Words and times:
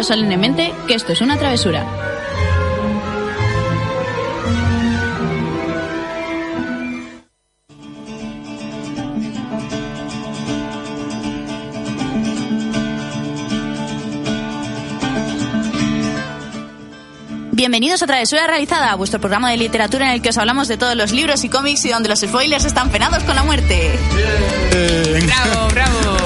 juro 0.00 0.14
solemnemente 0.14 0.72
que 0.86 0.94
esto 0.94 1.12
es 1.12 1.20
una 1.20 1.36
travesura. 1.36 1.84
Bienvenidos 17.52 18.02
a 18.02 18.06
Travesura 18.06 18.46
Realizada, 18.46 18.94
vuestro 18.94 19.20
programa 19.20 19.50
de 19.50 19.58
literatura 19.58 20.06
en 20.06 20.12
el 20.14 20.22
que 20.22 20.30
os 20.30 20.38
hablamos 20.38 20.66
de 20.66 20.78
todos 20.78 20.96
los 20.96 21.12
libros 21.12 21.44
y 21.44 21.50
cómics 21.50 21.84
y 21.84 21.90
donde 21.90 22.08
los 22.08 22.20
spoilers 22.20 22.64
están 22.64 22.88
penados 22.88 23.22
con 23.24 23.36
la 23.36 23.42
muerte. 23.42 23.98
Bravo, 25.26 25.68
bravo. 25.70 26.16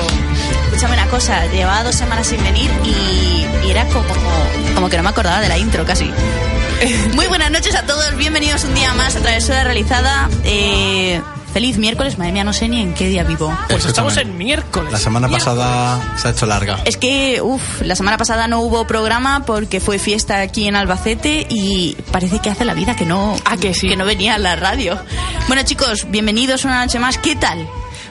Escúchame 0.66 0.94
una 0.94 1.06
cosa, 1.08 1.46
llevaba 1.46 1.82
dos 1.82 1.94
semanas 1.96 2.28
sin 2.28 2.42
venir 2.42 2.70
y, 2.84 3.33
y 3.66 3.70
era 3.70 3.84
como, 3.86 4.04
como 4.74 4.88
que 4.88 4.96
no 4.96 5.02
me 5.02 5.08
acordaba 5.10 5.40
de 5.40 5.48
la 5.48 5.58
intro 5.58 5.84
casi. 5.84 6.10
Muy 7.14 7.26
buenas 7.26 7.50
noches 7.50 7.74
a 7.74 7.82
todos, 7.86 8.16
bienvenidos 8.16 8.64
un 8.64 8.74
día 8.74 8.92
más 8.94 9.16
a 9.16 9.20
Travesura 9.20 9.64
Realizada. 9.64 10.28
Eh, 10.44 11.20
feliz 11.52 11.78
miércoles, 11.78 12.18
madre 12.18 12.32
mía, 12.32 12.44
no 12.44 12.52
sé 12.52 12.68
ni 12.68 12.80
en 12.82 12.94
qué 12.94 13.08
día 13.08 13.22
vivo. 13.22 13.56
Pues 13.68 13.86
estamos 13.86 14.16
en 14.16 14.36
miércoles. 14.36 14.92
La 14.92 14.98
semana 14.98 15.28
pasada 15.28 16.14
se 16.16 16.28
ha 16.28 16.30
hecho 16.32 16.46
larga. 16.46 16.80
Es 16.84 16.96
que, 16.96 17.40
uff, 17.42 17.80
la 17.82 17.94
semana 17.96 18.18
pasada 18.18 18.48
no 18.48 18.60
hubo 18.60 18.86
programa 18.86 19.44
porque 19.46 19.80
fue 19.80 19.98
fiesta 19.98 20.40
aquí 20.40 20.66
en 20.66 20.76
Albacete 20.76 21.46
y 21.48 21.96
parece 22.10 22.40
que 22.40 22.50
hace 22.50 22.64
la 22.64 22.74
vida 22.74 22.96
que 22.96 23.06
no, 23.06 23.36
Ah, 23.44 23.56
que 23.56 23.72
sí. 23.72 23.88
que 23.88 23.96
no 23.96 24.04
venía 24.04 24.34
a 24.34 24.38
la 24.38 24.56
radio. 24.56 24.98
Bueno, 25.46 25.62
chicos, 25.62 26.06
bienvenidos 26.10 26.64
una 26.64 26.84
noche 26.84 26.98
más. 26.98 27.18
¿Qué 27.18 27.36
tal? 27.36 27.66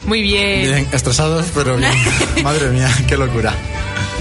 Muy 0.06 0.22
bien. 0.22 0.62
Bien, 0.64 0.88
estresados, 0.92 1.46
pero 1.54 1.78
bien. 1.78 1.92
Madre 2.44 2.70
mía, 2.70 2.90
qué 3.08 3.18
locura. 3.18 3.54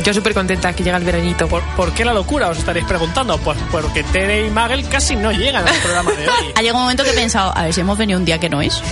Yo 0.05 0.13
súper 0.15 0.35
contenta 0.35 0.73
que 0.73 0.83
llega 0.83 0.97
el 0.97 1.05
veranito. 1.05 1.47
¿Por, 1.49 1.63
por 1.77 1.93
qué 1.93 2.05
la 2.05 2.13
locura? 2.13 2.49
Os 2.49 2.59
estaréis 2.59 2.87
preguntando. 2.87 3.37
Pues 3.39 3.59
porque 3.71 4.03
Tere 4.05 4.47
y 4.47 4.51
Magel 4.51 4.89
casi 4.89 5.15
no 5.17 5.31
llegan 5.33 5.67
al 5.69 5.75
programa 5.77 6.11
de 6.13 6.29
hoy. 6.29 6.53
Ha 6.57 6.61
llegado 6.61 6.79
un 6.79 6.83
momento 6.85 7.05
que 7.05 7.11
he 7.11 7.15
pensado, 7.15 7.53
a 7.57 7.65
ver 7.65 7.73
si 7.75 7.81
hemos 7.83 7.97
venido 7.99 8.19
un 8.19 8.25
día 8.25 8.39
que 8.39 8.49
no 8.49 8.61
es. 8.63 8.83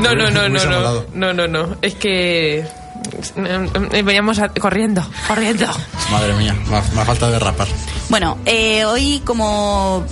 No, 0.00 0.14
no, 0.14 0.30
no, 0.30 0.48
no, 0.48 0.64
no. 0.66 1.04
No, 1.14 1.32
no, 1.32 1.46
no. 1.48 1.76
Es 1.80 1.94
que 1.94 2.58
eh, 3.36 4.02
veníamos 4.04 4.38
a- 4.40 4.48
corriendo, 4.50 5.02
corriendo. 5.28 5.66
Madre 6.10 6.32
mía, 6.34 6.54
me 6.68 6.76
ha, 6.76 6.82
me 6.94 7.00
ha 7.00 7.04
faltado 7.04 7.32
derrapar. 7.32 7.68
Bueno, 8.08 8.38
eh, 8.44 8.84
hoy 8.84 9.22
como 9.24 10.04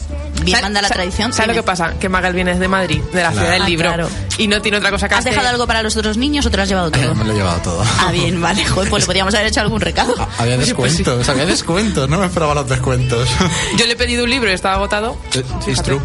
¿Sabes- 0.51 0.63
manda 0.63 0.83
la 0.83 0.89
tradición... 0.89 1.33
¿Sabes 1.33 1.49
lo 1.49 1.55
que 1.55 1.63
pasa? 1.63 1.95
Que 1.99 2.09
Magal 2.09 2.33
viene 2.35 2.59
de 2.59 2.69
Madrid, 2.69 3.01
de 3.13 3.23
la 3.23 3.31
ciudad 3.33 3.51
del 3.53 3.63
Ah, 3.63 3.69
libro. 3.69 3.89
claro. 3.89 4.09
Y 4.39 4.49
no 4.49 4.61
tiene 4.63 4.79
otra 4.79 4.91
cosa 4.91 5.09
que 5.09 5.15
¿Has 5.15 5.21
hacer. 5.21 5.33
dejado 5.33 5.49
algo 5.51 5.67
para 5.67 5.83
los 5.83 5.97
otros 5.97 6.17
niños 6.17 6.47
o 6.47 6.51
te 6.51 6.57
lo 6.57 6.63
has 6.63 6.69
llevado 6.69 6.91
todo? 6.91 7.15
Me 7.15 7.25
lo 7.25 7.33
he 7.33 7.37
llevado 7.37 7.61
todo. 7.63 7.85
Ah, 8.01 8.11
bien, 8.13 8.41
vale. 8.41 8.65
Joder, 8.65 8.89
pues 8.91 9.03
le 9.03 9.07
podríamos 9.07 9.35
haber 9.35 9.47
hecho 9.49 9.61
algún 9.61 9.81
recado. 9.81 10.15
Ah, 10.19 10.29
Había 10.39 10.57
Pues 10.57 10.73
pues 10.75 10.97
descuentos, 10.99 11.29
había 11.29 11.47
descuentos, 11.47 12.09
no 12.09 12.19
me 12.19 12.27
esperaba 12.27 12.55
los 12.55 12.69
descuentos. 12.69 13.29
Yo 13.77 13.87
le 13.87 13.93
he 13.93 13.97
pedido 13.97 14.25
un 14.25 14.31
libro 14.31 14.51
y 14.51 14.55
estaba 14.55 14.75
agotado. 14.77 15.17
Eh, 15.35 15.43
It's 15.67 15.83
true. 15.83 16.01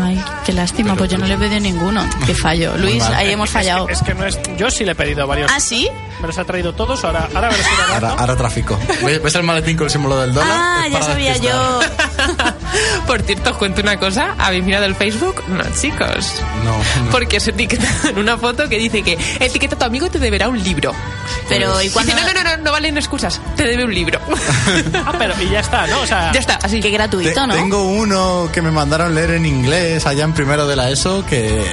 Ay, 0.00 0.22
qué 0.46 0.52
lástima, 0.52 0.94
pues 0.94 1.10
yo 1.10 1.18
no 1.18 1.26
le 1.26 1.34
he 1.34 1.36
pedido 1.36 1.58
ninguno. 1.58 2.08
Qué 2.24 2.32
fallo. 2.32 2.76
Luis, 2.78 3.02
ahí 3.02 3.32
hemos 3.32 3.50
fallado. 3.50 3.88
Es 3.88 4.00
que 4.02 4.14
no 4.14 4.24
es. 4.24 4.38
Yo 4.56 4.70
sí 4.70 4.84
le 4.84 4.92
he 4.92 4.94
pedido 4.94 5.26
varios. 5.26 5.50
¿Ah, 5.52 5.58
sí? 5.58 5.88
Me 6.20 6.28
los 6.28 6.38
ha 6.38 6.44
traído 6.44 6.72
todos. 6.74 7.02
Ahora, 7.04 7.28
ahora 7.34 7.48
a 7.48 7.50
ver 7.50 7.60
si 7.60 7.76
lo 7.76 7.94
Ahora, 7.94 8.10
ahora 8.16 8.36
tráfico. 8.36 8.78
¿Ves, 9.04 9.34
el 9.34 9.42
maletín 9.42 9.76
con 9.76 9.86
el 9.86 9.90
símbolo 9.90 10.20
del 10.20 10.32
dólar? 10.32 10.48
Ah, 10.52 10.84
Es 10.86 10.92
ya 10.92 11.02
sabía 11.02 11.36
yo. 11.38 11.80
Por 13.06 13.22
cierto, 13.22 13.50
os 13.50 13.56
cuento 13.56 13.80
una 13.80 13.96
cosa. 13.98 14.34
¿Habéis 14.38 14.64
mirado 14.64 14.84
el 14.86 14.94
Facebook? 14.94 15.42
No, 15.48 15.62
chicos. 15.80 16.34
No, 16.64 16.76
no. 17.04 17.10
Porque 17.10 17.38
os 17.38 17.48
etiqueta 17.48 17.86
en 18.08 18.18
una 18.18 18.36
foto 18.38 18.68
que 18.68 18.78
dice 18.78 19.02
que 19.02 19.18
etiqueta 19.40 19.74
a 19.74 19.78
tu 19.78 19.84
amigo 19.84 20.06
y 20.06 20.10
te 20.10 20.18
deberá 20.18 20.48
un 20.48 20.62
libro. 20.62 20.92
Pero, 21.48 21.80
¿y? 21.82 21.88
Dice, 21.88 22.14
no, 22.14 22.22
no, 22.22 22.32
no, 22.32 22.56
no, 22.56 22.56
no 22.64 22.72
valen 22.72 22.96
excusas. 22.96 23.40
Te 23.56 23.64
debe 23.64 23.84
un 23.84 23.94
libro. 23.94 24.20
Ah, 25.06 25.12
pero 25.18 25.34
y 25.42 25.48
ya 25.50 25.60
está, 25.60 25.86
¿no? 25.86 26.00
O 26.02 26.06
sea, 26.06 26.30
ya 26.32 26.40
está, 26.40 26.58
así. 26.62 26.80
Qué 26.80 26.90
gratuito, 26.90 27.40
Te- 27.40 27.46
¿no? 27.46 27.54
Tengo 27.54 27.84
uno 27.84 28.48
que 28.52 28.60
me 28.62 28.70
mandaron 28.70 29.14
leer 29.14 29.30
en 29.32 29.46
inglés 29.46 30.06
allá 30.06 30.24
en 30.24 30.32
primero 30.32 30.66
de 30.66 30.76
la 30.76 30.90
ESO 30.90 31.24
que 31.26 31.64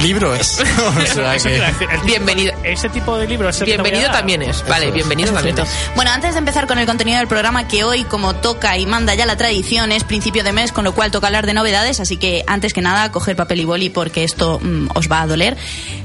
libro 0.00 0.34
es. 0.34 0.60
o 0.88 1.06
sea 1.06 1.36
que 1.38 1.48
decir, 1.48 1.88
Bienvenido. 2.04 2.52
Ese 2.62 2.88
tipo 2.88 3.16
de 3.16 3.24
es 3.24 3.30
el 3.60 3.62
a 3.62 3.64
Bienvenido 3.64 4.10
también 4.10 4.42
es. 4.42 4.64
Vale, 4.68 4.88
es. 4.88 4.94
bienvenido 4.94 5.32
también 5.32 5.58
es. 5.58 5.68
Bueno, 5.94 6.10
antes 6.10 6.32
de 6.34 6.38
empezar 6.38 6.66
con 6.66 6.78
el 6.78 6.86
contenido 6.86 7.18
del 7.18 7.28
programa, 7.28 7.66
que 7.68 7.84
hoy, 7.84 8.04
como 8.04 8.34
toca 8.36 8.76
y 8.78 8.86
manda 8.86 9.14
ya 9.14 9.26
la 9.26 9.36
tradición, 9.36 9.92
es 9.92 10.04
principio 10.04 10.44
de 10.44 10.52
mes, 10.52 10.72
con 10.72 10.84
lo 10.84 10.94
cual 10.94 11.10
toca 11.10 11.26
hablar 11.26 11.46
de 11.46 11.54
novedades, 11.54 12.00
así 12.00 12.16
que 12.16 12.44
antes 12.46 12.72
que 12.72 12.82
nada, 12.82 13.10
coger 13.12 13.36
papel 13.36 13.60
y 13.60 13.64
boli 13.64 13.90
porque 13.90 14.24
esto 14.24 14.60
mm, 14.62 14.88
os 14.94 15.10
va 15.10 15.22
a 15.22 15.26
doler. 15.26 15.56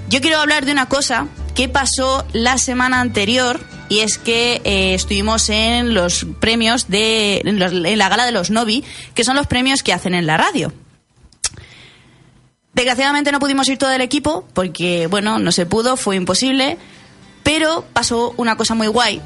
Yo 0.09 0.21
quiero 0.21 0.39
hablar 0.39 0.65
de 0.65 0.71
una 0.71 0.87
cosa 0.87 1.27
que 1.55 1.67
pasó 1.69 2.25
la 2.33 2.57
semana 2.57 3.01
anterior 3.01 3.59
y 3.89 3.99
es 3.99 4.17
que 4.17 4.61
eh, 4.63 4.93
estuvimos 4.93 5.49
en 5.49 5.93
los 5.93 6.25
premios 6.39 6.87
de. 6.89 7.41
En, 7.43 7.59
los- 7.59 7.73
en 7.73 7.97
la 7.97 8.09
gala 8.09 8.25
de 8.25 8.31
los 8.31 8.49
Novi, 8.49 8.83
que 9.13 9.23
son 9.25 9.35
los 9.35 9.47
premios 9.47 9.83
que 9.83 9.91
hacen 9.93 10.13
en 10.15 10.25
la 10.25 10.37
radio. 10.37 10.71
Desgraciadamente 12.73 13.31
no 13.31 13.39
pudimos 13.39 13.67
ir 13.67 13.77
todo 13.77 13.91
el 13.91 14.01
equipo 14.01 14.45
porque, 14.53 15.07
bueno, 15.07 15.39
no 15.39 15.51
se 15.51 15.65
pudo, 15.65 15.97
fue 15.97 16.15
imposible. 16.15 16.77
Pero 17.43 17.85
pasó 17.93 18.33
una 18.37 18.55
cosa 18.55 18.75
muy 18.75 18.87
guay. 18.87 19.21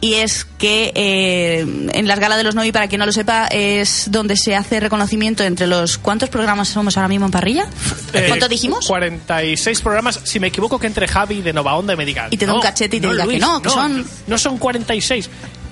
Y 0.00 0.14
es 0.14 0.46
que 0.58 0.92
eh, 0.94 1.58
en 1.92 2.06
las 2.06 2.20
galas 2.20 2.38
de 2.38 2.44
los 2.44 2.54
Novi, 2.54 2.70
para 2.70 2.86
quien 2.86 3.00
no 3.00 3.06
lo 3.06 3.10
sepa, 3.10 3.48
es 3.48 4.06
donde 4.12 4.36
se 4.36 4.54
hace 4.54 4.78
reconocimiento 4.78 5.42
entre 5.42 5.66
los... 5.66 5.98
¿Cuántos 5.98 6.28
programas 6.28 6.68
somos 6.68 6.96
ahora 6.96 7.08
mismo 7.08 7.26
en 7.26 7.32
parrilla? 7.32 7.66
Eh, 8.12 8.26
¿Cuánto 8.28 8.48
dijimos? 8.48 8.86
46 8.86 9.80
programas. 9.80 10.20
Si 10.22 10.38
me 10.38 10.46
equivoco, 10.46 10.78
que 10.78 10.86
entre 10.86 11.08
Javi 11.08 11.42
de 11.42 11.52
Nova 11.52 11.74
Onda 11.74 11.94
y 11.94 11.96
me 11.96 12.04
digan. 12.06 12.28
Y 12.30 12.36
te 12.36 12.46
da 12.46 12.54
un 12.54 12.60
cachete 12.62 12.96
y 12.96 13.00
te 13.00 13.08
diga 13.08 13.26
que 13.26 13.38
no, 13.40 13.60
que 13.60 13.70
son- 13.70 14.06
No 14.28 14.38
son 14.38 14.56
46. 14.58 15.28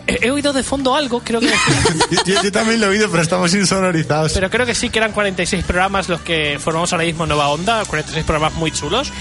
He, 0.06 0.26
he 0.26 0.30
oído 0.30 0.52
de 0.52 0.62
fondo 0.62 0.94
algo, 0.94 1.20
creo 1.20 1.40
que. 1.40 1.48
yo, 2.26 2.42
yo- 2.42 2.52
también 2.52 2.80
lo 2.80 2.86
he 2.86 2.90
oído, 2.90 3.10
pero 3.10 3.22
estamos 3.22 3.52
insonorizados. 3.54 4.32
Pero 4.32 4.48
creo 4.50 4.64
que 4.66 4.74
sí 4.74 4.88
que 4.90 4.98
eran 4.98 5.12
46 5.12 5.64
programas 5.64 6.08
los 6.08 6.20
que 6.20 6.58
formamos 6.60 6.92
ahora 6.92 7.04
mismo 7.04 7.26
Nova 7.26 7.48
Onda, 7.48 7.84
46 7.84 8.24
programas 8.24 8.54
muy 8.54 8.70
chulos. 8.70 9.12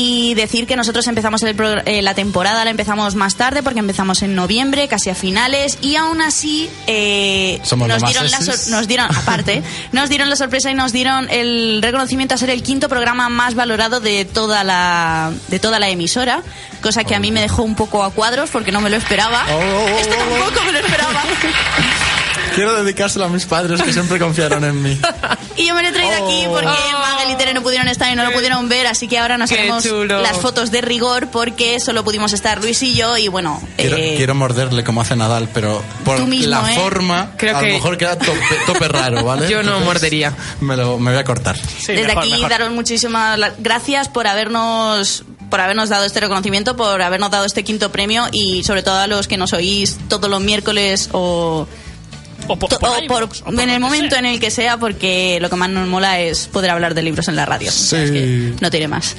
Y 0.00 0.34
decir 0.34 0.68
que 0.68 0.76
nosotros 0.76 1.06
empezamos 1.08 1.42
el 1.42 1.56
eh, 1.84 2.02
la 2.02 2.14
temporada, 2.14 2.64
la 2.64 2.70
empezamos 2.70 3.16
más 3.16 3.34
tarde 3.34 3.64
porque 3.64 3.80
empezamos 3.80 4.22
en 4.22 4.36
noviembre, 4.36 4.86
casi 4.86 5.10
a 5.10 5.14
finales, 5.16 5.76
y 5.82 5.96
aún 5.96 6.22
así 6.22 6.70
eh, 6.86 7.60
nos 7.76 8.02
dieron 8.04 8.30
la 8.30 8.40
sor- 8.40 8.68
nos 8.70 8.86
dieron 8.86 9.06
aparte 9.16 9.62
nos 9.90 10.08
dieron 10.08 10.30
la 10.30 10.36
sorpresa 10.36 10.70
y 10.70 10.74
nos 10.74 10.92
dieron 10.92 11.28
el 11.30 11.80
reconocimiento 11.82 12.36
a 12.36 12.38
ser 12.38 12.50
el 12.50 12.62
quinto 12.62 12.88
programa 12.88 13.28
más 13.28 13.56
valorado 13.56 13.98
de 13.98 14.24
toda 14.24 14.62
la 14.62 15.32
de 15.48 15.58
toda 15.58 15.80
la 15.80 15.88
emisora, 15.88 16.42
cosa 16.80 17.02
que 17.02 17.16
a 17.16 17.18
mí 17.18 17.32
me 17.32 17.40
dejó 17.40 17.64
un 17.64 17.74
poco 17.74 18.04
a 18.04 18.12
cuadros 18.12 18.50
porque 18.50 18.70
no 18.70 18.80
me 18.80 18.90
lo 18.90 18.96
esperaba. 18.96 19.46
Oh, 19.50 19.54
oh, 19.54 19.84
oh, 19.84 19.98
Esto 19.98 20.14
oh, 20.16 20.22
oh. 20.22 20.38
tampoco 20.44 20.64
me 20.66 20.72
lo 20.72 20.78
esperaba. 20.78 21.22
Quiero 22.58 22.82
dedicárselo 22.82 23.26
a 23.26 23.28
mis 23.28 23.46
padres 23.46 23.80
que 23.80 23.92
siempre 23.92 24.18
confiaron 24.18 24.64
en 24.64 24.82
mí. 24.82 24.98
Y 25.56 25.66
yo 25.66 25.74
me 25.74 25.82
lo 25.82 25.88
he 25.88 25.92
traído 25.92 26.24
aquí 26.24 26.44
porque 26.48 26.66
Oh. 26.68 26.98
Magel 27.00 27.30
y 27.32 27.36
Tere 27.36 27.52
no 27.54 27.62
pudieron 27.62 27.88
estar 27.88 28.12
y 28.12 28.14
no 28.16 28.24
lo 28.24 28.32
pudieron 28.32 28.68
ver, 28.68 28.86
así 28.86 29.08
que 29.08 29.18
ahora 29.18 29.36
nos 29.38 29.50
Qué 29.50 29.58
haremos 29.58 29.82
chulo. 29.82 30.20
las 30.22 30.36
fotos 30.38 30.70
de 30.70 30.80
rigor 30.80 31.28
porque 31.32 31.80
solo 31.80 32.04
pudimos 32.04 32.32
estar 32.32 32.60
Luis 32.62 32.80
y 32.84 32.94
yo 32.94 33.16
y 33.16 33.26
bueno... 33.28 33.60
Quiero, 33.76 33.96
eh, 33.96 34.14
quiero 34.16 34.34
morderle 34.36 34.84
como 34.84 35.00
hace 35.00 35.16
Nadal, 35.16 35.48
pero 35.52 35.82
por 36.04 36.20
mismo, 36.26 36.48
la 36.50 36.72
¿eh? 36.72 36.76
forma, 36.76 37.32
Creo 37.36 37.56
a 37.56 37.60
que- 37.60 37.68
lo 37.68 37.72
mejor 37.74 37.96
queda 37.98 38.16
tope, 38.18 38.38
tope 38.66 38.86
raro, 38.88 39.24
¿vale? 39.24 39.48
Yo 39.50 39.56
no 39.58 39.70
Entonces, 39.78 39.84
mordería. 39.86 40.32
Me, 40.60 40.76
lo, 40.76 40.98
me 40.98 41.10
voy 41.10 41.20
a 41.20 41.24
cortar. 41.24 41.56
Sí, 41.56 41.92
Desde 41.92 42.06
mejor, 42.06 42.22
aquí 42.22 42.30
mejor. 42.32 42.50
daros 42.50 42.70
muchísimas 42.70 43.38
gracias 43.58 44.08
por 44.08 44.26
habernos 44.28 45.24
por 45.50 45.60
habernos 45.62 45.88
dado 45.88 46.04
este 46.04 46.20
reconocimiento, 46.20 46.76
por 46.76 47.00
habernos 47.02 47.30
dado 47.30 47.46
este 47.46 47.64
quinto 47.64 47.90
premio 47.90 48.26
y 48.32 48.62
sobre 48.64 48.82
todo 48.82 48.96
a 48.98 49.06
los 49.06 49.26
que 49.28 49.36
nos 49.38 49.52
oís 49.54 49.96
todos 50.08 50.28
los 50.30 50.40
miércoles 50.42 51.08
o, 51.12 51.66
O 52.48 52.56
por, 52.56 52.68
to- 52.70 52.78
por 52.78 52.88
o 52.90 52.98
iVoox, 53.02 53.08
por- 53.40 53.48
o 53.48 53.52
por 53.54 53.60
en 53.62 53.70
el 53.70 53.80
momento 53.80 54.10
sea. 54.10 54.18
en 54.20 54.26
el 54.26 54.40
que 54.40 54.50
sea, 54.50 54.76
porque 54.78 55.38
lo 55.40 55.48
que 55.50 55.56
más 55.56 55.70
nos 55.70 55.86
mola 55.86 56.20
es 56.20 56.46
poder 56.48 56.70
hablar 56.70 56.94
de 56.94 57.02
libros 57.02 57.28
en 57.28 57.36
la 57.36 57.46
radio. 57.46 57.70
Sí. 57.70 57.96
Es 57.96 58.10
que 58.10 58.54
no 58.60 58.70
tiene 58.70 58.88
más. 58.88 59.16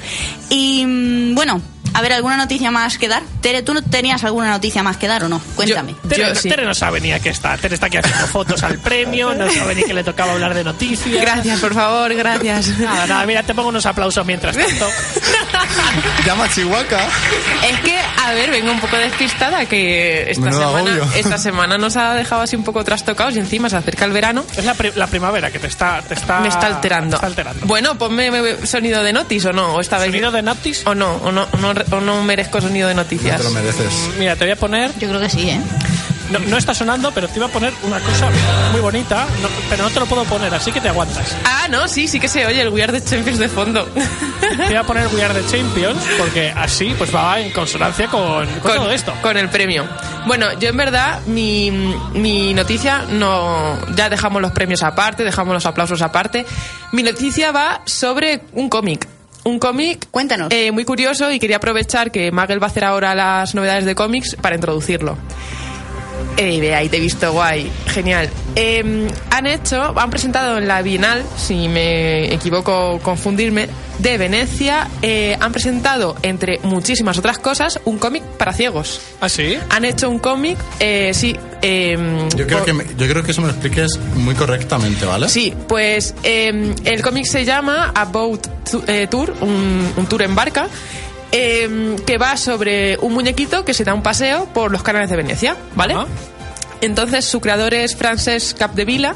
Y 0.50 0.84
mm, 0.84 1.34
bueno, 1.34 1.62
a 1.94 2.00
ver, 2.02 2.12
¿alguna 2.12 2.36
noticia 2.36 2.70
más 2.70 2.98
que 2.98 3.08
dar? 3.08 3.22
Tere, 3.40 3.62
¿tú 3.62 3.74
no 3.74 3.82
tenías 3.82 4.22
alguna 4.24 4.50
noticia 4.50 4.82
más 4.82 4.96
que 4.96 5.08
dar 5.08 5.24
o 5.24 5.28
no? 5.28 5.40
Cuéntame. 5.56 5.94
Tere, 6.08 6.28
Yo 6.28 6.34
sí. 6.34 6.48
Tere 6.48 6.64
no 6.64 6.74
sabe 6.74 7.00
ni 7.00 7.12
a 7.12 7.20
qué 7.20 7.30
está. 7.30 7.56
Tere 7.56 7.74
está 7.74 7.86
aquí 7.86 7.96
haciendo 7.96 8.26
fotos 8.26 8.62
al 8.62 8.78
premio, 8.78 9.34
no 9.34 9.50
sabe 9.50 9.74
ni 9.74 9.82
que 9.84 9.94
le 9.94 10.04
tocaba 10.04 10.32
hablar 10.32 10.54
de 10.54 10.64
noticias. 10.64 11.20
Gracias, 11.20 11.60
por 11.60 11.74
favor, 11.74 12.14
gracias. 12.14 12.68
Nada, 12.78 13.06
nada, 13.06 13.26
mira, 13.26 13.42
te 13.42 13.54
pongo 13.54 13.68
unos 13.70 13.86
aplausos 13.86 14.24
mientras 14.26 14.56
tanto. 14.56 14.86
Llama 16.26 16.48
Chihuahua. 16.50 17.00
Es 17.68 17.80
que, 17.80 17.98
a 17.98 18.32
ver, 18.32 18.50
vengo 18.50 18.70
un 18.72 18.80
poco 18.80 18.96
despistada 18.96 19.66
que 19.66 20.30
esta 20.30 20.44
Menudo 20.44 20.60
semana, 20.78 20.94
agobio. 20.94 21.12
esta 21.16 21.38
semana 21.38 21.78
nos 21.78 21.96
ha 21.96 22.14
dejado 22.14 22.42
así 22.42 22.56
un 22.56 22.64
poco 22.64 22.84
trastocados 22.84 23.34
y 23.36 23.38
encima 23.38 23.68
se 23.70 23.76
acerca 23.76 24.04
el 24.04 24.12
verano. 24.12 24.44
Es 24.56 24.64
la, 24.64 24.74
pri- 24.74 24.92
la 24.94 25.06
primavera 25.06 25.50
que 25.50 25.58
te 25.58 25.66
está, 25.66 26.02
te 26.02 26.14
está, 26.14 26.40
me 26.40 26.48
está 26.48 26.66
alterando. 26.66 27.10
te 27.10 27.14
está 27.16 27.26
alterando. 27.26 27.66
Bueno, 27.66 27.96
ponme 27.98 28.30
me- 28.30 28.66
sonido 28.66 29.02
de 29.02 29.12
notis 29.12 29.44
o 29.46 29.52
no, 29.52 29.74
o 29.74 29.80
esta 29.80 29.98
vez 29.98 30.06
¿Sonido 30.10 30.30
de 30.30 30.42
Noctis? 30.42 30.82
o 30.86 30.94
no, 30.94 31.14
o 31.16 31.32
no, 31.32 31.46
o 31.52 31.56
no, 31.56 31.72
o 31.90 32.00
no 32.00 32.22
merezco 32.22 32.60
sonido 32.60 32.88
de 32.88 32.94
No 32.94 33.02
noticias. 33.02 33.36
te 33.38 33.44
lo 33.44 33.50
mereces. 33.50 33.92
Mira, 34.18 34.36
te 34.36 34.44
voy 34.44 34.52
a 34.52 34.56
poner 34.56 34.92
Yo 34.98 35.08
creo 35.08 35.20
que 35.20 35.28
sí, 35.30 35.48
¿eh? 35.50 35.60
No, 36.30 36.38
no 36.38 36.56
está 36.58 36.72
sonando, 36.74 37.10
pero 37.12 37.26
te 37.26 37.38
iba 37.40 37.46
a 37.46 37.50
poner 37.50 37.72
una 37.82 37.98
cosa 37.98 38.28
muy 38.70 38.80
bonita, 38.80 39.26
no- 39.42 39.48
pero 39.68 39.82
no 39.82 39.90
te 39.90 39.98
lo 39.98 40.06
puedo 40.06 40.22
poner, 40.26 40.54
así 40.54 40.70
que 40.70 40.80
te 40.80 40.88
aguantas. 40.88 41.34
Ah, 41.44 41.66
no, 41.68 41.88
sí, 41.88 42.06
sí 42.06 42.20
que 42.20 42.28
se 42.28 42.46
oye 42.46 42.60
el 42.62 42.68
We 42.68 42.84
Are 42.84 42.92
the 42.92 43.04
Champions 43.04 43.40
de 43.40 43.48
fondo. 43.48 43.84
Te 44.56 44.70
iba 44.70 44.80
a 44.80 44.84
poner 44.86 45.08
We 45.12 45.24
Are 45.24 45.34
the 45.34 45.44
Champions, 45.50 45.98
porque 46.18 46.52
así 46.56 46.94
pues 46.96 47.12
va 47.12 47.40
en 47.40 47.50
consonancia 47.50 48.06
con, 48.06 48.46
con 48.60 48.74
todo 48.76 48.92
esto. 48.92 49.12
Con 49.22 49.36
el 49.38 49.48
premio. 49.48 49.84
Bueno, 50.26 50.56
yo 50.60 50.68
en 50.68 50.76
verdad, 50.76 51.18
mi, 51.26 51.72
mi 52.14 52.54
noticia 52.54 53.06
no. 53.10 53.76
Ya 53.96 54.08
dejamos 54.08 54.40
los 54.40 54.52
premios 54.52 54.84
aparte, 54.84 55.24
dejamos 55.24 55.52
los 55.52 55.66
aplausos 55.66 56.00
aparte. 56.00 56.46
Mi 56.92 57.02
noticia 57.02 57.50
va 57.50 57.80
sobre 57.86 58.42
un 58.52 58.68
cómic. 58.68 59.08
Un 59.44 59.58
cómic. 59.58 60.06
Cuéntanos. 60.10 60.52
eh, 60.52 60.70
muy 60.72 60.84
curioso 60.84 61.30
y 61.30 61.38
quería 61.38 61.56
aprovechar 61.56 62.10
que 62.10 62.30
Magel 62.30 62.62
va 62.62 62.66
a 62.66 62.70
hacer 62.70 62.84
ahora 62.84 63.14
las 63.14 63.54
novedades 63.54 63.84
de 63.84 63.94
cómics 63.94 64.36
para 64.36 64.54
introducirlo. 64.54 65.16
Eh, 66.36 66.74
ahí 66.74 66.88
te 66.88 66.96
he 66.96 67.00
visto 67.00 67.32
guay, 67.32 67.70
genial. 67.88 68.28
Eh, 68.56 69.08
han 69.30 69.46
hecho, 69.46 69.98
han 69.98 70.10
presentado 70.10 70.58
en 70.58 70.66
la 70.68 70.82
Bienal, 70.82 71.22
si 71.36 71.68
me 71.68 72.32
equivoco 72.32 72.98
confundirme, 73.02 73.68
de 73.98 74.16
Venecia, 74.16 74.88
eh, 75.02 75.36
han 75.40 75.52
presentado, 75.52 76.16
entre 76.22 76.58
muchísimas 76.62 77.18
otras 77.18 77.38
cosas, 77.38 77.78
un 77.84 77.98
cómic 77.98 78.22
para 78.22 78.52
ciegos. 78.54 79.00
¿Ah, 79.20 79.28
sí? 79.28 79.58
Han 79.68 79.84
hecho 79.84 80.08
un 80.08 80.18
cómic, 80.18 80.56
eh, 80.78 81.10
sí. 81.12 81.36
eh, 81.60 81.98
Yo 82.34 82.46
creo, 82.46 82.58
por- 82.58 82.66
que 82.66 82.72
me- 82.72 82.86
yo 82.96 83.06
creo 83.06 83.22
que 83.22 83.32
eso 83.32 83.42
me 83.42 83.48
lo 83.48 83.52
expliques 83.52 83.98
muy 84.16 84.34
correctamente, 84.34 85.04
¿vale? 85.04 85.28
Sí, 85.28 85.52
pues 85.68 86.14
eh, 86.22 86.74
el 86.84 87.02
cómic 87.02 87.26
se 87.26 87.44
llama 87.44 87.92
About 87.94 88.46
eh, 88.86 89.06
Tour, 89.10 89.34
un, 89.42 89.92
un 89.96 90.06
tour 90.06 90.22
en 90.22 90.34
barca, 90.34 90.68
eh, 91.32 91.96
que 92.06 92.18
va 92.18 92.36
sobre 92.36 92.98
un 92.98 93.14
muñequito 93.14 93.64
que 93.64 93.74
se 93.74 93.84
da 93.84 93.94
un 93.94 94.02
paseo 94.02 94.46
por 94.46 94.70
los 94.70 94.82
canales 94.82 95.10
de 95.10 95.16
Venecia, 95.16 95.56
¿vale? 95.74 95.94
Ajá. 95.94 96.06
Entonces 96.80 97.24
su 97.24 97.40
creador 97.40 97.74
es 97.74 97.94
Francesc 97.94 98.56
Capdevila, 98.56 99.14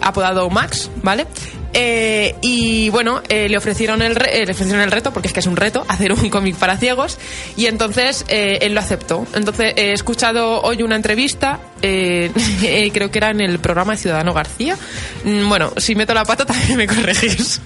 apodado 0.00 0.48
Max, 0.50 0.90
¿vale? 1.02 1.26
Eh, 1.72 2.34
y 2.40 2.88
bueno, 2.90 3.22
eh, 3.28 3.48
le, 3.48 3.56
ofrecieron 3.58 4.00
el 4.02 4.14
re- 4.14 4.42
eh, 4.42 4.46
le 4.46 4.52
ofrecieron 4.52 4.82
el 4.82 4.90
reto, 4.90 5.12
porque 5.12 5.28
es 5.28 5.34
que 5.34 5.40
es 5.40 5.46
un 5.46 5.56
reto, 5.56 5.84
hacer 5.88 6.12
un 6.12 6.28
cómic 6.30 6.56
para 6.56 6.76
ciegos, 6.76 7.18
y 7.56 7.66
entonces 7.66 8.24
eh, 8.28 8.58
él 8.62 8.74
lo 8.74 8.80
aceptó. 8.80 9.26
Entonces 9.34 9.74
he 9.76 9.92
escuchado 9.92 10.62
hoy 10.62 10.82
una 10.82 10.96
entrevista, 10.96 11.60
eh, 11.82 12.30
eh, 12.62 12.90
creo 12.92 13.10
que 13.10 13.18
era 13.18 13.30
en 13.30 13.40
el 13.40 13.58
programa 13.58 13.92
de 13.92 13.98
Ciudadano 13.98 14.32
García. 14.32 14.76
Mm, 15.24 15.48
Bueno, 15.48 15.72
si 15.76 15.94
meto 15.94 16.14
la 16.14 16.24
pata 16.24 16.44
también 16.46 16.76
me 16.78 16.86
corregís. 16.86 17.60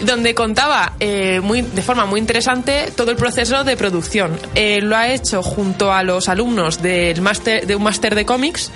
Donde 0.00 0.34
contaba 0.34 0.92
muy, 1.42 1.62
de 1.62 1.82
forma 1.82 2.04
muy 2.04 2.18
interesante 2.20 2.92
todo 2.96 3.10
el 3.12 3.16
proceso 3.16 3.62
de 3.64 3.76
producción. 3.76 4.38
Lo 4.82 4.96
ha 4.96 5.08
hecho 5.12 5.42
junto 5.42 5.92
a 5.92 6.02
los 6.02 6.28
alumnos 6.28 6.82
del 6.82 7.20
máster, 7.22 7.66
de 7.66 7.76
un 7.76 7.82
máster 7.84 8.14
de 8.14 8.24
cómics 8.26 8.70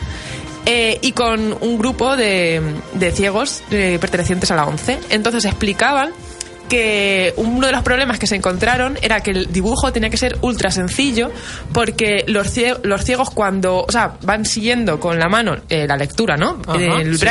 eh, 0.71 0.99
y 1.01 1.13
con 1.13 1.57
un 1.63 1.79
grupo 1.79 2.15
de, 2.15 2.61
de 2.93 3.11
ciegos 3.11 3.63
eh, 3.71 3.97
pertenecientes 3.99 4.51
a 4.51 4.55
la 4.55 4.67
ONCE. 4.67 4.99
Entonces 5.09 5.47
explicaban 5.47 6.11
que 6.69 7.33
uno 7.37 7.67
de 7.67 7.73
los 7.73 7.83
problemas 7.83 8.19
que 8.19 8.27
se 8.27 8.37
encontraron 8.37 8.99
era 9.01 9.23
que 9.23 9.31
el 9.31 9.51
dibujo 9.51 9.91
tenía 9.93 10.11
que 10.11 10.19
ser 10.19 10.37
ultra 10.43 10.71
sencillo 10.71 11.31
porque 11.73 12.25
los 12.27 12.51
ciegos, 12.51 12.81
los 12.85 13.03
ciegos 13.03 13.31
cuando, 13.31 13.85
o 13.89 13.91
sea, 13.91 14.19
van 14.23 14.45
siguiendo 14.45 15.01
con 15.01 15.19
la 15.19 15.31
mano 15.31 15.57
eh, 15.71 15.87
la 15.87 15.97
lectura, 15.97 16.37
¿no? 16.37 16.61
Ajá, 16.67 17.01
el 17.01 17.19
sí. 17.19 17.25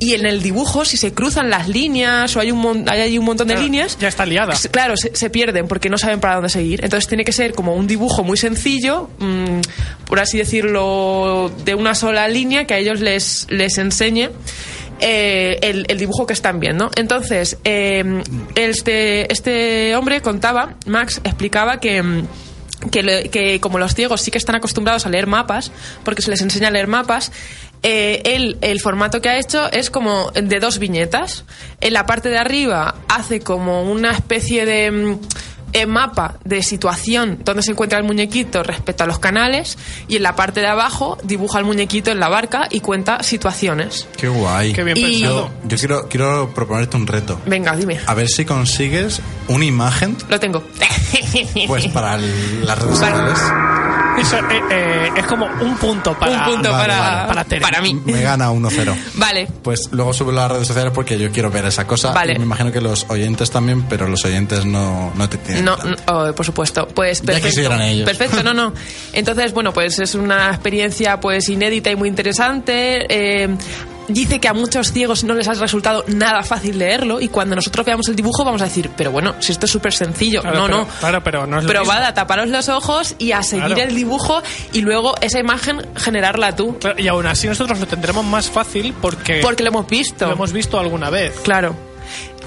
Y 0.00 0.14
en 0.14 0.26
el 0.26 0.42
dibujo 0.42 0.84
si 0.84 0.96
se 0.96 1.12
cruzan 1.14 1.48
las 1.50 1.68
líneas 1.68 2.34
o 2.34 2.40
hay 2.40 2.50
un, 2.50 2.58
mon- 2.58 2.88
hay 2.88 3.16
un 3.18 3.24
montón 3.24 3.46
de 3.46 3.54
Claro, 3.54 3.64
líneas 3.66 3.96
ya 4.00 4.08
está 4.08 4.26
liada. 4.26 4.54
Claro, 4.72 4.96
se, 4.96 5.14
se 5.14 5.30
pierden 5.30 5.68
porque 5.68 5.88
no 5.88 5.98
saben 5.98 6.18
para 6.18 6.34
dónde 6.34 6.48
seguir. 6.48 6.80
Entonces 6.82 7.06
tiene 7.06 7.24
que 7.24 7.32
ser 7.32 7.52
como 7.52 7.74
un 7.74 7.86
dibujo 7.86 8.24
muy 8.24 8.36
sencillo, 8.36 9.08
mm, 9.18 9.60
por 10.06 10.18
así 10.18 10.38
decirlo, 10.38 11.52
de 11.64 11.74
una 11.76 11.94
sola 11.94 12.26
línea 12.28 12.66
que 12.66 12.74
a 12.74 12.78
ellos 12.78 13.00
les, 13.00 13.46
les 13.50 13.78
enseñe. 13.78 14.30
eh, 15.02 15.58
el, 15.62 15.86
el 15.88 15.98
dibujo 15.98 16.26
que 16.26 16.32
están 16.34 16.60
viendo. 16.60 16.90
Entonces, 16.96 17.56
eh, 17.64 18.22
este, 18.54 19.32
este 19.32 19.94
hombre 19.96 20.20
contaba, 20.20 20.74
Max 20.86 21.20
explicaba 21.24 21.80
que. 21.80 22.24
que, 22.90 23.28
que 23.30 23.60
como 23.60 23.78
los 23.78 23.94
ciegos 23.94 24.20
sí 24.22 24.30
que 24.30 24.38
están 24.38 24.56
acostumbrados 24.56 25.06
a 25.06 25.08
leer 25.10 25.26
mapas, 25.26 25.72
porque 26.04 26.20
se 26.22 26.30
les 26.30 26.40
enseña 26.42 26.68
a 26.68 26.70
leer 26.70 26.86
mapas, 26.86 27.32
eh, 27.82 28.22
él, 28.24 28.58
el 28.60 28.80
formato 28.80 29.20
que 29.20 29.28
ha 29.28 29.38
hecho 29.38 29.70
es 29.72 29.90
como 29.90 30.30
de 30.32 30.60
dos 30.60 30.78
viñetas. 30.78 31.44
En 31.80 31.92
la 31.94 32.06
parte 32.06 32.28
de 32.28 32.38
arriba 32.38 32.94
hace 33.08 33.40
como 33.40 33.82
una 33.82 34.10
especie 34.12 34.66
de 34.66 34.90
mm, 34.90 35.18
eh, 35.72 35.86
mapa 35.86 36.34
de 36.44 36.62
situación 36.64 37.38
donde 37.44 37.62
se 37.62 37.70
encuentra 37.70 37.96
el 37.98 38.04
muñequito 38.04 38.62
respecto 38.64 39.04
a 39.04 39.06
los 39.06 39.20
canales 39.20 39.78
y 40.08 40.16
en 40.16 40.24
la 40.24 40.34
parte 40.34 40.58
de 40.60 40.66
abajo 40.66 41.16
dibuja 41.22 41.60
el 41.60 41.64
muñequito 41.64 42.10
en 42.10 42.18
la 42.18 42.28
barca 42.28 42.66
y 42.70 42.80
cuenta 42.80 43.22
situaciones. 43.22 44.08
Qué 44.16 44.26
guay. 44.28 44.72
Qué 44.72 44.82
bien 44.82 44.96
Y- 44.98 45.02
pensado. 45.20 45.50
Yo, 45.62 45.68
yo 45.68 45.76
quiero, 45.78 46.08
quiero 46.08 46.50
proponerte 46.54 46.96
un 46.96 47.06
reto. 47.06 47.40
Venga, 47.46 47.76
dime. 47.76 48.00
A 48.06 48.14
ver 48.14 48.28
si 48.28 48.44
consigues 48.44 49.22
una 49.48 49.64
imagen, 49.64 50.16
Lo 50.28 50.40
tengo. 50.40 50.64
pues 51.68 51.86
para 51.88 52.16
el- 52.16 52.66
las 52.66 52.78
redes 52.78 52.98
sociales. 52.98 53.38
Eso, 54.18 54.36
eh, 54.38 54.60
eh, 54.70 55.08
es 55.16 55.26
como 55.26 55.46
un 55.46 55.76
punto 55.76 56.18
para, 56.18 56.32
Un 56.32 56.54
punto 56.54 56.70
Vale, 56.72 56.88
para, 56.88 57.00
vale. 57.00 57.28
Para 57.28 57.44
Tere. 57.44 57.60
para 57.60 57.80
mí. 57.80 57.94
Me 58.04 58.20
gana 58.22 58.50
1-0. 58.50 58.94
Vale. 59.14 59.48
Pues 59.62 59.88
luego 59.92 60.12
subo 60.12 60.30
a 60.30 60.34
las 60.34 60.50
redes 60.52 60.66
sociales 60.66 60.92
porque 60.94 61.18
yo 61.18 61.30
quiero 61.30 61.50
ver 61.50 61.64
esa 61.64 61.86
cosa. 61.86 62.12
Vale. 62.12 62.34
Y 62.34 62.38
me 62.38 62.44
imagino 62.44 62.70
que 62.72 62.80
los 62.80 63.06
oyentes 63.08 63.50
también, 63.50 63.82
pero 63.82 64.08
los 64.08 64.24
oyentes 64.24 64.64
no, 64.64 65.12
no 65.14 65.28
te 65.28 65.38
tienen. 65.38 65.64
No, 65.64 65.76
no, 65.76 65.96
oh, 66.06 66.32
por 66.34 66.44
supuesto. 66.44 66.86
Pues 66.88 67.20
Ya 67.20 67.26
perfecto. 67.26 67.48
quisieran 67.48 67.82
ellos. 67.82 68.04
Perfecto, 68.06 68.42
no, 68.42 68.52
no. 68.52 68.72
Entonces, 69.12 69.52
bueno, 69.54 69.72
pues 69.72 69.98
es 69.98 70.14
una 70.14 70.48
experiencia 70.50 71.18
pues 71.20 71.48
inédita 71.48 71.90
y 71.90 71.96
muy 71.96 72.08
interesante. 72.08 73.06
Eh, 73.08 73.48
dice 74.12 74.38
que 74.40 74.48
a 74.48 74.54
muchos 74.54 74.92
ciegos 74.92 75.24
no 75.24 75.34
les 75.34 75.48
ha 75.48 75.54
resultado 75.54 76.04
nada 76.08 76.42
fácil 76.42 76.78
leerlo 76.78 77.20
y 77.20 77.28
cuando 77.28 77.56
nosotros 77.56 77.84
veamos 77.86 78.08
el 78.08 78.16
dibujo 78.16 78.44
vamos 78.44 78.62
a 78.62 78.64
decir, 78.64 78.90
pero 78.96 79.10
bueno, 79.10 79.34
si 79.40 79.52
esto 79.52 79.66
es 79.66 79.72
súper 79.72 79.92
sencillo. 79.92 80.42
Claro, 80.42 80.58
no, 80.58 80.64
pero- 80.66 80.78
no. 80.78 80.86
claro, 81.00 81.24
pero 81.24 81.46
no 81.46 81.58
es 81.58 81.64
lo 81.64 81.68
Pero 81.68 81.80
mismo. 81.84 81.94
taparos 82.14 82.48
los 82.48 82.68
ojos 82.68 83.14
y 83.18 83.32
a 83.32 83.42
seguir 83.42 83.66
Claro. 83.74 83.82
el 83.82 83.94
dibujo 83.94 84.42
y 84.72 84.80
luego 84.80 85.14
esa 85.20 85.38
imagen 85.38 85.80
generarla 85.96 86.54
tú. 86.56 86.76
Claro, 86.78 87.00
Y 87.00 87.08
aún 87.08 87.26
así 87.26 87.46
nosotros 87.46 87.78
lo 87.80 87.86
tendremos 87.86 88.24
más 88.24 88.50
fácil 88.50 88.94
porque, 89.00 89.40
Porque 89.42 89.62
lo 89.62 89.68
hemos 89.70 89.86
visto. 89.86 90.26
lo 90.26 90.32
hemos 90.32 90.52
visto 90.52 90.78
alguna 90.78 91.10
vez. 91.10 91.34
Claro. 91.42 91.89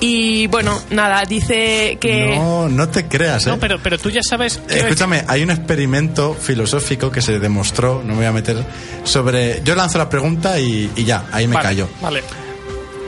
Y 0.05 0.47
bueno, 0.47 0.81
nada, 0.89 1.23
dice 1.23 1.97
que... 2.01 2.35
No, 2.35 2.67
no 2.67 2.89
te 2.89 3.07
creas, 3.07 3.47
¿eh? 3.47 3.51
No, 3.51 3.57
pero, 3.57 3.79
pero 3.81 3.97
tú 3.97 4.09
ya 4.09 4.19
sabes... 4.21 4.59
Escúchame, 4.67 5.23
hay 5.29 5.43
un 5.43 5.49
experimento 5.49 6.33
filosófico 6.33 7.09
que 7.09 7.21
se 7.21 7.39
demostró, 7.39 8.01
no 8.03 8.09
me 8.09 8.15
voy 8.17 8.25
a 8.25 8.33
meter, 8.33 8.65
sobre... 9.05 9.61
Yo 9.63 9.75
lanzo 9.75 9.97
la 9.97 10.09
pregunta 10.09 10.59
y, 10.59 10.91
y 10.97 11.05
ya, 11.05 11.23
ahí 11.31 11.47
me 11.47 11.55
Vale, 11.55 11.67
callo. 11.69 11.89
Vale. 12.01 12.21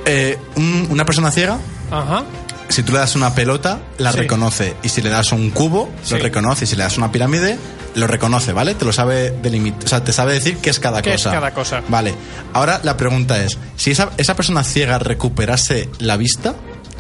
Eh, 0.05 0.37
un- 0.55 0.87
una 0.89 1.03
persona 1.03 1.31
ciega, 1.31 1.57
Ajá. 1.91 2.23
si 2.69 2.81
tú 2.81 2.93
le 2.93 2.99
das 2.99 3.17
una 3.17 3.35
pelota, 3.35 3.81
la 3.97 4.13
Sí. 4.13 4.19
reconoce. 4.19 4.75
Y 4.81 4.87
si 4.87 5.01
le 5.01 5.09
das 5.09 5.33
un 5.33 5.49
cubo, 5.49 5.89
Sí. 6.01 6.13
lo 6.15 6.21
reconoce. 6.23 6.63
Y 6.63 6.67
si 6.69 6.77
le 6.77 6.83
das 6.83 6.97
una 6.97 7.11
pirámide, 7.11 7.57
lo 7.95 8.07
reconoce, 8.07 8.53
¿vale? 8.53 8.73
Te 8.73 8.85
lo 8.85 8.93
sabe 8.93 9.31
delimitar. 9.31 9.83
O 9.83 9.87
sea, 9.89 10.01
te 10.01 10.13
sabe 10.13 10.31
decir 10.31 10.59
qué 10.59 10.69
es 10.69 10.79
cada 10.79 11.01
¿Qué 11.01 11.09
es 11.15 11.23
cosa. 11.23 11.31
cada 11.31 11.53
cosa? 11.53 11.81
Vale. 11.89 12.13
Ahora 12.53 12.79
la 12.83 12.95
pregunta 12.95 13.43
es, 13.43 13.57
si 13.75 13.91
esa, 13.91 14.11
esa 14.15 14.33
persona 14.37 14.63
ciega 14.63 14.97
recuperase 14.97 15.89
la 15.99 16.15
vista, 16.15 16.55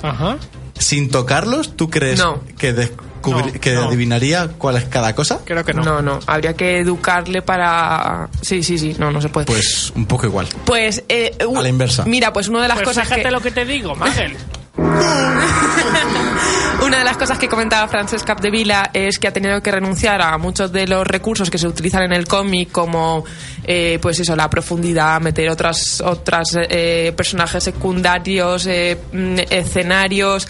Ajá. 0.09 0.37
sin 0.77 1.09
tocarlos, 1.09 1.75
¿tú 1.75 1.89
crees 1.89 2.19
No. 2.19 2.41
que, 2.57 2.75
descubri- 2.75 3.53
No, 3.53 3.59
que 3.59 3.73
no. 3.73 3.85
adivinaría 3.85 4.49
cuál 4.57 4.75
es 4.77 4.85
cada 4.85 5.15
cosa? 5.15 5.39
Creo 5.45 5.63
que 5.63 5.73
no. 5.73 5.83
No, 5.83 6.01
no, 6.01 6.19
habría 6.27 6.53
que 6.53 6.79
educarle 6.79 7.41
para... 7.41 8.29
Sí, 8.41 8.61
sí, 8.63 8.77
sí, 8.77 8.95
no, 8.99 9.09
no 9.11 9.21
se 9.21 9.29
puede. 9.29 9.45
Pues 9.47 9.91
un 9.95 10.05
poco 10.05 10.25
igual. 10.27 10.47
Pues, 10.65 11.03
eh, 11.09 11.35
u- 11.47 11.57
A 11.57 11.61
la 11.61 11.69
inversa. 11.69 12.03
Mira, 12.05 12.31
pues 12.33 12.47
una 12.49 12.61
de 12.61 12.67
las 12.67 12.77
Pues 12.77 12.89
cosas 12.89 13.05
fíjate 13.05 13.23
que 13.23 13.31
lo 13.31 13.41
que 13.41 13.51
te 13.51 13.65
digo, 13.65 13.95
Magel. 13.95 14.35
una 16.85 16.99
de 16.99 17.03
las 17.03 17.17
cosas 17.17 17.39
que 17.39 17.47
comentaba 17.47 17.87
Francesc 17.87 18.25
Capdevila 18.25 18.89
es 18.93 19.19
que 19.19 19.27
ha 19.27 19.33
tenido 19.33 19.61
que 19.61 19.71
renunciar 19.71 20.21
a 20.21 20.37
muchos 20.37 20.71
de 20.71 20.87
los 20.87 21.07
recursos 21.07 21.49
que 21.49 21.57
se 21.57 21.67
utilizan 21.67 22.03
en 22.03 22.13
el 22.13 22.27
cómic, 22.27 22.71
como 22.71 23.23
eh, 23.63 23.99
pues 24.01 24.19
eso, 24.19 24.35
la 24.35 24.49
profundidad, 24.49 25.19
meter 25.21 25.49
otras 25.49 26.01
otras 26.01 26.49
eh, 26.55 27.13
personajes 27.15 27.63
secundarios, 27.63 28.67
eh, 28.67 28.97
mm, 29.11 29.39
escenarios 29.49 30.47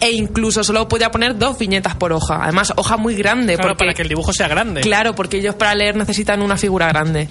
e 0.00 0.12
incluso 0.12 0.62
solo 0.62 0.88
podía 0.88 1.10
poner 1.10 1.38
dos 1.38 1.58
viñetas 1.58 1.94
por 1.94 2.12
hoja. 2.12 2.40
Además, 2.42 2.72
hoja 2.76 2.96
muy 2.96 3.14
grande 3.14 3.54
Claro, 3.54 3.68
porque 3.68 3.78
para 3.78 3.94
que 3.94 4.02
el 4.02 4.08
dibujo 4.08 4.32
sea 4.32 4.48
grande. 4.48 4.80
Claro, 4.80 5.14
porque 5.14 5.38
ellos 5.38 5.54
para 5.54 5.74
leer 5.74 5.96
necesitan 5.96 6.42
una 6.42 6.56
figura 6.56 6.88
grande. 6.88 7.28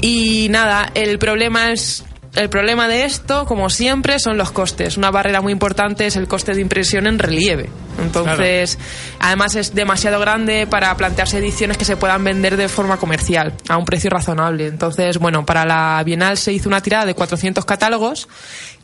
Y 0.00 0.48
nada, 0.50 0.90
el 0.94 1.18
problema 1.18 1.72
es. 1.72 2.04
El 2.38 2.50
problema 2.50 2.86
de 2.86 3.04
esto, 3.04 3.46
como 3.46 3.68
siempre, 3.68 4.20
son 4.20 4.38
los 4.38 4.52
costes. 4.52 4.96
Una 4.96 5.10
barrera 5.10 5.40
muy 5.40 5.52
importante 5.52 6.06
es 6.06 6.14
el 6.14 6.28
coste 6.28 6.54
de 6.54 6.60
impresión 6.60 7.08
en 7.08 7.18
relieve. 7.18 7.68
Entonces, 8.00 8.78
además 9.18 9.56
es 9.56 9.74
demasiado 9.74 10.20
grande 10.20 10.68
para 10.68 10.96
plantearse 10.96 11.38
ediciones 11.38 11.76
que 11.76 11.84
se 11.84 11.96
puedan 11.96 12.22
vender 12.22 12.56
de 12.56 12.68
forma 12.68 12.96
comercial, 12.96 13.54
a 13.68 13.76
un 13.76 13.84
precio 13.84 14.08
razonable. 14.08 14.68
Entonces, 14.68 15.18
bueno, 15.18 15.44
para 15.44 15.64
la 15.64 16.00
Bienal 16.04 16.36
se 16.36 16.52
hizo 16.52 16.68
una 16.68 16.80
tirada 16.80 17.06
de 17.06 17.14
400 17.14 17.64
catálogos 17.64 18.28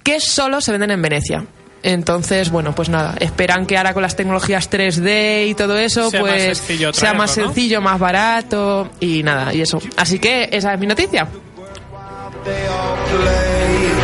que 0.02 0.18
solo 0.18 0.60
se 0.60 0.72
venden 0.72 0.90
en 0.90 1.00
Venecia. 1.00 1.46
Entonces, 1.84 2.50
bueno, 2.50 2.74
pues 2.74 2.88
nada, 2.88 3.14
esperan 3.20 3.66
que 3.66 3.76
ahora 3.76 3.94
con 3.94 4.02
las 4.02 4.16
tecnologías 4.16 4.68
3D 4.68 5.46
y 5.46 5.54
todo 5.54 5.78
eso, 5.78 6.10
Sea 6.10 6.22
más 6.22 6.30
pues 6.32 6.58
sea 6.96 7.14
más 7.14 7.36
¿no? 7.36 7.44
sencillo, 7.44 7.80
más 7.80 8.00
barato 8.00 8.90
y 8.98 9.22
nada, 9.22 9.54
y 9.54 9.60
eso. 9.60 9.78
Así 9.96 10.18
que 10.18 10.48
esa 10.50 10.74
es 10.74 10.80
mi 10.80 10.88
noticia. 10.88 11.28
they 12.44 12.66
all 12.66 12.96
play. 13.06 14.03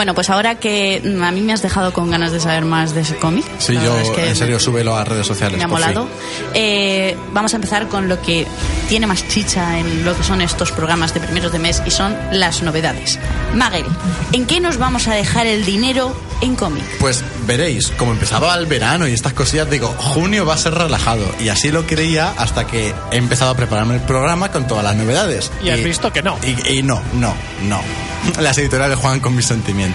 Bueno, 0.00 0.14
pues 0.14 0.30
ahora 0.30 0.54
que 0.54 1.02
mm, 1.04 1.22
a 1.22 1.30
mí 1.30 1.42
me 1.42 1.52
has 1.52 1.60
dejado 1.60 1.92
con 1.92 2.10
ganas 2.10 2.32
de 2.32 2.40
saber 2.40 2.64
más 2.64 2.94
de 2.94 3.02
ese 3.02 3.16
cómic. 3.16 3.44
Sí, 3.58 3.74
yo, 3.74 3.98
es 3.98 4.08
que 4.08 4.30
en 4.30 4.34
serio, 4.34 4.58
súbelo 4.58 4.96
a 4.96 5.04
redes 5.04 5.26
sociales. 5.26 5.58
me 5.58 5.64
ha 5.64 5.68
molado. 5.68 6.08
Eh, 6.54 7.18
vamos 7.34 7.52
a 7.52 7.56
empezar 7.56 7.86
con 7.86 8.08
lo 8.08 8.18
que 8.22 8.46
tiene 8.88 9.06
más 9.06 9.28
chicha 9.28 9.78
en 9.78 10.02
lo 10.02 10.16
que 10.16 10.22
son 10.22 10.40
estos 10.40 10.72
programas 10.72 11.12
de 11.12 11.20
primeros 11.20 11.52
de 11.52 11.58
mes 11.58 11.82
y 11.84 11.90
son 11.90 12.16
las 12.32 12.62
novedades. 12.62 13.18
Magel, 13.52 13.84
¿en 14.32 14.46
qué 14.46 14.58
nos 14.58 14.78
vamos 14.78 15.06
a 15.06 15.12
dejar 15.12 15.46
el 15.46 15.66
dinero 15.66 16.18
en 16.40 16.56
cómic? 16.56 16.82
Pues 16.98 17.22
veréis, 17.46 17.88
como 17.90 18.12
empezaba 18.12 18.54
el 18.54 18.64
verano 18.64 19.06
y 19.06 19.12
estas 19.12 19.34
cosillas, 19.34 19.68
digo, 19.68 19.88
junio 19.98 20.46
va 20.46 20.54
a 20.54 20.56
ser 20.56 20.72
relajado. 20.72 21.26
Y 21.40 21.50
así 21.50 21.70
lo 21.70 21.86
creía 21.86 22.32
hasta 22.38 22.66
que 22.66 22.94
he 23.10 23.16
empezado 23.18 23.50
a 23.50 23.54
prepararme 23.54 23.96
el 23.96 24.00
programa 24.00 24.50
con 24.50 24.66
todas 24.66 24.82
las 24.82 24.96
novedades. 24.96 25.52
Y 25.62 25.68
has 25.68 25.84
visto 25.84 26.10
que 26.10 26.22
no. 26.22 26.38
Y, 26.42 26.78
y 26.78 26.82
no, 26.82 27.02
no, 27.12 27.34
no. 27.68 27.82
Las 28.40 28.58
editoriales 28.58 28.98
juegan 28.98 29.20
con 29.20 29.34
mis 29.34 29.46
sentimientos. 29.46 29.89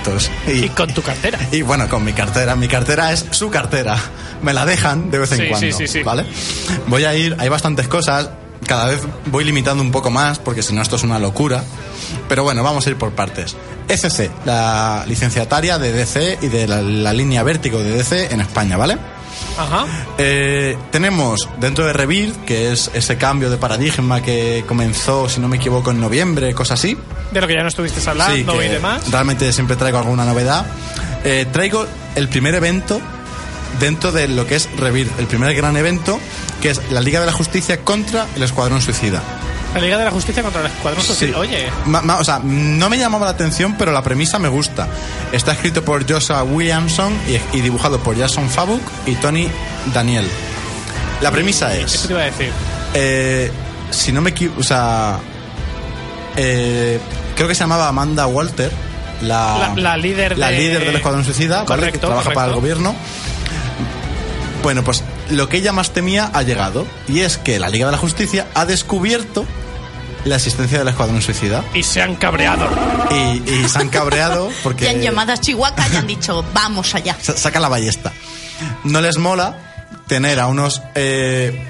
Y 0.48 0.70
con 0.70 0.94
tu 0.94 1.02
cartera. 1.02 1.40
Y 1.52 1.62
bueno, 1.62 1.88
con 1.90 2.04
mi 2.04 2.14
cartera. 2.14 2.56
Mi 2.56 2.68
cartera 2.68 3.12
es 3.12 3.26
su 3.32 3.50
cartera. 3.50 3.98
Me 4.42 4.54
la 4.54 4.66
dejan 4.66 5.10
de 5.12 5.20
vez 5.20 5.32
en 5.34 5.38
Sí, 5.40 5.48
cuando. 5.50 5.68
sí, 5.68 5.74
sí, 5.74 5.88
sí. 5.88 6.04
¿Vale? 6.04 6.26
Voy 6.88 7.04
a 7.06 7.16
ir, 7.16 7.36
hay 7.40 7.50
bastantes 7.50 7.88
cosas. 7.88 8.30
Cada 8.68 8.88
vez 8.88 9.02
voy 9.28 9.44
limitando 9.44 9.84
un 9.84 9.92
poco 9.92 10.10
más 10.10 10.40
porque 10.40 10.64
si 10.64 10.74
no 10.74 10.82
esto 10.82 10.96
es 10.96 11.04
una 11.04 11.20
locura. 11.20 11.64
Pero 12.28 12.44
bueno, 12.44 12.64
vamos 12.64 12.86
a 12.88 12.90
ir 12.90 12.96
por 12.98 13.12
partes. 13.12 13.56
ECC, 13.88 14.32
la 14.46 15.04
licenciataria 15.08 15.78
de 15.78 15.92
DC 15.92 16.40
y 16.42 16.48
de 16.48 16.68
la, 16.68 16.82
la 16.82 17.14
línea 17.14 17.44
Vértigo 17.44 17.80
de 17.80 17.92
DC 17.92 18.34
en 18.34 18.42
España, 18.42 18.78
¿vale? 18.78 18.98
Ajá. 19.58 19.86
Eh, 20.18 20.78
tenemos 20.92 21.48
dentro 21.60 21.86
de 21.86 21.94
Rebirth, 21.94 22.46
que 22.46 22.72
es 22.72 22.90
ese 22.94 23.18
cambio 23.18 23.50
de 23.50 23.58
paradigma 23.58 24.22
que 24.22 24.64
comenzó, 24.68 25.30
si 25.30 25.40
no 25.40 25.48
me 25.48 25.58
equivoco, 25.58 25.92
en 25.92 26.00
noviembre, 26.02 26.54
cosas 26.54 26.80
así. 26.80 26.98
De 27.32 27.42
lo 27.42 27.48
que 27.48 27.54
ya 27.56 27.62
no 27.62 27.68
estuviste 27.68 28.08
hablando 28.10 28.54
Sí, 28.54 28.60
que 28.60 28.66
y 28.66 28.70
demás. 28.70 29.10
Realmente 29.12 29.52
siempre 29.52 29.76
traigo 29.76 29.98
alguna 29.98 30.26
novedad. 30.26 30.66
Eh, 31.24 31.46
traigo 31.52 31.86
el 32.16 32.30
primer 32.30 32.56
evento 32.56 33.02
dentro 33.80 34.12
de 34.12 34.28
lo 34.28 34.46
que 34.48 34.56
es 34.56 34.70
Rebirth, 34.78 35.20
el 35.20 35.28
primer 35.28 35.54
gran 35.56 35.76
evento, 35.76 36.20
que 36.62 36.70
es 36.70 36.82
la 36.92 37.02
Liga 37.02 37.20
de 37.20 37.26
la 37.26 37.32
Justicia 37.34 37.82
contra 37.82 38.26
el 38.36 38.44
Escuadrón 38.44 38.82
Suicida. 38.82 39.22
La 39.74 39.82
Liga 39.82 39.98
de 39.98 40.06
la 40.06 40.12
Justicia 40.12 40.42
contra 40.44 40.62
el 40.62 40.68
Escuadrón 40.68 41.04
Suicida. 41.04 41.38
Oye, 41.38 41.68
Ma- 41.86 42.02
ma- 42.02 42.18
o 42.20 42.24
sea, 42.24 42.40
no 42.42 42.90
me 42.90 42.98
llamaba 42.98 43.26
la 43.26 43.32
atención, 43.32 43.76
pero 43.78 43.92
la 43.92 44.02
premisa 44.04 44.40
me 44.40 44.48
gusta. 44.48 44.88
Está 45.34 45.52
escrito 45.52 45.84
por 45.84 46.10
Joshua 46.10 46.44
Williamson 46.44 47.12
y, 47.28 47.58
y 47.58 47.62
dibujado 47.62 48.00
por 48.00 48.18
Jason 48.18 48.50
Fabuk 48.50 48.82
y 49.06 49.16
Tony 49.16 49.50
Daniel. 49.94 50.26
La 51.22 51.32
premisa 51.32 51.76
es... 51.76 52.04
te 52.04 52.14
iba 52.14 52.22
a 52.22 52.26
decir. 52.26 52.52
Eh, 52.94 53.52
si 53.90 54.14
no 54.14 54.22
me 54.22 54.30
equivoco, 54.30 54.62
o 54.62 54.64
sea, 54.64 55.18
eh, 56.38 57.00
creo 57.36 57.48
que 57.48 57.56
se 57.56 57.62
llamaba 57.62 57.88
Amanda 57.88 58.28
Walter, 58.28 58.72
la, 59.22 59.70
La- 59.76 59.82
la 59.82 59.98
líder 59.98 60.38
la 60.38 60.50
de- 60.50 60.58
líder 60.58 60.86
del 60.86 60.96
Escuadrón 60.96 61.24
Suicida, 61.26 61.58
¿vale? 61.64 61.66
Correcto, 61.68 61.92
que 61.94 62.00
trabaja 62.00 62.22
correcto. 62.24 62.36
para 62.40 62.48
el 62.50 62.56
gobierno. 62.56 62.96
Bueno, 64.64 64.84
pues 64.84 65.04
lo 65.30 65.48
que 65.48 65.58
ella 65.58 65.72
más 65.72 65.92
temía 65.92 66.30
ha 66.34 66.42
llegado, 66.42 66.88
y 67.08 67.20
es 67.22 67.38
que 67.38 67.60
la 67.60 67.70
Liga 67.70 67.86
de 67.86 67.92
la 67.92 67.98
Justicia 67.98 68.48
ha 68.56 68.66
descubierto 68.66 69.46
la 70.24 70.38
existencia 70.38 70.80
del 70.80 70.88
Escuadrón 70.88 71.22
Suicida. 71.22 71.64
Y 71.76 71.84
se 71.84 72.02
han 72.02 72.16
cabreado. 72.16 72.68
Y, 73.12 73.44
y 73.48 73.70
se 73.70 73.78
han 73.78 73.90
cabreado 73.90 74.50
porque... 74.64 74.86
Y 74.86 74.88
han 74.88 75.02
llamado 75.02 75.34
a 75.34 75.38
Chihuahua 75.38 75.76
y 75.94 75.96
han 75.98 76.08
dicho, 76.08 76.44
vamos 76.54 76.96
allá. 76.96 77.16
Sa- 77.22 77.38
saca 77.38 77.60
la 77.60 77.70
ballesta. 77.70 78.12
No 78.86 79.02
les 79.02 79.18
mola 79.20 79.56
tener 80.08 80.40
a 80.40 80.48
unos 80.48 80.82
eh, 80.96 81.64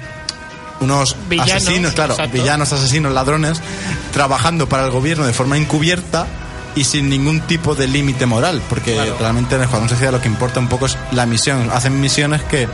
unos 0.80 1.16
Villanos, 1.28 1.52
asesinos, 1.54 1.92
claro, 1.94 2.12
exacto. 2.14 2.32
villanos, 2.32 2.72
asesinos, 2.72 3.12
ladrones, 3.12 3.60
trabajando 4.12 4.68
para 4.68 4.84
el 4.84 4.90
gobierno 4.90 5.24
de 5.26 5.32
forma 5.32 5.56
encubierta 5.56 6.26
y 6.74 6.84
sin 6.84 7.08
ningún 7.08 7.40
tipo 7.40 7.74
de 7.74 7.88
límite 7.88 8.26
moral, 8.26 8.60
porque 8.68 8.92
Claro. 8.94 9.16
realmente 9.18 9.54
en 9.54 9.60
el 9.62 9.64
Escuadrón 9.64 9.88
Suicida 9.88 10.10
lo 10.10 10.20
que 10.20 10.28
importa 10.28 10.60
un 10.60 10.68
poco 10.68 10.86
es 10.86 10.98
la 11.12 11.24
misión. 11.24 11.70
Hacen 11.72 11.98
misiones 12.00 12.42
que, 12.42 12.68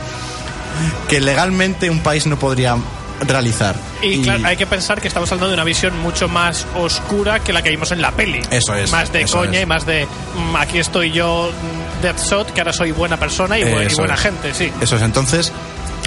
que 1.07 1.21
legalmente 1.21 1.89
un 1.89 1.99
país 2.01 2.25
no 2.27 2.37
podría 2.37 2.75
realizar. 3.21 3.75
Y, 4.01 4.21
claro, 4.21 4.45
hay 4.45 4.57
que 4.57 4.67
pensar 4.67 4.99
que 4.99 5.07
estamos 5.07 5.31
hablando 5.31 5.47
de 5.47 5.53
una 5.53 5.63
visión 5.63 5.97
mucho 6.01 6.27
más 6.27 6.65
oscura 6.75 7.39
que 7.39 7.53
la 7.53 7.61
que 7.61 7.69
vimos 7.69 7.91
en 7.93 8.01
la 8.01 8.11
peli. 8.11 8.41
Eso 8.51 8.75
es, 8.75 8.91
Más 8.91 9.13
de 9.13 9.25
coña 9.27 9.59
es. 9.59 9.63
y 9.63 9.65
más 9.65 9.85
de 9.85 10.05
mm, 10.05 10.55
aquí 10.57 10.79
estoy 10.79 11.11
yo, 11.11 11.49
mm, 11.51 12.01
Deathshot, 12.01 12.51
que 12.51 12.59
ahora 12.59 12.73
soy 12.73 12.91
buena 12.91 13.15
persona 13.17 13.57
y, 13.57 13.61
bu- 13.63 13.89
y 13.89 13.95
buena 13.95 14.15
es. 14.15 14.19
gente, 14.19 14.53
sí. 14.53 14.69
Eso 14.81 14.97
es, 14.97 15.01
entonces 15.01 15.53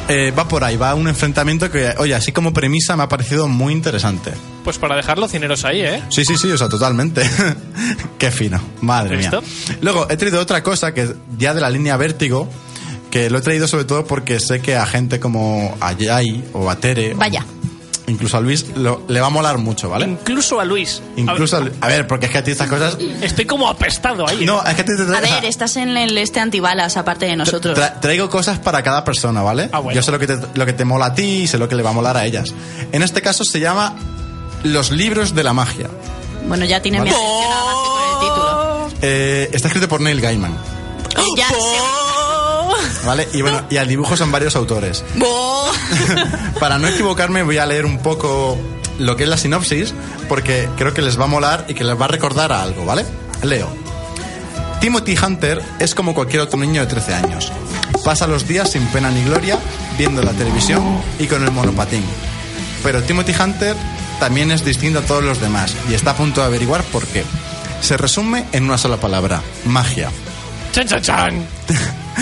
eh, 0.09 0.33
va 0.37 0.47
por 0.47 0.65
ahí, 0.65 0.77
va 0.77 0.95
un 0.95 1.09
enfrentamiento 1.09 1.71
que, 1.71 1.95
oye, 1.99 2.15
así 2.15 2.33
como 2.33 2.53
premisa 2.53 2.97
me 2.97 3.03
ha 3.03 3.09
parecido 3.09 3.49
muy 3.49 3.73
interesante. 3.73 4.33
Pues 4.65 4.79
para 4.79 4.97
dejarlo 4.97 5.29
cineros 5.29 5.65
ahí, 5.65 5.81
¿eh? 5.81 6.03
Sí, 6.09 6.25
sí, 6.25 6.37
sí, 6.37 6.51
o 6.51 6.59
sea, 6.59 6.69
totalmente. 6.69 7.29
Qué 8.19 8.31
fino, 8.31 8.61
madre 8.81 9.17
mía. 9.17 9.31
¿Listo? 9.31 9.77
Luego, 9.81 10.09
he 10.11 10.17
traído 10.17 10.41
otra 10.41 10.63
cosa 10.63 10.95
que 10.95 11.15
ya 11.39 11.55
de 11.55 11.61
la 11.61 11.71
línea 11.71 11.97
Vértigo, 11.97 12.49
que 13.11 13.31
lo 13.31 13.39
he 13.39 13.43
traído 13.43 13.69
sobre 13.69 13.85
todo 13.85 14.05
porque 14.05 14.41
sé 14.41 14.61
que 14.61 14.77
a 14.77 14.87
gente 14.87 15.21
como 15.21 15.77
a 15.81 15.93
Yai 15.93 16.45
o 16.53 16.71
a 16.71 16.77
Tere, 16.77 17.15
Vaya. 17.15 17.45
Incluso 18.09 18.37
a 18.37 18.41
Luis, 18.41 18.67
lo- 18.77 19.03
le 19.09 19.21
va 19.21 19.27
a 19.27 19.31
molar 19.31 19.59
mucho, 19.59 19.89
¿vale? 19.89 20.07
Incluso 20.07 20.61
a 20.61 20.65
Luis. 20.65 21.03
Incluso, 21.17 21.57
a, 21.57 21.61
Lu- 21.61 21.73
a 21.81 21.89
ver, 21.89 22.07
porque 22.07 22.27
es 22.27 22.33
que 22.33 22.39
a 22.39 22.45
ti 22.45 22.51
estas 22.53 22.69
cosas... 22.69 22.97
Estoy 23.21 23.45
como 23.47 23.69
apestado 23.69 24.29
ahí. 24.29 24.43
¿eh? 24.43 24.47
No, 24.47 24.63
es 24.65 24.75
que 24.75 24.83
a 24.83 24.85
ti 24.85 24.93
te 24.97 25.03
A 25.17 25.21
ver, 25.21 25.45
estás 25.45 25.77
en 25.77 25.97
el 25.97 26.17
este 26.19 26.41
antibalas, 26.41 26.97
aparte 26.97 27.27
de 27.27 27.37
nosotros. 27.37 27.77
Tra- 27.79 27.99
traigo 28.01 28.31
cosas 28.31 28.59
para 28.59 28.83
cada 28.83 29.05
persona, 29.05 29.43
¿vale? 29.43 29.69
Ah, 29.73 29.81
bueno. 29.81 29.97
Yo 29.97 30.03
sé 30.03 30.13
lo 30.13 30.19
que, 30.19 30.27
te, 30.27 30.39
lo 30.55 30.67
que 30.67 30.73
te 30.73 30.85
mola 30.85 31.07
a 31.07 31.15
ti 31.15 31.43
y 31.43 31.47
sé 31.47 31.59
lo 31.59 31.69
que 31.69 31.75
le 31.75 31.83
va 31.83 31.91
a 31.91 31.95
molar 31.95 32.17
a 32.17 32.25
ellas. 32.25 32.55
En 32.93 33.03
este 33.03 33.23
caso 33.23 33.45
se 33.45 33.59
llama 33.61 33.95
Los 34.63 34.91
libros 34.91 35.35
de 35.35 35.43
la 35.45 35.53
magia. 35.53 35.89
Bueno, 36.47 36.65
ya 36.65 36.81
tiene 36.81 37.01
mi 37.01 37.11
Vale. 37.11 37.17
atención 37.25 37.51
más 37.51 37.75
que 37.75 37.91
por 37.91 38.03
el 38.03 38.29
título. 38.29 38.89
Eh, 39.03 39.51
está 39.53 39.69
escrito 39.69 39.89
por 39.89 40.01
Neil 40.01 40.21
Gaiman, 40.21 40.57
Ya 41.37 41.49
¿vale? 43.05 43.29
Y 43.33 43.43
bueno, 43.43 43.63
y 43.71 43.77
al 43.77 43.89
dibujo 43.89 44.17
son 44.17 44.33
varios 44.33 44.57
autores. 44.57 45.05
Para 46.61 46.79
no 46.79 46.89
equivocarme 46.89 47.43
voy 47.43 47.59
a 47.59 47.67
leer 47.67 47.87
un 47.87 47.99
poco 47.99 48.59
lo 48.99 49.17
que 49.17 49.25
es 49.25 49.29
la 49.29 49.37
sinopsis, 49.37 49.95
porque 50.29 50.69
creo 50.77 50.95
que 50.95 51.03
les 51.03 51.19
va 51.19 51.25
a 51.25 51.29
molar 51.29 51.65
y 51.69 51.75
que 51.75 51.85
les 51.85 52.01
va 52.01 52.07
a 52.07 52.09
recordar 52.09 52.53
a 52.53 52.63
algo, 52.63 52.85
¿vale? 52.85 53.05
Leo. 53.43 53.69
Timothy 54.81 55.17
Hunter 55.17 55.63
es 55.79 55.95
como 55.95 56.15
cualquier 56.15 56.43
otro 56.43 56.59
niño 56.59 56.81
de 56.83 56.87
13 56.87 57.15
años. 57.15 57.53
Pasa 58.05 58.27
los 58.27 58.47
días 58.47 58.71
sin 58.71 58.87
pena 58.89 59.11
ni 59.11 59.25
gloria, 59.25 59.59
viendo 59.99 60.23
la 60.23 60.33
televisión 60.33 60.83
y 61.19 61.27
con 61.27 61.43
el 61.43 61.51
monopatín. 61.51 62.05
Pero 62.83 63.03
Timothy 63.03 63.33
Hunter 63.41 63.75
también 64.21 64.51
es 64.51 64.65
distinto 64.65 65.01
a 65.01 65.03
todos 65.03 65.25
los 65.25 65.41
demás 65.41 65.75
y 65.91 65.95
está 65.95 66.13
a 66.13 66.17
punto 66.17 66.41
de 66.41 66.47
averiguar 66.47 66.85
por 66.85 67.07
qué. 67.07 67.25
Se 67.81 67.97
resume 67.97 68.45
en 68.53 68.65
una 68.65 68.79
sola 68.79 68.97
palabra, 68.99 69.43
magia. 69.65 70.11
Chan, 70.77 70.87
chan, 70.87 71.01
chan. 71.01 71.47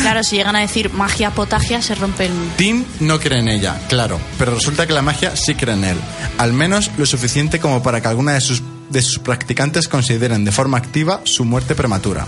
Claro, 0.00 0.22
si 0.22 0.36
llegan 0.36 0.54
a 0.54 0.60
decir 0.60 0.92
magia 0.92 1.32
potagia, 1.32 1.82
se 1.82 1.96
rompe 1.96 2.26
el... 2.26 2.32
Tim 2.56 2.84
no 3.00 3.18
cree 3.18 3.40
en 3.40 3.48
ella, 3.48 3.80
claro, 3.88 4.20
pero 4.38 4.54
resulta 4.54 4.86
que 4.86 4.92
la 4.92 5.02
magia 5.02 5.34
sí 5.34 5.56
cree 5.56 5.74
en 5.74 5.82
él. 5.82 5.96
Al 6.38 6.52
menos 6.52 6.92
lo 6.96 7.04
suficiente 7.04 7.58
como 7.58 7.82
para 7.82 8.00
que 8.00 8.06
alguna 8.06 8.34
de 8.34 8.40
sus, 8.40 8.62
de 8.90 9.02
sus 9.02 9.18
practicantes 9.18 9.88
consideren 9.88 10.44
de 10.44 10.52
forma 10.52 10.78
activa 10.78 11.20
su 11.24 11.44
muerte 11.44 11.74
prematura. 11.74 12.26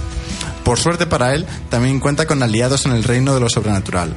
Por 0.65 0.81
suerte 0.81 1.07
para 1.07 1.33
él, 1.33 1.47
también 1.69 2.01
cuenta 2.01 2.27
con 2.27 2.43
aliados 2.43 2.87
en 2.87 2.93
el 2.93 3.05
reino 3.05 3.33
de 3.33 3.39
lo 3.39 3.49
sobrenatural. 3.49 4.13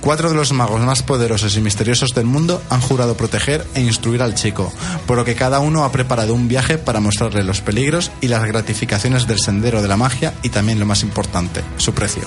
Cuatro 0.00 0.28
de 0.30 0.36
los 0.36 0.52
magos 0.52 0.80
más 0.80 1.02
poderosos 1.02 1.56
y 1.56 1.60
misteriosos 1.60 2.10
del 2.14 2.24
mundo 2.24 2.62
han 2.70 2.80
jurado 2.80 3.16
proteger 3.16 3.66
e 3.74 3.80
instruir 3.80 4.22
al 4.22 4.34
chico, 4.34 4.72
por 5.06 5.16
lo 5.18 5.24
que 5.24 5.34
cada 5.34 5.58
uno 5.60 5.84
ha 5.84 5.92
preparado 5.92 6.34
un 6.34 6.46
viaje 6.48 6.78
para 6.78 7.00
mostrarle 7.00 7.42
los 7.42 7.60
peligros 7.60 8.10
y 8.20 8.28
las 8.28 8.44
gratificaciones 8.44 9.26
del 9.26 9.40
sendero 9.40 9.82
de 9.82 9.88
la 9.88 9.96
magia 9.96 10.34
y 10.42 10.50
también 10.50 10.78
lo 10.78 10.86
más 10.86 11.02
importante, 11.02 11.62
su 11.78 11.92
precio. 11.94 12.22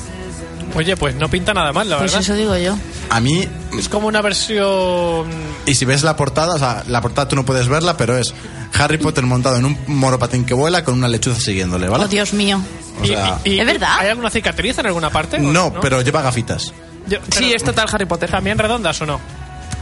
Oye, 0.76 0.96
pues 0.96 1.16
no 1.16 1.28
pinta 1.30 1.54
nada 1.54 1.74
mal, 1.74 1.90
la 1.90 1.98
Pues 1.98 2.12
verdad. 2.12 2.24
eso 2.24 2.36
digo 2.36 2.56
yo. 2.58 2.78
A 3.10 3.20
mí 3.20 3.46
Es 3.78 3.90
como 3.90 4.08
una 4.08 4.22
versión. 4.22 5.28
Y 5.66 5.76
si 5.76 5.86
ves 5.86 6.04
la 6.04 6.16
portada, 6.16 6.54
o 6.56 6.60
sea, 6.60 6.84
la 6.88 7.02
portada 7.02 7.28
tú 7.28 7.36
no 7.36 7.46
puedes 7.46 7.68
verla, 7.68 7.98
pero 7.98 8.18
es 8.18 8.34
Harry 8.78 8.98
Potter 8.98 9.26
montado 9.26 9.58
en 9.58 9.66
un 9.66 9.78
moropatín 9.88 10.46
que 10.46 10.54
vuela 10.54 10.84
con 10.84 10.94
una 10.96 11.08
lechuza 11.08 11.40
siguiéndole, 11.40 11.88
¿vale? 11.90 12.06
Oh, 12.06 12.08
Dios 12.08 12.34
mío. 12.34 12.62
O 13.02 13.06
sea, 13.06 13.40
y- 13.46 13.52
y- 13.56 13.60
¿Es 13.60 13.66
verdad? 13.66 13.90
¿Hay 14.00 14.10
alguna 14.10 14.30
cicatriz 14.30 14.78
en 14.78 14.86
alguna 14.88 15.10
parte? 15.10 15.40
no, 15.40 15.74
pero 15.82 16.02
lleva 16.02 16.22
gafitas. 16.22 16.74
Yo- 17.08 17.20
Sí, 17.36 17.52
es 17.54 17.64
total 17.64 17.88
Harry 17.92 18.06
Potter. 18.06 18.30
¿También 18.30 18.58
redondas 18.58 19.02
o 19.02 19.06
no? 19.06 19.20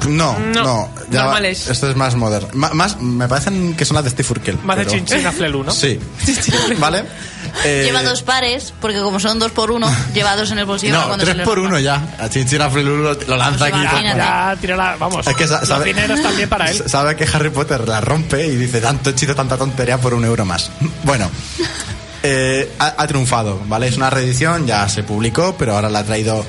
No, 0.08 0.40
No, 0.40 0.64
no. 0.64 0.90
ya- 1.12 1.24
normales. 1.24 1.68
Esto 1.68 1.90
es 1.90 1.96
más 1.98 2.16
moderno. 2.16 2.48
Ma- 2.54 2.70
Más, 2.74 3.02
me 3.02 3.28
parecen 3.28 3.76
que 3.76 3.84
son 3.84 3.96
las 3.96 4.06
de 4.06 4.12
Steve 4.12 4.30
Urkel. 4.32 4.58
Más 4.64 4.78
de 4.78 4.86
pero- 4.86 4.96
chinchina 4.96 5.30
flelu, 5.34 5.62
¿no? 5.66 5.72
Sí. 5.74 6.00
¿Vale? 6.80 7.04
Eh, 7.66 7.82
Lleva 7.84 8.02
dos 8.04 8.22
pares, 8.22 8.74
porque 8.80 9.00
como 9.02 9.20
son 9.20 9.40
dos 9.40 9.52
por 9.52 9.72
uno, 9.72 9.94
lleva 10.14 10.38
dos 10.38 10.52
en 10.52 10.60
el 10.60 10.66
bolsillo. 10.66 10.94
No, 10.94 11.08
cuando 11.08 11.26
se 11.26 11.32
tres 11.32 11.38
le 11.40 11.44
por 11.44 11.56
rompa. 11.58 11.70
uno 11.72 11.80
ya. 11.80 12.16
A 12.18 12.30
Chinchina 12.30 12.70
Flelu 12.70 12.96
lo, 12.96 13.14
lo 13.14 13.36
lanza 13.38 13.66
aquí. 13.66 13.78
Pues 13.78 13.90
cual. 14.02 14.16
Ya, 14.18 14.56
tírala, 14.62 14.96
vamos. 14.98 15.28
Es 15.28 15.36
que 15.36 15.48
sa- 15.48 15.60
los 15.60 15.68
sabe, 15.68 15.86
dineros 15.86 16.22
también 16.22 16.48
para 16.48 16.72
él. 16.72 16.82
Sabe 16.90 17.18
que 17.18 17.26
Harry 17.34 17.50
Potter 17.50 17.86
la 17.86 18.00
rompe 18.00 18.46
y 18.48 18.56
dice 18.56 18.80
tanto 18.80 19.10
hechizo, 19.10 19.36
tanta 19.36 19.58
tontería 19.58 19.98
por 19.98 20.14
un 20.14 20.24
euro 20.24 20.46
más. 20.46 20.72
Bueno, 21.04 21.30
eh, 22.24 22.72
ha, 22.80 22.96
ha 22.98 23.08
triunfado, 23.08 23.62
¿vale? 23.68 23.88
Es 23.88 23.98
una 23.98 24.10
reedición, 24.10 24.68
ya 24.68 24.88
se 24.90 25.04
publicó, 25.04 25.56
pero 25.58 25.76
ahora 25.76 25.90
la 25.90 26.00
ha 26.00 26.04
traído 26.04 26.46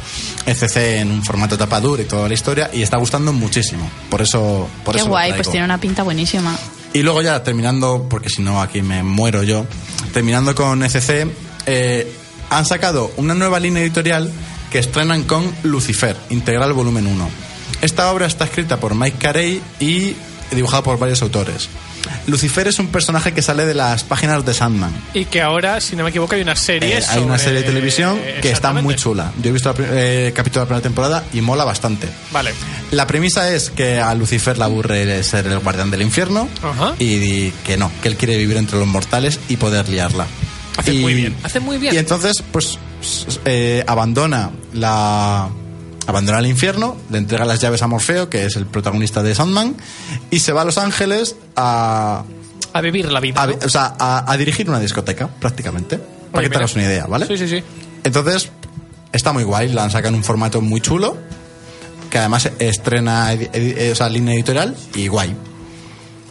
ECC 0.47 0.77
en 1.01 1.11
un 1.11 1.25
formato 1.25 1.57
tapadura 1.57 2.03
y 2.03 2.07
toda 2.07 2.29
la 2.29 2.35
historia 2.35 2.71
y 2.73 2.83
está 2.83 2.97
gustando 2.97 3.33
muchísimo. 3.33 3.89
Por 4.11 4.23
eso, 4.23 4.69
por 4.85 4.95
Qué 4.95 5.01
eso 5.01 5.11
guay, 5.11 5.33
pues 5.33 5.51
tiene 5.51 5.65
una 5.65 5.79
pinta 5.79 6.03
buenísima. 6.03 6.57
Y 6.93 7.03
luego 7.03 7.23
ya 7.23 7.43
terminando, 7.45 8.07
porque 8.11 8.29
si 8.31 8.43
no 8.43 8.61
aquí 8.61 8.83
me 8.83 9.03
muero 9.03 9.45
yo, 9.45 9.65
terminando 10.13 10.55
con 10.55 10.83
ECC, 10.83 11.29
eh, 11.67 12.13
han 12.51 12.67
sacado 12.67 13.13
una 13.17 13.35
nueva 13.35 13.61
línea 13.61 13.83
editorial 13.83 14.31
que 14.73 14.81
estrenan 14.81 15.23
con 15.23 15.49
Lucifer, 15.63 16.17
Integral 16.31 16.73
Volumen 16.73 17.07
1. 17.07 17.31
Esta 17.81 18.11
obra 18.11 18.27
está 18.27 18.45
escrita 18.45 18.79
por 18.79 18.95
Mike 18.95 19.19
Carey 19.19 19.63
y 19.79 20.17
dibujada 20.51 20.83
por 20.83 20.99
varios 20.99 21.23
autores. 21.23 21.69
Lucifer 22.27 22.69
es 22.69 22.79
un 22.79 22.89
personaje 22.89 23.33
que 23.33 23.43
sale 23.43 23.67
de 23.67 23.75
las 23.75 24.05
páginas 24.05 24.45
de 24.45 24.55
Sandman. 24.55 24.93
Y 25.15 25.25
que 25.27 25.43
ahora, 25.43 25.81
si 25.81 25.97
no 25.97 26.05
me 26.05 26.11
equivoco, 26.11 26.35
hay 26.35 26.43
una 26.43 26.57
serie. 26.57 26.99
Eh, 26.99 27.03
hay 27.09 27.23
una 27.23 27.39
serie 27.39 27.61
de 27.61 27.67
televisión 27.67 28.19
que 28.43 28.51
está 28.51 28.73
muy 28.73 28.95
chula. 28.97 29.33
Yo 29.43 29.51
he 29.51 29.53
visto 29.53 29.71
el 29.71 29.77
eh, 29.81 30.33
capítulo 30.35 30.61
de 30.61 30.65
la 30.65 30.67
primera 30.69 30.83
temporada 30.83 31.25
y 31.33 31.41
mola 31.41 31.65
bastante. 31.65 32.09
Vale. 32.33 32.53
La 32.91 33.07
premisa 33.07 33.53
es 33.55 33.71
que 33.71 34.01
a 34.01 34.15
Lucifer 34.15 34.59
le 34.59 34.65
aburre 34.65 35.23
ser 35.23 35.47
el 35.47 35.59
guardián 35.61 35.91
del 35.91 36.03
infierno 36.03 36.49
Ajá. 36.63 36.95
y, 36.99 37.51
que 37.65 37.77
no, 37.77 37.91
que 38.03 38.09
él 38.09 38.17
quiere 38.17 38.37
vivir 38.37 38.57
entre 38.57 38.79
los 38.79 38.87
mortales 38.89 39.39
y 39.49 39.57
poder 39.57 39.89
liarla. 39.89 40.27
Hace 40.77 40.95
Y- 40.95 40.99
muy 41.01 41.15
bien, 41.15 41.37
hace 41.43 41.61
muy 41.61 41.79
bien. 41.79 41.95
Y 41.95 41.99
entonces, 41.99 42.43
pues, 42.53 42.79
eh, 43.45 43.85
abandona 43.87 44.51
la 44.73 45.49
abandona 46.11 46.39
el 46.39 46.47
infierno, 46.47 46.97
le 47.11 47.19
entrega 47.19 47.45
las 47.45 47.61
llaves 47.61 47.83
a 47.83 47.87
Morfeo, 47.87 48.29
que 48.29 48.45
es 48.45 48.57
el 48.57 48.67
protagonista 48.67 49.23
de 49.23 49.35
Sandman, 49.35 49.75
y 50.31 50.41
se 50.41 50.53
va 50.53 50.63
a 50.63 50.65
Los 50.65 50.79
Ángeles 50.79 51.37
a, 51.57 52.25
A 52.73 52.81
vivir 52.81 53.11
la 53.11 53.21
vida. 53.21 53.43
a, 53.43 53.47
¿no? 53.47 53.55
o 53.65 53.69
sea, 53.69 53.95
a, 53.99 54.31
a 54.31 54.37
dirigir 54.37 54.69
una 54.69 54.79
discoteca, 54.81 55.29
prácticamente. 55.29 55.99
Para 56.31 56.45
que 56.45 56.51
te 56.51 56.57
hagas 56.59 56.75
una 56.75 56.85
idea, 56.85 57.07
¿vale? 57.07 57.27
Sí, 57.27 57.37
sí, 57.37 57.49
sí. 57.49 57.63
Entonces, 58.05 58.51
está 59.13 59.33
muy 59.33 59.43
guay, 59.45 59.69
la 59.73 59.85
han 59.85 59.91
sacado 59.91 60.11
en 60.11 60.17
un 60.17 60.25
formato 60.25 60.61
muy 60.61 60.81
chulo, 60.81 61.17
que 62.11 62.19
además 62.19 62.51
estrena 62.59 63.33
edi- 63.35 63.49
eh, 63.53 64.11
línea 64.11 64.35
editorial 64.35 64.77
y 64.95 65.09
guay. 65.09 65.35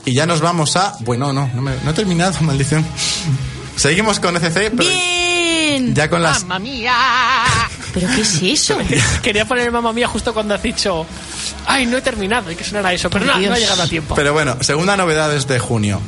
Y 0.06 0.14
ya 0.14 0.26
nos 0.26 0.40
vamos 0.42 0.76
a... 0.78 0.96
Bueno, 1.02 1.32
no, 1.34 1.50
no, 1.54 1.62
me- 1.62 1.76
no 1.84 1.92
he 1.92 1.94
terminado, 1.94 2.34
maldición. 2.42 2.86
Seguimos 3.76 4.20
con 4.20 4.36
ECC, 4.38 4.72
pero 4.76 4.90
¡Bien! 4.90 5.94
ya 5.94 6.10
con 6.10 6.22
las... 6.24 6.44
¿Pero 7.94 8.08
qué 8.16 8.22
es 8.22 8.42
eso? 8.42 8.78
Quería 9.22 9.46
poner 9.46 9.72
mamá 9.72 9.94
mía 9.94 10.08
justo 10.08 10.34
cuando 10.34 10.54
has 10.54 10.64
dicho. 10.64 11.06
Ay, 11.66 11.86
no 11.86 11.98
he 11.98 12.02
terminado, 12.02 12.50
hay 12.50 12.56
que 12.56 12.64
sonar 12.64 12.86
a 12.86 12.94
eso. 12.94 13.10
Pero 13.10 13.26
no, 13.26 13.40
no 13.40 13.54
ha 13.54 13.60
llegado 13.60 13.84
a 13.84 13.88
tiempo. 13.88 14.16
Pero 14.16 14.34
bueno, 14.34 14.58
segunda 14.62 14.96
novedad 14.98 15.34
es 15.36 15.48
de 15.48 15.60
junio. 15.60 16.02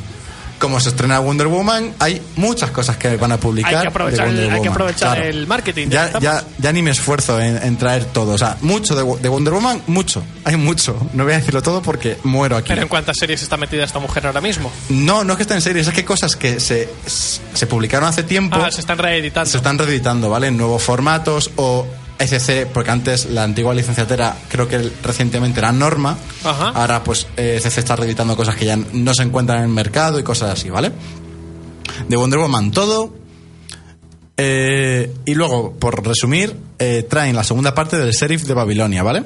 Como 0.62 0.80
se 0.80 0.90
estrena 0.90 1.20
Wonder 1.20 1.48
Woman, 1.48 1.94
hay 2.00 2.22
muchas 2.36 2.70
cosas 2.72 2.96
que 2.96 3.18
van 3.18 3.32
a 3.32 3.38
publicar. 3.38 3.76
Hay 3.76 3.82
que 3.82 3.88
aprovechar 3.88 4.26
de 4.28 4.32
Wonder 4.32 4.44
el- 4.46 4.50
hay 4.52 4.62
que 4.62 4.70
Woman. 4.70 4.74
aprovechar 4.74 5.20
el 5.24 5.48
marketing, 5.48 5.88
ya 5.90 6.20
Ya, 6.20 6.44
ya, 6.60 6.72
ni 6.72 6.82
me 6.84 6.92
esfuerzo 6.92 7.42
en, 7.42 7.58
en 7.64 7.78
traer 7.78 8.06
todo. 8.06 8.34
O 8.34 8.38
sea, 8.38 8.58
mucho 8.62 8.96
de, 8.96 9.22
de 9.22 9.28
Wonder 9.30 9.54
Woman, 9.56 9.82
mucho. 9.88 10.24
Hay 10.44 10.56
mucho. 10.58 10.96
No 11.14 11.24
voy 11.24 11.34
a 11.34 11.38
decirlo 11.38 11.62
todo 11.64 11.82
porque 11.82 12.18
muero 12.24 12.56
aquí. 12.58 12.70
Pero 12.70 12.84
en 12.84 12.88
cuántas 12.88 13.18
series 13.18 13.42
está 13.42 13.58
metida 13.58 13.84
esta 13.84 13.98
mujer 14.00 14.28
ahora 14.28 14.40
mismo. 14.40 14.72
No, 14.90 15.24
no 15.24 15.34
es 15.34 15.38
que 15.38 15.44
estén 15.44 15.58
en 15.58 15.62
series, 15.64 15.88
es 15.88 15.94
que 15.94 16.06
cosas 16.06 16.36
que 16.36 16.60
se, 16.60 16.88
se 17.08 17.66
publicaron 17.68 18.08
hace 18.08 18.22
tiempo 18.24 18.58
Ah, 18.62 18.70
se 18.72 18.82
están 18.82 19.00
reeditando. 19.00 19.50
se 19.50 19.58
están 19.58 19.78
reeditando, 19.80 20.30
¿vale? 20.30 20.48
En 20.48 20.58
nuevos 20.58 20.84
formatos 20.84 21.50
o 21.56 21.88
ECC, 22.22 22.68
porque 22.68 22.92
antes 22.92 23.26
la 23.26 23.44
antigua 23.44 23.74
licenciatura 23.74 24.36
creo 24.50 24.68
que 24.68 24.92
recientemente 25.04 25.60
era 25.60 25.72
Norma. 25.72 26.18
Ajá. 26.44 26.70
Ahora 26.70 27.04
pues 27.04 27.28
eh, 27.38 27.60
ECC 27.62 27.80
está 27.80 27.96
reeditando 27.96 28.36
cosas 28.36 28.56
que 28.56 28.66
ya 28.66 28.76
no 28.76 29.14
se 29.14 29.24
encuentran 29.24 29.60
en 29.60 29.64
el 29.66 29.70
mercado 29.70 30.20
y 30.20 30.24
cosas 30.24 30.52
así, 30.52 30.70
¿vale? 30.70 30.92
De 32.08 32.16
Wonder 32.16 32.40
Woman 32.40 32.72
todo. 32.72 33.14
Eh, 34.38 35.14
y 35.26 35.36
luego, 35.36 35.74
por 35.74 36.06
resumir, 36.06 36.56
eh, 36.80 37.06
traen 37.08 37.36
la 37.36 37.44
segunda 37.44 37.76
parte 37.76 37.98
del 37.98 38.12
Sheriff 38.12 38.44
de 38.44 38.54
Babilonia, 38.56 39.04
¿vale? 39.04 39.24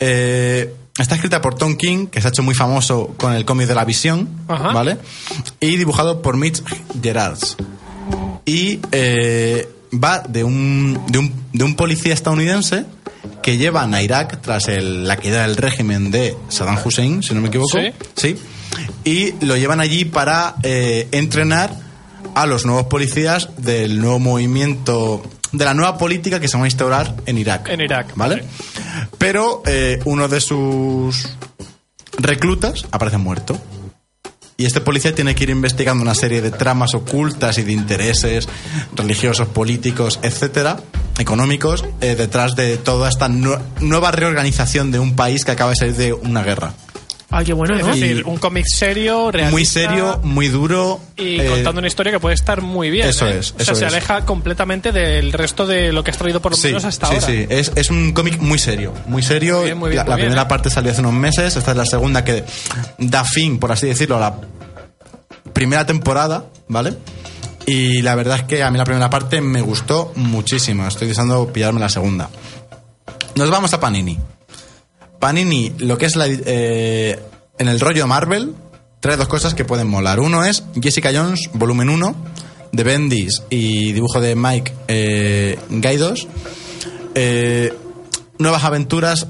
Eh, 0.00 0.74
está 0.98 1.14
escrita 1.14 1.40
por 1.40 1.54
Tom 1.54 1.76
King, 1.76 2.08
que 2.08 2.20
se 2.20 2.26
ha 2.26 2.30
hecho 2.30 2.42
muy 2.42 2.54
famoso 2.54 3.14
con 3.16 3.34
el 3.34 3.44
cómic 3.44 3.68
de 3.68 3.74
la 3.76 3.84
visión, 3.84 4.28
Ajá. 4.48 4.72
¿vale? 4.72 4.98
Y 5.60 5.76
dibujado 5.76 6.22
por 6.22 6.36
Mitch 6.36 6.62
Gerards. 7.00 7.56
Y 8.44 8.80
eh, 8.90 9.68
va 9.92 10.20
de 10.20 10.44
un, 10.44 10.98
de, 11.08 11.18
un, 11.18 11.32
de 11.52 11.64
un 11.64 11.74
policía 11.76 12.14
estadounidense 12.14 12.84
que 13.42 13.56
llevan 13.56 13.94
a 13.94 14.02
Irak 14.02 14.40
tras 14.40 14.68
el- 14.68 15.06
la 15.06 15.16
caída 15.16 15.42
del 15.42 15.56
régimen 15.56 16.10
de 16.10 16.36
Saddam 16.48 16.78
Hussein, 16.84 17.22
si 17.22 17.34
no 17.34 17.40
me 17.40 17.48
equivoco. 17.48 17.78
Sí. 17.78 17.92
Sí. 18.16 18.36
Y 19.04 19.44
lo 19.44 19.56
llevan 19.56 19.80
allí 19.80 20.04
para 20.04 20.54
eh, 20.62 21.08
entrenar 21.12 21.76
a 22.34 22.46
los 22.46 22.64
nuevos 22.64 22.86
policías 22.86 23.50
del 23.58 24.00
nuevo 24.00 24.18
movimiento, 24.18 25.22
de 25.52 25.64
la 25.64 25.74
nueva 25.74 25.98
política 25.98 26.40
que 26.40 26.48
se 26.48 26.56
va 26.56 26.64
a 26.64 26.66
instaurar 26.66 27.14
en 27.26 27.36
Irak. 27.36 27.68
En 27.68 27.80
Irak, 27.80 28.14
¿Vale? 28.16 28.36
vale. 28.36 28.48
Pero 29.18 29.62
eh, 29.66 30.00
uno 30.06 30.28
de 30.28 30.40
sus 30.40 31.28
reclutas 32.18 32.86
aparece 32.90 33.18
muerto. 33.18 33.60
Y 34.56 34.66
este 34.66 34.80
policía 34.80 35.14
tiene 35.14 35.34
que 35.34 35.44
ir 35.44 35.50
investigando 35.50 36.02
una 36.02 36.14
serie 36.14 36.40
de 36.42 36.50
tramas 36.50 36.94
ocultas 36.94 37.58
y 37.58 37.62
de 37.62 37.72
intereses 37.72 38.48
religiosos, 38.94 39.48
políticos, 39.48 40.20
etcétera, 40.22 40.78
económicos, 41.18 41.84
eh, 42.00 42.14
detrás 42.16 42.54
de 42.54 42.76
toda 42.76 43.08
esta 43.08 43.28
nue- 43.28 43.60
nueva 43.80 44.10
reorganización 44.12 44.90
de 44.90 44.98
un 44.98 45.16
país 45.16 45.44
que 45.44 45.52
acaba 45.52 45.70
de 45.70 45.76
salir 45.76 45.96
de 45.96 46.12
una 46.12 46.42
guerra. 46.42 46.74
Qué 47.44 47.52
bueno, 47.54 47.74
¿no? 47.74 47.80
Es 47.92 48.00
decir, 48.00 48.24
un 48.26 48.36
cómic 48.38 48.66
serio, 48.66 49.30
realista. 49.30 49.50
Muy 49.52 49.64
serio, 49.64 50.20
muy 50.22 50.48
duro. 50.48 51.00
Y 51.16 51.40
eh, 51.40 51.46
contando 51.48 51.78
una 51.78 51.88
historia 51.88 52.12
que 52.12 52.20
puede 52.20 52.34
estar 52.34 52.60
muy 52.62 52.90
bien. 52.90 53.08
eso 53.08 53.26
¿eh? 53.26 53.38
es, 53.38 53.52
O 53.52 53.54
sea, 53.56 53.62
eso 53.62 53.74
se 53.74 53.86
aleja 53.86 54.24
completamente 54.24 54.92
del 54.92 55.32
resto 55.32 55.66
de 55.66 55.92
lo 55.92 56.04
que 56.04 56.10
has 56.10 56.18
traído 56.18 56.40
por 56.42 56.52
lo 56.52 56.56
Sí, 56.58 56.68
menos 56.68 56.84
hasta 56.84 57.06
sí, 57.08 57.14
ahora. 57.14 57.26
sí. 57.26 57.46
Es, 57.48 57.72
es 57.74 57.90
un 57.90 58.12
cómic 58.12 58.38
muy 58.40 58.58
serio. 58.58 58.92
Muy 59.06 59.22
serio. 59.22 59.56
Muy 59.56 59.64
bien, 59.64 59.78
muy 59.78 59.90
bien, 59.90 59.96
la 59.98 60.04
muy 60.04 60.10
la 60.10 60.16
bien, 60.16 60.26
primera 60.28 60.42
¿eh? 60.42 60.48
parte 60.48 60.70
salió 60.70 60.92
hace 60.92 61.00
unos 61.00 61.14
meses. 61.14 61.56
Esta 61.56 61.70
es 61.72 61.76
la 61.76 61.86
segunda 61.86 62.22
que 62.24 62.44
da 62.98 63.24
fin, 63.24 63.58
por 63.58 63.72
así 63.72 63.86
decirlo, 63.86 64.16
a 64.16 64.20
la 64.20 64.34
primera 65.52 65.86
temporada, 65.86 66.44
¿vale? 66.68 66.94
Y 67.66 68.02
la 68.02 68.14
verdad 68.14 68.38
es 68.38 68.42
que 68.44 68.62
a 68.62 68.70
mí 68.70 68.78
la 68.78 68.84
primera 68.84 69.08
parte 69.08 69.40
me 69.40 69.60
gustó 69.60 70.12
muchísimo. 70.16 70.86
Estoy 70.86 71.08
deseando 71.08 71.52
pillarme 71.52 71.80
la 71.80 71.88
segunda. 71.88 72.28
Nos 73.36 73.50
vamos 73.50 73.72
a 73.72 73.80
Panini. 73.80 74.18
Panini, 75.22 75.72
lo 75.78 75.98
que 75.98 76.06
es 76.06 76.16
la, 76.16 76.26
eh, 76.28 77.16
en 77.56 77.68
el 77.68 77.78
rollo 77.78 78.08
Marvel, 78.08 78.56
trae 78.98 79.16
dos 79.16 79.28
cosas 79.28 79.54
que 79.54 79.64
pueden 79.64 79.86
molar. 79.86 80.18
Uno 80.18 80.44
es 80.44 80.64
Jessica 80.82 81.12
Jones, 81.14 81.48
volumen 81.52 81.90
1, 81.90 82.16
de 82.72 82.82
Bendis 82.82 83.40
y 83.48 83.92
dibujo 83.92 84.20
de 84.20 84.34
Mike 84.34 84.72
eh, 84.88 85.60
Gaidos. 85.70 86.26
Eh, 87.14 87.72
nuevas 88.38 88.64
aventuras 88.64 89.28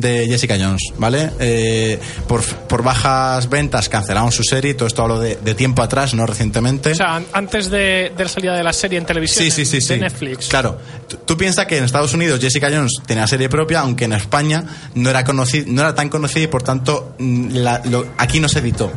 de 0.00 0.26
Jessica 0.28 0.56
Jones, 0.58 0.82
¿vale? 0.98 1.30
Eh, 1.40 1.98
por, 2.26 2.42
por 2.44 2.82
bajas 2.82 3.48
ventas 3.48 3.88
cancelaron 3.88 4.32
su 4.32 4.42
serie, 4.44 4.74
todo 4.74 4.86
esto 4.88 5.02
hablo 5.02 5.20
de, 5.20 5.36
de 5.36 5.54
tiempo 5.54 5.82
atrás, 5.82 6.14
no 6.14 6.26
recientemente. 6.26 6.92
O 6.92 6.94
sea, 6.94 7.16
an- 7.16 7.26
antes 7.32 7.70
de, 7.70 8.12
de 8.16 8.22
la 8.24 8.28
salida 8.28 8.54
de 8.56 8.62
la 8.64 8.72
serie 8.72 8.98
en 8.98 9.06
televisión 9.06 9.44
Sí, 9.44 9.50
sí, 9.50 9.64
sí, 9.64 9.76
de 9.76 9.94
sí. 9.94 10.00
Netflix. 10.00 10.48
Claro. 10.48 10.78
Tú, 11.08 11.16
tú 11.18 11.36
piensas 11.36 11.66
que 11.66 11.78
en 11.78 11.84
Estados 11.84 12.14
Unidos 12.14 12.40
Jessica 12.40 12.68
Jones 12.72 12.92
tenía 13.06 13.26
serie 13.26 13.48
propia, 13.48 13.80
aunque 13.80 14.04
en 14.06 14.12
España 14.14 14.64
no 14.94 15.10
era 15.10 15.24
conocida, 15.24 15.64
no 15.68 15.80
era 15.82 15.94
tan 15.94 16.08
conocida 16.08 16.44
y 16.44 16.48
por 16.48 16.62
tanto 16.62 17.14
mm, 17.18 17.48
la- 17.56 17.82
lo- 17.84 18.06
aquí 18.18 18.40
no 18.40 18.48
se 18.48 18.60
editó. 18.60 18.90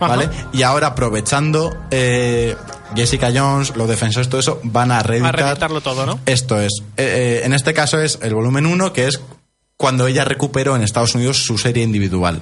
¿Vale? 0.00 0.24
Ajá. 0.24 0.48
Y 0.52 0.62
ahora 0.64 0.88
aprovechando 0.88 1.72
eh, 1.92 2.56
Jessica 2.96 3.30
Jones, 3.32 3.76
los 3.76 3.88
defensores, 3.88 4.28
todo 4.28 4.40
eso, 4.40 4.58
van 4.64 4.90
a 4.90 5.00
reeditar. 5.00 5.36
A 5.40 5.44
reeditarlo 5.44 5.80
todo, 5.80 6.04
¿no? 6.06 6.18
Esto 6.26 6.60
es. 6.60 6.72
Eh, 6.96 7.42
en 7.44 7.52
este 7.52 7.72
caso 7.72 8.00
es 8.00 8.18
el 8.20 8.34
volumen 8.34 8.66
1, 8.66 8.92
que 8.92 9.06
es 9.06 9.20
cuando 9.82 10.06
ella 10.06 10.24
recuperó 10.24 10.76
en 10.76 10.82
Estados 10.84 11.16
Unidos 11.16 11.44
su 11.44 11.58
serie 11.58 11.82
individual. 11.82 12.40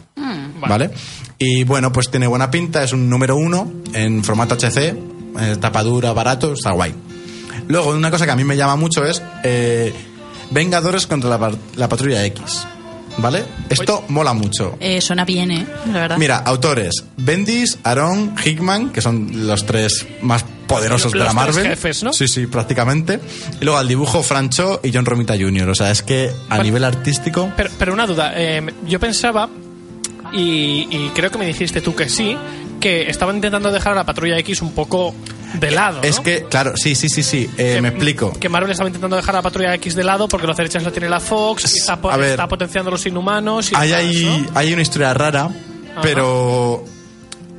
¿Vale? 0.61 0.91
Y 1.39 1.65
bueno, 1.65 1.91
pues 1.91 2.11
tiene 2.11 2.27
buena 2.27 2.51
pinta, 2.51 2.85
es 2.85 2.93
un 2.93 3.09
número 3.09 3.35
1 3.37 3.73
en 3.95 4.23
formato 4.23 4.57
HC, 4.57 4.77
eh, 4.77 5.57
tapadura, 5.59 6.13
barato, 6.13 6.53
está 6.53 6.73
guay. 6.73 6.95
Luego, 7.67 7.93
una 7.93 8.11
cosa 8.11 8.27
que 8.27 8.33
a 8.33 8.37
mí 8.37 8.45
me 8.45 8.59
llama 8.59 8.77
mucho 8.77 9.07
es 9.07 9.23
eh, 9.43 9.91
Vengadores 10.51 11.07
contra 11.07 11.31
la, 11.31 11.51
la 11.77 11.89
Patrulla 11.89 12.27
X. 12.27 12.67
¿vale? 13.19 13.45
Esto 13.69 14.05
mola 14.09 14.33
mucho. 14.33 14.77
Eh, 14.81 15.01
suena 15.01 15.25
bien, 15.25 15.51
¿eh? 15.51 15.67
La 15.93 16.01
verdad. 16.01 16.19
Mira, 16.19 16.39
autores: 16.39 17.05
Bendis, 17.17 17.79
Aaron, 17.85 18.35
Hickman, 18.45 18.91
que 18.91 19.01
son 19.01 19.47
los 19.47 19.67
tres 19.67 20.07
más 20.23 20.45
poderosos 20.67 21.13
de 21.13 21.19
Los 21.19 21.35
la 21.35 21.43
tres 21.45 21.55
Marvel. 21.57 21.71
jefes, 21.73 22.03
¿no? 22.05 22.13
Sí, 22.13 22.29
sí, 22.29 22.47
prácticamente. 22.47 23.21
Y 23.61 23.65
luego 23.65 23.79
al 23.79 23.89
dibujo 23.89 24.23
Francho 24.23 24.81
y 24.85 24.93
John 24.93 25.05
Romita 25.05 25.35
Jr. 25.37 25.69
O 25.69 25.75
sea, 25.75 25.91
es 25.91 26.03
que 26.03 26.31
a 26.49 26.63
nivel 26.63 26.85
artístico. 26.85 27.51
Pero, 27.57 27.71
pero 27.79 27.93
una 27.93 28.07
duda, 28.07 28.33
eh, 28.37 28.65
yo 28.87 29.01
pensaba, 29.01 29.49
y, 30.33 30.87
y 30.91 31.11
creo 31.15 31.31
que 31.31 31.39
me 31.39 31.47
dijiste 31.47 31.81
tú 31.81 31.95
que 31.97 32.09
sí, 32.09 32.37
que 32.79 33.11
estaban 33.11 33.37
intentando 33.37 33.73
dejar 33.73 33.93
a 33.93 33.97
la 33.97 34.07
Patrulla 34.07 34.39
X 34.39 34.63
un 34.63 34.73
poco 34.73 35.15
de 35.55 35.71
lado. 35.71 35.99
¿no? 35.99 36.03
Es 36.03 36.21
que, 36.21 36.45
claro, 36.45 36.73
sí, 36.77 36.95
sí, 36.95 37.09
sí, 37.09 37.23
sí. 37.23 37.51
eh, 37.59 37.75
Que- 37.77 37.83
me 37.83 37.89
explico. 37.89 38.33
Que 38.39 38.49
Marvel 38.49 38.71
estaba 38.71 38.89
intentando 38.89 39.17
dejar 39.17 39.35
a 39.35 39.39
la 39.39 39.43
Patrulla 39.43 39.75
X 39.75 39.95
de 39.95 40.05
lado 40.05 40.29
porque 40.29 40.47
los 40.47 40.57
derechos 40.57 40.83
la 40.83 40.91
tiene 40.91 41.09
la 41.09 41.21
Fox, 41.21 41.75
y 41.75 41.79
está, 41.79 42.01
po- 42.01 42.09
ver. 42.17 42.31
está 42.31 42.47
potenciando 42.49 42.91
los 42.91 43.05
inhumanos. 43.07 43.73
Y 43.73 43.75
Hay, 43.77 43.89
demás, 43.89 44.05
hay, 44.05 44.47
¿no? 44.53 44.59
hay 44.59 44.73
una 44.73 44.83
historia 44.83 45.15
rara, 45.15 45.49
pero 46.03 46.85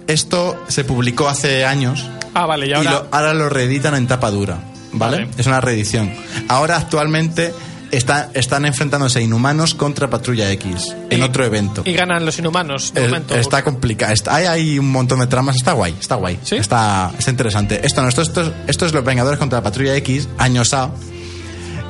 esto 0.08 0.64
se 0.68 0.84
publicó 0.84 1.28
hace 1.28 1.66
años 1.66 2.08
Ah, 2.34 2.46
vale, 2.46 2.68
y 2.68 2.70
y 2.70 2.74
ahora. 2.74 2.92
lo- 2.92 3.08
ahora 3.12 3.34
lo 3.34 3.50
reeditan 3.50 3.94
en 3.96 4.08
tapa 4.08 4.32
dura, 4.32 4.60
¿vale? 4.94 5.18
Vale. 5.26 5.30
Es 5.38 5.48
una 5.48 5.60
reedición. 5.62 6.14
Ahora 6.48 6.78
actualmente 6.78 7.54
está- 7.92 8.30
están 8.34 8.66
enfrentándose 8.66 9.22
inhumanos 9.22 9.76
contra 9.76 10.10
Patrulla 10.10 10.50
X 10.52 10.96
en 11.10 11.20
y- 11.20 11.22
otro 11.22 11.46
evento. 11.46 11.82
Y 11.86 11.94
ganan 11.94 12.26
los 12.26 12.40
inhumanos, 12.40 12.94
de 12.94 13.02
Eh, 13.04 13.08
momento. 13.08 13.36
está 13.36 13.64
complicado. 13.64 14.14
Está, 14.14 14.36
hay, 14.36 14.46
hay 14.46 14.80
un 14.80 14.92
montón 14.92 15.20
de 15.20 15.28
tramas. 15.28 15.56
Está 15.56 15.74
guay, 15.74 15.96
está 16.00 16.16
guay. 16.16 16.40
¿Sí? 16.44 16.56
Está, 16.56 17.12
está 17.18 17.32
interesante. 17.32 17.82
Esto 17.86 18.02
no, 18.02 18.10
esto, 18.10 18.22
esto, 18.22 18.54
esto 18.68 18.86
es 18.86 18.94
Los 18.94 19.04
Vengadores 19.04 19.40
contra 19.40 19.60
la 19.60 19.64
Patrulla 19.64 19.96
X, 19.98 20.28
años 20.38 20.74
A, 20.74 20.92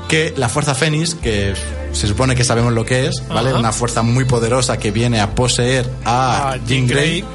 que 0.07 0.33
la 0.37 0.49
Fuerza 0.49 0.75
Fénix, 0.75 1.15
que 1.15 1.53
se 1.93 2.07
supone 2.07 2.35
que 2.35 2.43
sabemos 2.43 2.73
lo 2.73 2.85
que 2.85 3.07
es, 3.07 3.23
¿vale? 3.29 3.49
Ajá. 3.51 3.59
Una 3.59 3.71
fuerza 3.71 4.01
muy 4.01 4.25
poderosa 4.25 4.77
que 4.77 4.91
viene 4.91 5.19
a 5.21 5.35
poseer 5.35 5.89
a 6.05 6.51
A 6.53 6.57
Jean 6.65 6.87
Grey, 6.87 7.21
Grey. 7.21 7.25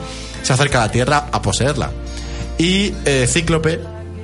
se 0.43 0.53
acerca 0.53 0.83
a 0.83 0.87
la 0.87 0.93
Tierra 0.93 1.27
a 1.33 1.41
poseerla. 1.43 1.91
Y 2.59 2.93
eh, 3.05 3.27
Cíclope 3.29 3.81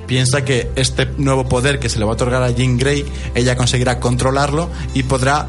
piensa 0.07 0.43
que 0.45 0.69
este 0.75 1.05
nuevo 1.17 1.47
poder 1.47 1.79
que 1.79 1.89
se 1.89 1.99
le 1.99 2.05
va 2.05 2.11
a 2.11 2.13
otorgar 2.15 2.43
a 2.43 2.49
Jean 2.51 2.77
Grey, 2.77 3.05
ella 3.35 3.55
conseguirá 3.55 3.99
controlarlo 3.99 4.69
y 4.93 5.03
podrá 5.03 5.47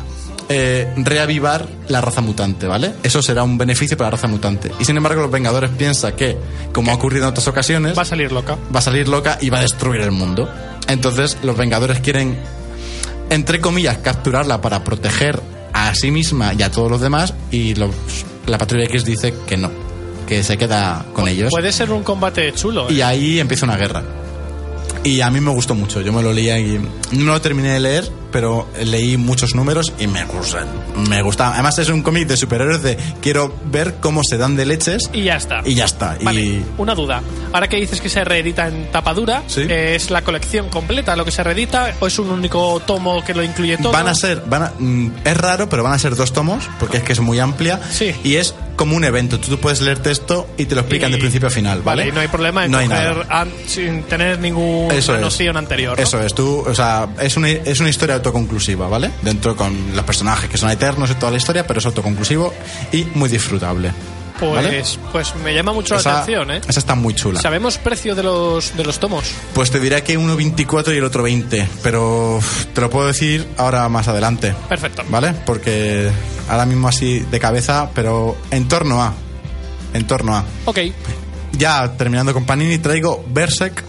eh, 0.48 0.92
reavivar 0.96 1.66
la 1.88 2.00
raza 2.02 2.20
mutante, 2.20 2.66
¿vale? 2.66 2.92
Eso 3.02 3.22
será 3.22 3.42
un 3.42 3.56
beneficio 3.56 3.96
para 3.96 4.08
la 4.08 4.16
raza 4.16 4.28
mutante. 4.28 4.70
Y 4.78 4.84
sin 4.84 4.96
embargo, 4.96 5.22
los 5.22 5.30
Vengadores 5.30 5.70
piensan 5.70 6.12
que, 6.16 6.36
como 6.72 6.90
ha 6.90 6.94
ocurrido 6.94 7.24
en 7.24 7.30
otras 7.30 7.48
ocasiones, 7.48 7.96
Va 7.96 8.02
a 8.02 8.06
salir 8.06 8.30
loca. 8.30 8.56
va 8.74 8.78
a 8.80 8.82
salir 8.82 9.08
loca 9.08 9.38
y 9.40 9.48
va 9.50 9.58
a 9.58 9.62
destruir 9.62 10.02
el 10.02 10.10
mundo. 10.12 10.48
Entonces, 10.88 11.38
los 11.42 11.56
Vengadores 11.56 12.00
quieren, 12.00 12.36
entre 13.30 13.60
comillas, 13.60 13.98
capturarla 13.98 14.60
para 14.60 14.84
proteger 14.84 15.40
a 15.72 15.94
sí 15.94 16.10
misma 16.10 16.52
y 16.52 16.62
a 16.62 16.70
todos 16.70 16.90
los 16.90 17.00
demás. 17.00 17.32
Y 17.50 17.74
los- 17.74 17.94
la 18.46 18.58
Patrulla 18.58 18.84
X 18.84 19.04
dice 19.06 19.34
que 19.46 19.56
no, 19.56 19.70
que 20.28 20.42
se 20.42 20.58
queda 20.58 21.06
con 21.14 21.26
ellos. 21.26 21.48
Puede 21.50 21.72
ser 21.72 21.90
un 21.90 22.02
combate 22.02 22.52
chulo. 22.52 22.90
Y 22.92 23.00
¿eh? 23.00 23.04
ahí 23.04 23.40
empieza 23.40 23.64
una 23.64 23.76
guerra. 23.78 24.02
Y 25.04 25.20
a 25.20 25.30
mí 25.30 25.40
me 25.40 25.50
gustó 25.50 25.74
mucho. 25.74 26.00
Yo 26.00 26.12
me 26.12 26.22
lo 26.22 26.32
leía 26.32 26.58
y 26.58 26.78
no 27.12 27.32
lo 27.32 27.40
terminé 27.40 27.72
de 27.74 27.80
leer, 27.80 28.08
pero 28.32 28.66
leí 28.82 29.16
muchos 29.18 29.54
números 29.54 29.92
y 29.98 30.06
me 30.06 30.24
gusta. 30.24 30.64
Me 31.08 31.20
gusta. 31.22 31.52
Además 31.52 31.78
es 31.78 31.90
un 31.90 32.02
cómic 32.02 32.26
de 32.26 32.36
superhéroes 32.38 32.82
de 32.82 32.96
quiero 33.20 33.54
ver 33.66 33.96
cómo 34.00 34.22
se 34.26 34.38
dan 34.38 34.56
de 34.56 34.64
leches 34.64 35.10
Y 35.12 35.24
ya 35.24 35.36
está. 35.36 35.60
y 35.64 35.74
ya 35.74 35.84
está. 35.84 36.16
Vale, 36.22 36.40
Y 36.40 36.64
una 36.78 36.94
duda. 36.94 37.22
Ahora 37.52 37.68
que 37.68 37.76
dices 37.76 38.00
que 38.00 38.08
se 38.08 38.24
reedita 38.24 38.66
en 38.66 38.90
tapadura, 38.90 39.42
Sí. 39.46 39.66
¿es 39.68 40.10
la 40.10 40.22
colección 40.22 40.70
completa 40.70 41.14
lo 41.16 41.24
que 41.26 41.30
se 41.30 41.42
reedita 41.44 41.92
o 42.00 42.06
es 42.06 42.18
un 42.18 42.30
único 42.30 42.80
tomo 42.86 43.22
que 43.22 43.34
lo 43.34 43.42
incluye 43.44 43.76
todo? 43.76 43.92
van 43.92 44.08
a 44.08 44.14
ser, 44.14 44.42
van 44.46 44.62
a- 44.62 44.72
mm, 44.78 45.10
es 45.24 45.36
raro, 45.36 45.68
pero 45.68 45.82
van 45.82 45.92
a 45.92 45.98
ser 45.98 46.16
dos 46.16 46.32
tomos 46.32 46.64
porque 46.80 46.96
es 46.96 47.02
que 47.02 47.12
es 47.12 47.20
muy 47.20 47.38
amplia 47.40 47.78
Sí. 47.90 48.14
y 48.24 48.36
es 48.36 48.54
como 48.76 48.96
un 48.96 49.04
evento. 49.04 49.38
Tú, 49.38 49.48
tú 49.48 49.58
puedes 49.58 49.80
leerte 49.80 50.10
esto 50.10 50.46
y 50.56 50.64
te 50.66 50.74
lo 50.74 50.80
explican 50.82 51.10
Y- 51.10 51.12
de 51.14 51.18
principio 51.18 51.48
a 51.48 51.50
final, 51.50 51.82
¿vale? 51.82 52.08
y 52.08 52.12
no 52.12 52.20
hay 52.20 52.28
problema 52.28 52.64
en 52.64 52.70
No 52.70 52.78
hay 52.78 52.88
coger 52.88 53.16
nada. 53.16 53.40
an- 53.42 53.52
sin 53.66 54.02
tener 54.04 54.38
ninguna 54.38 54.94
Eso 54.94 55.14
es. 55.16 55.40
anterior. 55.56 55.96
¿no? 55.96 56.02
Eso 56.02 56.20
es, 56.22 56.34
tú, 56.34 56.64
o 56.66 56.74
sea, 56.74 57.08
es 57.20 57.36
una, 57.36 57.48
es 57.50 57.80
una 57.80 57.88
historia 57.90 58.16
autoconclusiva, 58.16 58.88
¿vale? 58.88 59.10
Dentro 59.22 59.56
con 59.56 59.94
los 59.94 60.04
personajes 60.04 60.48
que 60.50 60.56
son 60.58 60.70
eternos 60.70 61.10
y 61.10 61.14
toda 61.14 61.30
la 61.32 61.38
historia, 61.38 61.66
pero 61.66 61.78
es 61.80 61.86
autoconclusivo 61.86 62.52
y 62.92 63.04
muy 63.14 63.28
disfrutable. 63.28 63.92
Pues, 64.38 64.52
¿vale? 64.52 64.82
pues 65.12 65.34
me 65.36 65.54
llama 65.54 65.72
mucho 65.72 65.94
la 65.94 66.00
atención, 66.00 66.50
¿eh? 66.50 66.60
esa 66.66 66.80
está 66.80 66.94
muy 66.94 67.14
chula. 67.14 67.40
¿Sabemos 67.40 67.78
precio 67.78 68.14
de 68.14 68.24
los, 68.24 68.76
de 68.76 68.84
los 68.84 68.98
tomos? 68.98 69.24
Pues 69.54 69.70
te 69.70 69.78
diré 69.78 70.02
que 70.02 70.16
uno 70.16 70.34
24 70.36 70.92
y 70.92 70.98
el 70.98 71.04
otro 71.04 71.22
20, 71.22 71.68
pero 71.82 72.40
te 72.74 72.80
lo 72.80 72.90
puedo 72.90 73.06
decir 73.06 73.46
ahora 73.56 73.88
más 73.88 74.08
adelante. 74.08 74.54
Perfecto. 74.68 75.04
¿Vale? 75.08 75.34
Porque 75.46 76.10
ahora 76.48 76.66
mismo 76.66 76.88
así 76.88 77.20
de 77.20 77.38
cabeza, 77.38 77.90
pero 77.94 78.36
en 78.50 78.66
torno 78.66 79.02
a. 79.02 79.14
En 79.92 80.04
torno 80.06 80.34
a. 80.36 80.44
Ok. 80.64 80.78
Ya 81.56 81.92
terminando 81.96 82.32
con 82.34 82.44
Panini, 82.44 82.78
traigo 82.78 83.24
Berserk, 83.28 83.84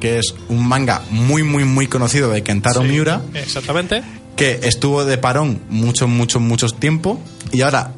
que 0.00 0.18
es 0.18 0.34
un 0.48 0.66
manga 0.66 1.02
muy, 1.10 1.42
muy, 1.42 1.64
muy 1.64 1.86
conocido 1.86 2.30
de 2.30 2.42
Kentaro 2.42 2.80
Sí, 2.80 2.88
Miura, 2.88 3.20
Exactamente. 3.34 4.02
que 4.36 4.60
estuvo 4.62 5.04
de 5.04 5.18
parón 5.18 5.60
mucho, 5.68 6.08
mucho, 6.08 6.40
mucho 6.40 6.68
tiempo. 6.70 7.20
Y 7.52 7.60
ahora 7.60 7.92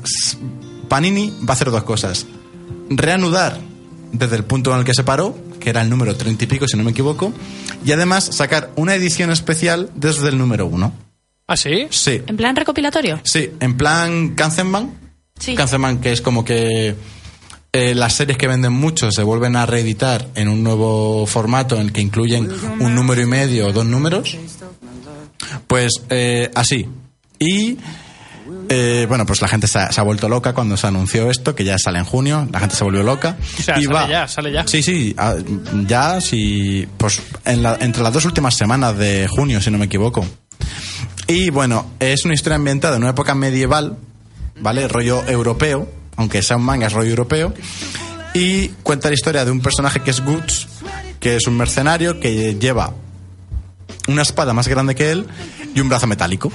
Panini 0.93 1.33
va 1.41 1.49
a 1.49 1.53
hacer 1.55 1.71
dos 1.71 1.85
cosas: 1.85 2.27
reanudar 2.91 3.59
desde 4.13 4.37
el 4.37 4.45
punto 4.45 4.75
en 4.75 4.81
el 4.81 4.85
que 4.85 4.93
se 4.93 5.03
paró, 5.03 5.35
que 5.59 5.71
era 5.71 5.81
el 5.81 5.89
número 5.89 6.15
30 6.15 6.45
y 6.45 6.47
pico, 6.47 6.69
si 6.69 6.77
no 6.77 6.85
me 6.85 6.91
equivoco, 6.91 7.33
y 7.83 7.93
además 7.93 8.25
sacar 8.25 8.71
una 8.77 8.95
edición 8.95 9.31
especial 9.31 9.89
desde 9.95 10.29
el 10.29 10.37
número 10.37 10.67
uno. 10.67 10.93
¿Ah, 11.47 11.57
sí? 11.57 11.87
Sí, 11.89 12.21
¿En 12.27 12.37
plan 12.37 12.55
recopilatorio? 12.55 13.21
Sí, 13.25 13.53
en 13.61 13.79
plan 13.79 14.35
Kanzenban. 14.35 14.93
Sí. 15.41 15.55
Kanzenban, 15.55 15.99
que 15.99 16.13
es 16.13 16.21
como 16.21 16.45
que 16.45 16.95
eh, 17.73 17.95
las 17.95 18.13
series 18.13 18.37
que 18.37 18.47
venden 18.47 18.75
mucho 18.75 19.11
se 19.11 19.23
vuelven 19.23 19.57
a 19.57 19.65
reeditar 19.65 20.29
en 20.35 20.49
un 20.49 20.63
nuevo 20.63 21.25
formato 21.25 21.77
en 21.77 21.87
el 21.87 21.93
que 21.93 22.03
incluyen 22.03 22.51
un 22.81 22.95
número 22.95 23.23
y 23.23 23.27
medio 23.27 23.69
o 23.69 23.73
dos 23.73 23.87
números. 23.87 24.37
Pues 25.67 26.03
eh, 26.11 26.51
así. 26.55 26.87
Y 27.39 27.79
eh, 28.69 29.07
bueno, 29.09 29.27
pues 29.27 29.41
la 29.43 29.49
gente 29.49 29.67
se 29.67 29.79
ha, 29.79 29.93
se 29.93 30.01
ha 30.01 30.05
vuelto 30.05 30.29
loca 30.29 30.53
cuando 30.53 30.77
se 30.77 30.87
anunció 30.87 31.31
esto, 31.31 31.55
que 31.55 31.65
ya 31.65 31.79
sale 31.79 31.99
en 31.99 32.05
junio. 32.05 32.49
La 32.53 32.61
gente 32.61 32.75
se 32.77 32.85
volvió 32.85 33.03
loca. 33.03 33.37
O 33.59 33.63
sea, 33.63 33.79
y 33.79 33.85
sale 33.85 33.95
va. 33.95 34.09
ya, 34.09 34.29
sale 34.29 34.53
ya. 34.53 34.67
Sí, 34.67 34.83
sí, 34.83 35.15
ya, 35.87 36.21
sí. 36.21 36.89
Pues 36.97 37.21
en 37.45 37.63
la- 37.63 37.77
entre 37.81 38.03
las 38.03 38.13
dos 38.13 38.25
últimas 38.25 38.55
semanas 38.57 38.97
de 38.97 39.27
junio, 39.29 39.61
si 39.61 39.71
no 39.71 39.79
me 39.79 39.87
equivoco. 39.87 40.27
Y 41.27 41.51
bueno, 41.51 41.87
es 42.01 42.25
una 42.25 42.35
historia 42.35 42.57
ambientada 42.57 42.97
en 42.97 43.03
una 43.03 43.11
época 43.13 43.35
medieval, 43.35 43.97
¿vale? 44.61 44.89
Rollo 44.89 45.25
europeo, 45.27 45.89
aunque 46.17 46.43
sea 46.43 46.57
un 46.57 46.65
manga, 46.65 46.87
es 46.89 46.93
rollo 46.93 47.11
europeo. 47.11 47.55
Y 48.35 48.69
cuenta 48.83 49.09
la 49.09 49.15
historia 49.15 49.45
de 49.45 49.51
un 49.51 49.61
personaje 49.61 50.01
que 50.01 50.11
es 50.11 50.21
Guts, 50.25 50.67
que 51.21 51.37
es 51.37 51.47
un 51.47 51.57
mercenario 51.57 52.19
que 52.19 52.57
lleva 52.59 52.93
una 54.09 54.23
espada 54.23 54.53
más 54.53 54.67
grande 54.69 54.95
que 54.95 55.11
él 55.13 55.27
y 55.75 55.81
un 55.81 55.89
brazo 55.89 56.07
metálico. 56.07 56.51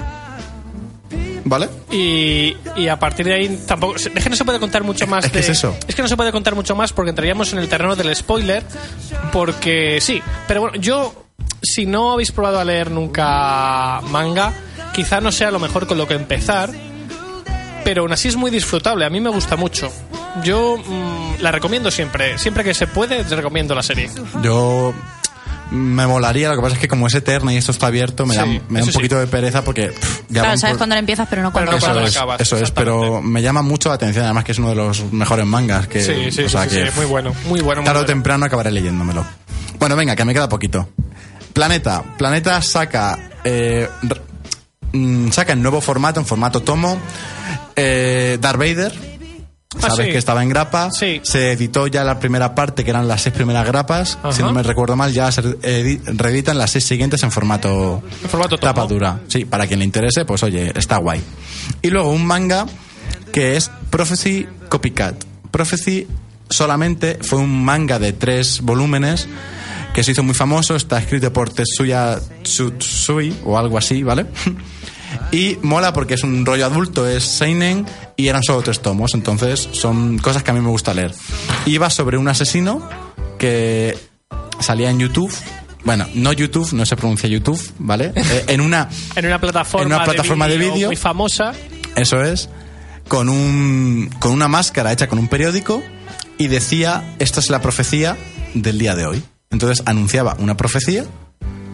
¿Vale? 1.48 1.68
Y, 1.90 2.56
y 2.76 2.88
a 2.88 2.98
partir 2.98 3.26
de 3.26 3.34
ahí 3.34 3.64
tampoco. 3.66 3.96
Es 3.96 4.08
que 4.08 4.30
no 4.30 4.36
se 4.36 4.44
puede 4.44 4.58
contar 4.60 4.82
mucho 4.84 5.06
más 5.06 5.30
de- 5.32 5.40
es 5.40 5.48
eso. 5.48 5.76
Es 5.86 5.94
que 5.94 6.02
no 6.02 6.08
se 6.08 6.16
puede 6.16 6.32
contar 6.32 6.54
mucho 6.54 6.74
más 6.76 6.92
porque 6.92 7.10
entraríamos 7.10 7.52
en 7.52 7.58
el 7.60 7.68
terreno 7.68 7.96
del 7.96 8.14
spoiler. 8.14 8.62
Porque 9.32 9.98
sí. 10.00 10.22
Pero 10.46 10.60
bueno, 10.62 10.76
yo. 10.78 11.24
Si 11.62 11.86
no 11.86 12.12
habéis 12.12 12.30
probado 12.30 12.60
a 12.60 12.64
leer 12.64 12.90
nunca 12.90 14.00
manga, 14.10 14.52
quizá 14.92 15.20
no 15.20 15.32
sea 15.32 15.50
lo 15.50 15.58
mejor 15.58 15.86
con 15.86 15.98
lo 15.98 16.06
que 16.06 16.14
empezar. 16.14 16.70
Pero 17.84 18.02
aún 18.02 18.12
así 18.12 18.28
es 18.28 18.36
muy 18.36 18.50
disfrutable. 18.50 19.04
A 19.04 19.10
mí 19.10 19.20
me 19.20 19.30
gusta 19.30 19.56
mucho. 19.56 19.90
Yo 20.44 20.76
mm, 20.76 21.40
la 21.40 21.50
recomiendo 21.50 21.90
siempre. 21.90 22.38
Siempre 22.38 22.62
que 22.62 22.74
se 22.74 22.86
puede, 22.86 23.22
recomiendo 23.24 23.74
la 23.74 23.82
serie. 23.82 24.10
Yo 24.42 24.92
me 25.70 26.06
molaría, 26.06 26.48
lo 26.48 26.56
que 26.56 26.62
pasa 26.62 26.74
es 26.76 26.80
que 26.80 26.88
como 26.88 27.06
es 27.06 27.14
eterna 27.14 27.52
y 27.52 27.56
esto 27.56 27.72
está 27.72 27.88
abierto, 27.88 28.24
me, 28.26 28.34
Sí, 28.34 28.40
da, 28.40 28.46
me 28.46 28.54
da 28.58 28.60
eso 28.78 28.86
un 28.86 28.86
sí. 28.86 28.92
poquito 28.92 29.18
de 29.18 29.26
pereza 29.26 29.62
porque 29.64 29.88
pff, 29.88 30.20
ya 30.28 30.42
Claro, 30.42 30.56
sabes 30.58 30.72
por- 30.74 30.78
cuándo 30.78 30.96
empiezas, 30.96 31.26
pero 31.28 31.42
no 31.42 31.52
cuándo 31.52 31.78
cuando 31.78 32.00
acabas. 32.06 32.40
Eso 32.40 32.56
es, 32.56 32.70
pero 32.70 33.20
me 33.22 33.42
llama 33.42 33.62
mucho 33.62 33.88
la 33.88 33.96
atención, 33.96 34.24
además 34.24 34.44
que 34.44 34.52
es 34.52 34.58
uno 34.58 34.70
de 34.70 34.74
los 34.76 35.12
mejores 35.12 35.44
mangas 35.46 35.86
que, 35.88 36.00
Sí, 36.02 36.30
sí, 36.30 36.44
o 36.44 36.48
sea 36.48 36.64
sí, 36.64 36.70
sí, 36.70 36.76
que 36.76 36.86
sí, 36.86 36.92
muy 36.96 37.06
bueno, 37.06 37.34
muy 37.46 37.60
bueno. 37.60 37.82
muy 37.82 37.86
tarde 37.86 38.00
o 38.00 38.02
bueno. 38.02 38.06
temprano 38.06 38.46
acabaré 38.46 38.70
leyéndomelo. 38.70 39.24
Bueno, 39.78 39.94
venga, 39.96 40.16
que 40.16 40.24
me 40.24 40.32
queda 40.34 40.48
poquito. 40.48 40.88
Planeta, 41.52 42.02
Planeta 42.16 42.60
saca 42.62 43.18
eh, 43.44 43.88
mm, 44.92 45.28
saca 45.30 45.52
en 45.52 45.62
nuevo 45.62 45.80
formato, 45.80 46.20
en 46.20 46.26
formato 46.26 46.60
tomo, 46.62 46.98
eh, 47.76 48.38
Darth 48.40 48.58
Vader. 48.58 49.07
Ah, 49.76 49.90
Sabes 49.90 50.06
sí. 50.06 50.12
que 50.12 50.18
estaba 50.18 50.42
en 50.42 50.48
grapa. 50.48 50.90
Sí. 50.90 51.20
Se 51.22 51.52
editó 51.52 51.86
ya 51.88 52.02
la 52.02 52.18
primera 52.18 52.54
parte, 52.54 52.84
que 52.84 52.90
eran 52.90 53.06
las 53.06 53.20
seis 53.22 53.34
primeras 53.34 53.66
grapas. 53.66 54.18
Ajá. 54.22 54.32
Si 54.32 54.42
no 54.42 54.50
me 54.52 54.62
recuerdo 54.62 54.96
mal, 54.96 55.12
ya 55.12 55.30
se 55.30 55.42
edi- 55.42 56.00
reeditan 56.16 56.56
las 56.56 56.70
seis 56.70 56.84
siguientes 56.84 57.22
en 57.22 57.30
formato, 57.30 58.02
En 58.22 58.30
formato 58.30 58.56
tapa 58.56 58.86
dura. 58.86 59.20
Sí, 59.28 59.44
para 59.44 59.66
quien 59.66 59.80
le 59.80 59.84
interese, 59.84 60.24
pues 60.24 60.42
oye, 60.42 60.72
está 60.74 60.96
guay. 60.96 61.20
Y 61.82 61.90
luego 61.90 62.10
un 62.12 62.24
manga 62.24 62.64
que 63.30 63.56
es 63.56 63.70
Prophecy 63.90 64.46
Copycat. 64.70 65.22
Prophecy 65.50 66.06
solamente 66.48 67.18
fue 67.20 67.38
un 67.38 67.62
manga 67.62 67.98
de 67.98 68.14
tres 68.14 68.62
volúmenes 68.62 69.28
que 69.92 70.02
se 70.02 70.12
hizo 70.12 70.22
muy 70.22 70.34
famoso. 70.34 70.76
Está 70.76 70.98
escrito 70.98 71.30
por 71.30 71.50
Tetsuya 71.50 72.18
Tsutsui 72.42 73.36
o 73.44 73.58
algo 73.58 73.76
así, 73.76 74.02
¿vale? 74.02 74.24
Y 75.30 75.58
mola 75.62 75.92
porque 75.92 76.14
es 76.14 76.24
un 76.24 76.44
rollo 76.46 76.66
adulto, 76.66 77.06
es 77.06 77.24
Seinen 77.24 77.86
y 78.16 78.28
eran 78.28 78.42
solo 78.42 78.62
tres 78.62 78.80
tomos, 78.80 79.14
entonces 79.14 79.68
son 79.72 80.18
cosas 80.18 80.42
que 80.42 80.50
a 80.50 80.54
mí 80.54 80.60
me 80.60 80.68
gusta 80.68 80.94
leer. 80.94 81.14
Iba 81.66 81.90
sobre 81.90 82.16
un 82.18 82.28
asesino 82.28 82.88
que 83.38 83.96
salía 84.60 84.90
en 84.90 84.98
YouTube. 84.98 85.32
Bueno, 85.84 86.06
no 86.14 86.32
YouTube, 86.32 86.72
no 86.72 86.84
se 86.84 86.96
pronuncia 86.96 87.28
YouTube, 87.28 87.60
¿vale? 87.78 88.12
Eh, 88.16 88.44
en 88.48 88.60
una 88.60 88.88
En 89.16 89.26
una 89.26 89.40
plataforma, 89.40 89.86
En 89.86 89.92
una 89.92 90.04
plataforma 90.04 90.48
de 90.48 90.58
vídeo. 90.58 90.88
muy 90.88 90.96
famosa. 90.96 91.52
Eso 91.96 92.22
es. 92.22 92.48
Con, 93.06 93.28
un, 93.28 94.10
con 94.18 94.32
una 94.32 94.48
máscara 94.48 94.92
hecha 94.92 95.08
con 95.08 95.18
un 95.18 95.28
periódico 95.28 95.82
y 96.36 96.48
decía, 96.48 97.14
esta 97.18 97.40
es 97.40 97.48
la 97.48 97.62
profecía 97.62 98.16
del 98.54 98.78
día 98.78 98.94
de 98.94 99.06
hoy. 99.06 99.22
Entonces 99.50 99.82
anunciaba 99.86 100.36
una 100.38 100.56
profecía 100.56 101.04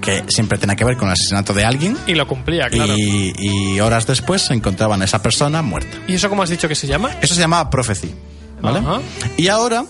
que 0.05 0.25
siempre 0.29 0.59
tenía 0.59 0.77
que 0.77 0.85
ver 0.85 0.97
con 0.97 1.09
el 1.09 1.13
asesinato 1.13 1.55
de 1.55 1.65
alguien 1.65 1.97
Y 2.07 2.15
lo 2.15 2.29
cumplía, 2.29 2.69
claro. 2.69 2.95
¿Y, 2.97 3.33
y, 3.39 3.75
y 3.75 3.81
horas 3.81 4.07
después 4.07 4.43
se 4.43 4.55
encontraban 4.55 5.03
a 5.03 5.05
esa 5.05 5.23
persona 5.23 5.63
muerta. 5.63 5.99
eso 6.07 6.29
cómo 6.29 6.43
has 6.43 6.51
dicho 6.51 6.69
que 6.69 6.75
se 6.75 6.87
llama? 6.87 7.11
Eso 7.23 7.35
se 7.35 7.41
llamaba 7.41 7.71
Prophecy. 7.71 8.15
¿Vale? 8.61 8.79
Ajá. 8.79 9.01
Y 9.37 9.49
ahora, 9.49 9.85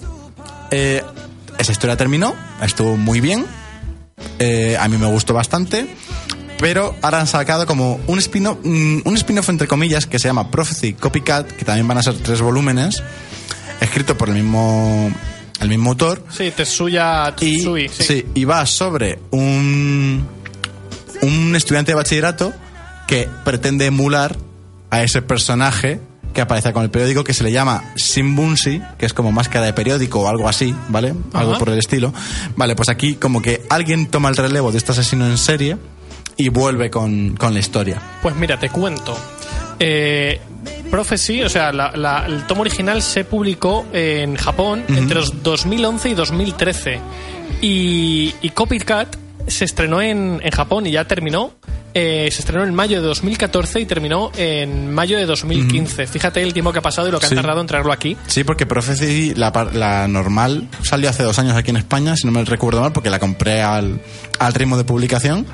eh, 0.70 1.02
esa 1.58 1.72
historia 1.72 1.96
terminó, 1.96 2.34
estuvo 2.62 2.96
muy 2.96 3.20
bien, 3.20 3.46
eh, 4.38 4.76
a 4.78 4.88
mí 4.88 4.96
me 4.98 5.06
gustó 5.06 5.34
bastante, 5.34 5.86
pero 6.58 6.94
ahora 7.02 7.20
han 7.20 7.26
sacado 7.26 7.66
como 7.66 8.00
un 8.06 8.18
spin-off, 8.18 8.58
mm, 8.62 9.00
un 9.04 9.16
spin-off 9.16 9.48
entre 9.48 9.68
comillas 9.68 10.06
que 10.06 10.18
se 10.18 10.28
llama 10.28 10.50
Prophecy 10.50 10.94
Copycat, 10.94 11.50
que 11.52 11.64
también 11.64 11.86
van 11.86 11.98
a 11.98 12.02
ser 12.02 12.14
tres 12.14 12.40
volúmenes, 12.40 13.02
escrito 13.80 14.16
por 14.16 14.28
el 14.28 14.36
mismo, 14.36 15.12
el 15.60 15.68
mismo 15.68 15.90
autor. 15.90 16.24
Sí, 16.30 16.50
Tetsuya 16.50 17.34
Y, 17.40 17.58
Tsutsui. 17.60 17.88
Sí. 17.88 18.02
sí, 18.04 18.26
y 18.34 18.44
va 18.44 18.64
sobre 18.66 19.18
un, 19.30 20.26
un 21.22 21.56
estudiante 21.56 21.92
de 21.92 21.96
bachillerato 21.96 22.52
que 23.06 23.28
pretende 23.44 23.86
emular 23.86 24.36
a 24.90 25.02
ese 25.02 25.22
personaje 25.22 26.00
que 26.32 26.40
aparece 26.40 26.72
con 26.72 26.82
el 26.82 26.90
periódico 26.90 27.22
que 27.22 27.32
se 27.32 27.44
le 27.44 27.52
llama 27.52 27.92
Shimbunshi, 27.94 28.82
que 28.98 29.06
es 29.06 29.14
como 29.14 29.30
máscara 29.30 29.66
de 29.66 29.72
periódico 29.72 30.22
o 30.22 30.28
algo 30.28 30.48
así, 30.48 30.74
¿vale? 30.88 31.14
Algo 31.32 31.52
Ajá. 31.52 31.58
por 31.60 31.68
el 31.68 31.78
estilo. 31.78 32.12
Vale, 32.56 32.74
pues 32.74 32.88
aquí 32.88 33.14
como 33.14 33.40
que 33.40 33.62
alguien 33.70 34.08
toma 34.08 34.28
el 34.30 34.36
relevo 34.36 34.72
de 34.72 34.78
este 34.78 34.90
asesino 34.92 35.26
en 35.26 35.38
serie 35.38 35.76
y 36.36 36.48
vuelve 36.48 36.90
con, 36.90 37.36
con 37.36 37.54
la 37.54 37.60
historia. 37.60 38.02
Pues 38.20 38.34
mira, 38.34 38.58
te 38.58 38.68
cuento. 38.68 39.16
Eh, 39.78 40.40
Prophecy, 40.90 41.42
o 41.42 41.48
sea, 41.48 41.72
la- 41.72 41.92
la- 41.96 42.24
el 42.26 42.46
tomo 42.46 42.62
original 42.62 43.02
se 43.02 43.24
publicó 43.24 43.86
en 43.92 44.36
Japón 44.36 44.84
entre 44.88 45.16
los 45.16 45.42
2011 45.42 46.10
y 46.10 46.14
2013. 46.14 47.00
Y, 47.60 48.34
y 48.42 48.50
Copycat 48.50 49.16
se 49.46 49.64
estrenó 49.64 50.00
en, 50.00 50.40
en 50.42 50.50
Japón 50.50 50.86
y 50.86 50.92
ya 50.92 51.04
terminó. 51.04 51.52
Eh, 51.96 52.28
se 52.32 52.40
estrenó 52.40 52.64
en 52.64 52.74
mayo 52.74 53.00
de 53.00 53.06
2014 53.06 53.80
y 53.80 53.86
terminó 53.86 54.32
en 54.36 54.92
mayo 54.92 55.16
de 55.16 55.26
2015. 55.26 56.08
Fíjate 56.08 56.42
el 56.42 56.52
tiempo 56.52 56.72
que 56.72 56.80
ha 56.80 56.82
pasado 56.82 57.06
y 57.06 57.12
lo 57.12 57.20
que 57.20 57.26
Sí. 57.28 57.34
han 57.34 57.42
tardado 57.42 57.60
en 57.60 57.68
traerlo 57.68 57.92
aquí. 57.92 58.16
Sí, 58.26 58.42
porque 58.42 58.66
Prophecy, 58.66 59.34
la, 59.34 59.52
la 59.72 60.08
normal, 60.08 60.68
salió 60.82 61.08
hace 61.08 61.22
dos 61.22 61.38
años 61.38 61.56
aquí 61.56 61.70
en 61.70 61.76
España, 61.76 62.16
si 62.16 62.26
no 62.26 62.32
me 62.32 62.44
recuerdo 62.44 62.80
mal, 62.80 62.92
porque 62.92 63.10
la 63.10 63.20
compré 63.20 63.62
al, 63.62 64.00
al 64.40 64.54
ritmo 64.54 64.76
de 64.76 64.82
publicación. 64.84 65.46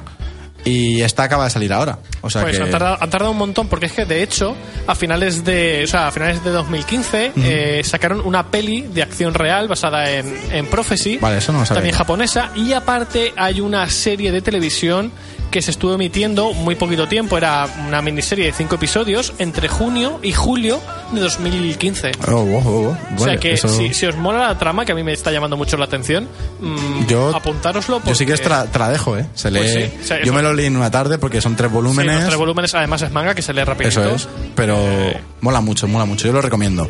Y 0.64 1.00
esta 1.02 1.22
acaba 1.24 1.44
de 1.44 1.50
salir 1.50 1.72
ahora. 1.72 1.98
O 2.20 2.28
sea 2.30 2.42
Pues 2.42 2.56
que. 2.58 2.62
han, 2.62 2.70
tardado, 2.70 2.98
han 3.00 3.08
tardado 3.10 3.32
un 3.32 3.38
montón 3.38 3.68
porque 3.68 3.86
es 3.86 3.92
que 3.92 4.04
de 4.04 4.22
hecho 4.22 4.54
a 4.86 4.94
finales 4.94 5.44
de 5.44 5.82
o 5.84 5.86
sea, 5.86 6.08
a 6.08 6.10
finales 6.12 6.44
de 6.44 6.50
2015 6.50 7.32
eh, 7.36 7.80
sacaron 7.84 8.20
una 8.20 8.50
peli 8.50 8.82
de 8.82 9.02
acción 9.02 9.32
real 9.34 9.68
basada 9.68 10.10
en, 10.10 10.26
en 10.52 10.66
Prophecy 10.66 11.16
Vale, 11.18 11.38
eso 11.38 11.52
no 11.52 11.64
también 11.64 11.94
japonesa 11.94 12.50
y 12.54 12.72
aparte 12.74 13.32
hay 13.36 13.60
una 13.60 13.88
serie 13.88 14.32
de 14.32 14.42
televisión 14.42 15.12
que 15.50 15.62
se 15.62 15.72
estuvo 15.72 15.94
emitiendo 15.94 16.52
muy 16.52 16.76
poquito 16.76 17.08
tiempo 17.08 17.36
era 17.36 17.66
una 17.88 18.00
miniserie 18.02 18.46
de 18.46 18.52
cinco 18.52 18.76
episodios 18.76 19.32
entre 19.38 19.66
junio 19.66 20.20
y 20.22 20.32
julio 20.32 20.80
de 21.12 21.20
2015 21.20 22.12
Oh, 22.28 22.32
oh, 22.34 22.36
oh, 22.36 22.68
oh. 22.68 22.88
o 22.90 22.96
Vale, 23.18 23.18
sea 23.24 23.36
que 23.38 23.52
eso- 23.54 23.68
si, 23.68 23.92
si 23.94 24.06
os 24.06 24.16
mola 24.16 24.46
la 24.46 24.58
trama 24.58 24.84
que 24.84 24.92
a 24.92 24.94
mí 24.94 25.02
me 25.02 25.12
está 25.12 25.32
llamando 25.32 25.56
mucho 25.56 25.76
la 25.76 25.86
atención 25.86 26.28
mm, 26.60 27.06
Yo- 27.06 27.34
apuntároslo 27.34 28.00
Yo 28.04 28.14
sí 28.14 28.26
que 28.26 28.36
porque- 28.36 28.68
te 28.72 28.78
la 28.78 28.88
dejo, 28.90 29.16
¿eh? 29.18 29.26
Se 29.34 29.50
lee. 29.50 29.58
Pues 29.60 29.72
sí, 29.72 29.90
o 30.02 30.06
sea, 30.06 30.22
yo 30.22 30.32
me 30.32 30.42
lo 30.42 30.49
leí 30.52 30.66
en 30.66 30.76
una 30.76 30.90
tarde 30.90 31.18
porque 31.18 31.40
son 31.40 31.56
tres 31.56 31.70
Sí, 31.70 31.74
volúmenes. 31.74 32.14
los 32.14 32.24
tres 32.26 32.36
volúmenes 32.36 32.74
además 32.74 33.02
es 33.02 33.10
manga 33.12 33.34
que 33.34 33.42
se 33.42 33.52
lee 33.52 33.64
rapidito 33.64 34.02
Eso 34.02 34.14
es. 34.14 34.28
Pero 34.54 34.76
Eh, 34.78 35.20
mola 35.40 35.60
mucho, 35.60 35.86
mola 35.88 36.04
mucho. 36.04 36.26
Yo 36.26 36.32
lo 36.32 36.42
recomiendo. 36.42 36.88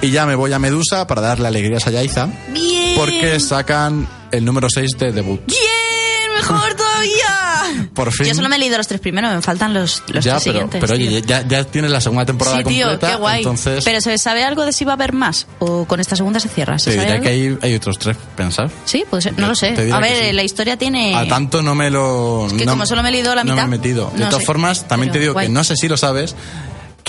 Y 0.00 0.10
ya 0.10 0.26
me 0.26 0.34
voy 0.34 0.52
a 0.52 0.58
Medusa 0.58 1.06
para 1.06 1.20
darle 1.20 1.48
alegrías 1.48 1.86
a 1.86 1.90
Yaiza. 1.90 2.28
Bien. 2.52 2.96
Porque 2.96 3.38
sacan 3.40 4.08
el 4.30 4.44
número 4.44 4.68
6 4.72 4.90
de 4.98 5.12
debut. 5.12 5.40
Bien, 5.46 6.36
mejor 6.36 6.74
todavía. 6.74 7.39
Por 7.94 8.12
fin. 8.12 8.26
Yo 8.26 8.34
solo 8.34 8.48
me 8.48 8.56
he 8.56 8.58
leído 8.58 8.76
los 8.76 8.86
tres 8.88 9.00
primeros, 9.00 9.32
me 9.34 9.42
faltan 9.42 9.72
los, 9.74 10.02
los 10.08 10.24
ya, 10.24 10.32
tres 10.34 10.44
pero, 10.44 10.52
siguientes. 10.52 10.80
pero 10.80 10.94
oye, 10.94 11.22
ya, 11.26 11.46
ya 11.46 11.64
tienes 11.64 11.90
la 11.90 12.00
segunda 12.00 12.24
temporada 12.26 12.58
Sí, 12.58 12.64
tío, 12.64 12.86
completa. 12.88 13.08
qué 13.12 13.16
guay. 13.16 13.38
Entonces, 13.38 13.84
Pero 13.84 14.00
¿se 14.00 14.18
sabe 14.18 14.44
algo 14.44 14.64
de 14.64 14.72
si 14.72 14.84
va 14.84 14.92
a 14.92 14.94
haber 14.94 15.12
más? 15.12 15.46
¿O 15.58 15.84
con 15.86 16.00
esta 16.00 16.16
segunda 16.16 16.40
se 16.40 16.48
cierra? 16.48 16.78
¿Se 16.78 16.90
te 16.92 16.98
diré 17.00 17.12
algo? 17.12 17.22
que 17.24 17.28
hay, 17.30 17.58
hay 17.62 17.74
otros 17.74 17.98
tres, 17.98 18.16
pensar. 18.36 18.70
Sí, 18.84 19.04
pues 19.08 19.28
no 19.36 19.46
lo 19.48 19.54
sé. 19.54 19.74
A 19.92 19.98
ver, 20.00 20.26
sí. 20.28 20.32
la 20.32 20.42
historia 20.42 20.76
tiene... 20.76 21.14
A 21.16 21.26
tanto 21.26 21.62
no 21.62 21.74
me 21.74 21.90
lo. 21.90 22.46
que 22.56 22.64
no- 22.64 22.72
como 22.72 22.86
solo 22.86 23.02
me 23.02 23.08
he 23.10 23.12
leído 23.12 23.34
la 23.34 23.44
No 23.44 23.52
mitad, 23.54 23.66
me 23.68 23.76
he 23.76 23.78
metido. 23.78 24.10
De 24.10 24.20
no 24.20 24.26
todas 24.28 24.40
sé. 24.42 24.46
formas, 24.46 24.88
también 24.88 25.12
te 25.12 25.18
digo 25.18 25.32
guay. 25.32 25.46
que 25.46 25.52
no 25.52 25.64
sé 25.64 25.76
si 25.76 25.88
lo 25.88 25.96
sabes, 25.96 26.34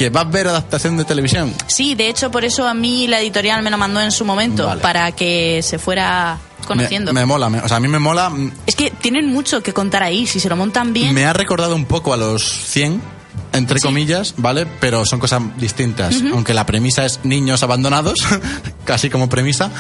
que 0.04 0.10
vas 0.10 0.26
a 0.26 0.30
ver 0.30 0.48
adaptación 0.48 0.98
de 0.98 1.06
televisión. 1.06 1.54
Sí, 1.68 1.96
de 1.96 2.08
hecho, 2.10 2.32
por 2.32 2.44
eso 2.46 2.68
a 2.68 2.74
mí 2.74 3.08
la 3.08 3.20
editorial 3.20 3.62
me 3.64 3.70
lo 3.70 3.78
mandó 3.78 4.02
en 4.02 4.12
su 4.12 4.26
momento, 4.26 4.66
Vale. 4.68 4.82
para 4.82 5.12
que 5.12 5.62
se 5.64 5.78
fuera 5.80 6.38
conociendo. 6.68 7.14
Me, 7.14 7.22
me 7.22 7.26
mola, 7.26 7.50
me- 7.50 7.60
o 7.60 7.68
sea, 7.68 7.78
a 7.78 7.80
mí 7.80 7.88
me 7.88 8.00
mola. 8.00 8.30
mm, 8.30 8.52
Es 8.68 8.76
que 8.76 8.92
tienen 8.92 9.28
mucho 9.28 9.62
que 9.62 9.74
contar 9.74 10.04
ahí, 10.04 10.26
si 10.28 10.40
se 10.40 10.48
lo 10.50 10.56
montan 10.56 10.94
bien. 10.94 11.14
Me 11.14 11.26
ha 11.26 11.34
recordado 11.34 11.76
un 11.76 11.86
poco 11.86 12.14
a 12.14 12.18
los 12.18 12.44
100, 12.44 13.02
entre 13.54 13.80
Sí. 13.80 13.86
comillas, 13.88 14.34
¿vale? 14.38 14.66
Pero 14.80 15.06
son 15.06 15.20
cosas 15.20 15.42
distintas. 15.58 16.16
Aunque 16.32 16.54
la 16.54 16.66
premisa 16.66 17.06
es 17.06 17.20
niños 17.24 17.64
abandonados, 17.64 18.20
casi 18.86 19.10
como 19.10 19.30
premisa. 19.30 19.72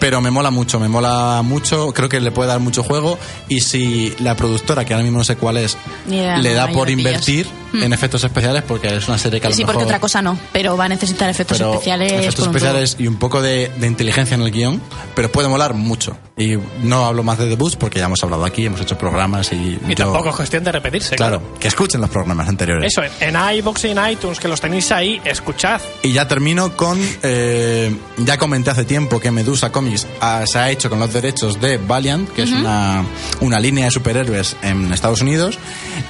Pero 0.00 0.20
me 0.20 0.30
mola 0.30 0.52
mucho, 0.52 0.78
me 0.78 0.86
mola 0.88 1.42
mucho. 1.44 1.92
Creo 1.92 2.08
que 2.08 2.20
le 2.20 2.30
puede 2.30 2.48
dar 2.48 2.60
mucho 2.60 2.84
juego. 2.84 3.18
Y 3.48 3.60
si 3.62 4.14
la 4.20 4.36
productora, 4.36 4.84
que 4.84 4.94
ahora 4.94 5.02
mismo 5.02 5.18
no 5.18 5.24
sé 5.24 5.34
cuál 5.34 5.56
es, 5.56 5.76
idea, 6.06 6.38
le 6.38 6.50
no, 6.50 6.54
da 6.54 6.64
ahí 6.66 6.74
por 6.74 6.88
invertir 6.88 7.46
Hmm. 7.70 7.82
en 7.82 7.92
efectos 7.92 8.24
especiales, 8.24 8.62
porque 8.66 8.88
es 8.96 9.06
una 9.08 9.18
serie 9.18 9.40
que 9.42 9.46
a 9.46 9.50
lo 9.50 9.56
sí, 9.56 9.60
mejor. 9.62 9.74
porque 9.74 9.84
otra 9.84 10.00
cosa 10.00 10.22
no, 10.22 10.38
pero 10.52 10.74
va 10.78 10.86
a 10.86 10.88
necesitar 10.88 11.28
efectos 11.28 11.58
pero 11.58 11.72
especiales. 11.74 12.12
efectos 12.12 12.46
especiales 12.46 12.96
y 12.98 13.06
un 13.06 13.16
poco 13.16 13.42
de, 13.42 13.68
de 13.78 13.86
inteligencia 13.86 14.36
en 14.36 14.40
el 14.40 14.50
guion, 14.50 14.80
pero 15.14 15.30
puede 15.30 15.48
molar 15.48 15.74
mucho. 15.74 16.16
Y 16.38 16.54
no 16.82 17.04
hablo 17.04 17.22
más 17.24 17.36
de 17.36 17.44
debuts 17.46 17.76
porque 17.76 17.98
ya 17.98 18.06
hemos 18.06 18.22
hablado 18.22 18.46
aquí, 18.46 18.64
hemos 18.64 18.80
hecho 18.80 18.96
programas 18.96 19.52
y. 19.52 19.56
y 19.56 19.80
yo- 19.88 19.96
tampoco 19.96 20.30
es 20.30 20.36
cuestión 20.36 20.64
de 20.64 20.72
repetirse 20.72 21.16
Claro, 21.16 21.42
que 21.60 21.68
escuchen 21.68 22.00
los 22.00 22.08
programas 22.08 22.48
anteriores. 22.48 22.90
Eso, 22.90 23.02
en 23.20 23.36
iBox 23.58 23.84
y 23.84 23.88
en 23.88 24.10
iTunes, 24.10 24.38
que 24.38 24.48
los 24.48 24.60
tenéis 24.60 24.90
ahí, 24.92 25.20
escuchad. 25.24 25.80
Y 26.02 26.12
ya 26.12 26.26
termino 26.28 26.76
con. 26.76 26.98
eh, 27.22 27.94
ya 28.18 28.36
comenté 28.38 28.70
hace 28.70 28.84
tiempo 28.84 29.20
que 29.20 29.30
Medusa 29.30 29.70
Comics 29.70 30.06
ah, 30.20 30.44
se 30.46 30.58
ha 30.58 30.70
hecho 30.70 30.88
con 30.90 30.98
los 30.98 31.12
derechos 31.12 31.60
de 31.60 31.78
Valiant, 31.78 32.28
que 32.32 32.42
es 32.42 32.50
una, 32.50 33.04
una 33.40 33.58
línea 33.60 33.86
de 33.86 33.90
superhéroes 33.90 34.56
en 34.62 34.92
Estados 34.92 35.20
Unidos. 35.22 35.58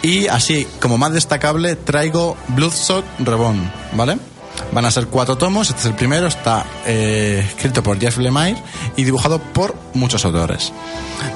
Y 0.03 0.27
así, 0.29 0.67
como 0.81 0.99
más 0.99 1.13
destacable, 1.13 1.77
traigo 1.77 2.37
Bloodshot 2.49 3.05
Reborn, 3.21 3.71
¿vale? 3.93 4.19
Van 4.73 4.85
a 4.85 4.91
ser 4.91 5.07
cuatro 5.07 5.39
tomos, 5.39 5.69
este 5.69 5.81
es 5.81 5.87
el 5.87 5.95
primero, 5.95 6.27
está 6.27 6.67
eh, 6.85 7.45
escrito 7.47 7.83
por 7.83 7.99
Jeff 8.01 8.19
Lemire 8.19 8.61
y 8.97 9.05
dibujado 9.05 9.39
por 9.39 9.75
muchos 9.95 10.25
autores. 10.25 10.73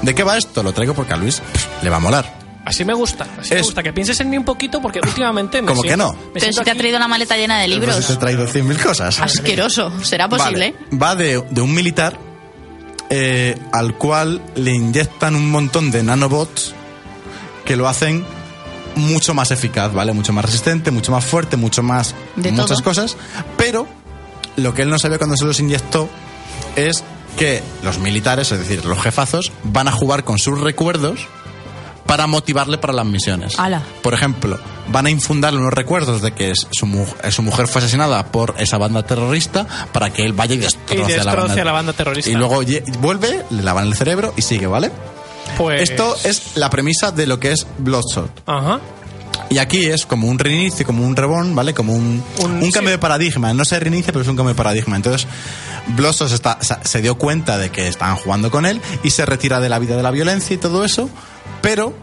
¿De 0.03 0.15
qué 0.15 0.25
va 0.25 0.37
esto? 0.37 0.63
Lo 0.63 0.73
traigo 0.73 0.93
porque 0.95 1.13
a 1.13 1.17
Luis 1.17 1.41
pff, 1.41 1.83
le 1.85 1.91
va 1.91 1.97
a 1.97 2.01
mular. 2.01 2.42
Así 2.65 2.85
me 2.85 2.95
gusta, 2.95 3.27
así 3.41 3.55
me 3.55 3.63
gusta. 3.63 3.83
Que 3.83 3.93
pienses 3.93 4.21
en 4.21 4.31
mí 4.31 4.39
un 4.39 4.45
poquito 4.45 4.81
porque 4.81 5.01
últimamente 5.03 5.61
me 5.61 5.69
¿Cómo 5.69 5.83
que 5.83 5.89
siento- 5.89 6.07
no? 6.07 6.13
me 6.13 6.19
Pero 6.35 6.41
siento 6.45 6.61
si 6.61 6.65
te 6.65 6.71
ha 6.71 6.75
traído 6.77 6.99
la 7.01 7.09
maleta 7.09 7.37
llena 7.37 7.59
de 7.59 7.67
libros. 7.69 7.95
Pues 7.97 8.07
te 8.07 8.13
he 8.13 8.17
traído 8.17 8.47
100.000 8.47 8.81
cosas. 8.83 9.21
Asqueroso. 9.21 9.93
¿Será 10.03 10.29
posible? 10.29 10.75
Vale, 10.91 10.99
Va 11.03 11.17
de, 11.17 11.43
de 11.51 11.61
un 11.61 11.75
militar 11.75 12.17
eh, 13.11 13.59
al 13.73 13.95
cual 13.99 14.41
le 14.55 14.71
inyectan 14.71 15.35
un 15.35 15.51
montón 15.51 15.91
de 15.91 16.03
nanobots 16.03 16.75
que 17.65 17.77
lo 17.77 17.89
hacen 17.89 18.25
mucho 18.95 19.35
más 19.35 19.51
eficaz, 19.51 19.93
¿vale? 19.93 20.13
Mucho 20.13 20.33
más 20.33 20.45
resistente, 20.45 20.91
mucho 20.91 21.13
más 21.13 21.25
fuerte, 21.25 21.57
mucho 21.57 21.83
más... 21.83 22.15
De 22.37 22.53
muchas 22.53 22.69
todo. 22.79 22.85
cosas. 22.85 23.17
Pero 23.57 23.87
lo 24.57 24.73
que 24.75 24.83
él 24.83 24.91
no 24.91 24.99
sabía 24.99 25.19
cuando 25.19 25.37
se 25.37 25.45
los 25.45 25.59
inyectó 25.61 26.09
es 26.77 27.03
que 27.37 27.63
los 27.83 27.99
militares, 27.99 28.53
es 28.53 28.59
decir, 28.61 28.85
los 28.85 29.01
jefazos, 29.01 29.51
van 29.65 29.89
a 29.89 29.93
jugar 29.93 30.25
con 30.25 30.39
sus 30.39 30.61
recuerdos 30.61 31.27
para 32.07 32.27
motivarle 32.27 32.79
para 32.79 32.93
las 32.93 33.07
misiones. 33.07 33.59
Ala. 33.59 33.83
Por 34.03 34.15
ejemplo, 34.15 34.59
van 34.89 35.07
a 35.07 35.11
infundarle 35.11 35.59
unos 35.61 35.73
recuerdos 35.73 36.23
de 36.23 36.33
que 36.33 36.51
es- 36.51 36.67
su, 36.71 36.87
mu- 36.87 37.07
eh, 37.23 37.31
su 37.31 37.43
mujer 37.43 37.69
fue 37.69 37.81
asesinada 37.81 38.25
por 38.27 38.55
esa 38.59 38.79
banda 38.79 39.03
terrorista 39.05 39.67
para 39.93 40.11
que 40.13 40.25
él 40.25 40.33
vaya 40.33 40.55
y 40.55 40.59
destroce, 40.59 41.13
Y 41.13 41.15
a, 41.21 41.25
la 41.25 41.35
banda, 41.35 41.61
a 41.61 41.65
la 41.65 41.73
banda 41.73 41.93
terrorista. 41.93 42.31
Y 42.31 42.35
luego 42.35 42.63
vuelve, 43.01 43.45
le 43.51 43.63
lavan 43.63 43.87
el 43.87 43.95
cerebro 43.95 44.33
y 44.37 44.43
sigue, 44.43 44.67
¿vale? 44.67 44.91
Pues... 45.57 45.83
Esto 45.91 46.17
es 46.25 46.57
la 46.57 46.71
premisa 46.71 47.11
de 47.13 47.27
lo 47.27 47.39
que 47.39 47.53
es 47.53 47.67
Bloodshot. 47.79 48.43
Ajá. 48.47 48.81
Y 49.53 49.59
aquí 49.59 49.87
es 49.87 50.07
como 50.07 50.29
un 50.29 50.39
reinicio, 50.39 50.87
como 50.87 51.07
un 51.07 51.15
reborn, 51.15 51.55
¿vale? 51.55 51.75
Como 51.75 51.93
un, 51.95 52.25
Un- 52.39 52.53
un 52.63 52.71
cambio 52.71 52.89
sí. 52.91 52.93
de 52.93 52.99
paradigma. 52.99 53.53
No 53.53 53.65
se 53.65 53.79
reinicia, 53.79 54.13
pero 54.13 54.23
es 54.23 54.29
un 54.29 54.37
cambio 54.37 54.55
de 54.55 54.59
paradigma. 54.59 54.97
Entonces, 54.97 55.27
Bloodshot 55.89 56.29
se 56.29 56.35
está- 56.37 56.59
se- 56.83 57.01
dio 57.03 57.17
cuenta 57.17 57.59
de 57.59 57.71
que 57.71 57.89
estaban 57.89 58.17
jugando 58.17 58.51
con 58.51 58.65
él 58.67 58.81
y 59.03 59.11
se 59.11 59.27
retira 59.27 59.61
de 59.61 59.69
la 59.69 59.79
vida 59.79 59.97
de 59.97 60.03
la 60.03 60.11
violencia 60.11 60.55
y 60.55 60.59
todo 60.59 60.85
eso, 60.85 61.11
pero 61.61 61.95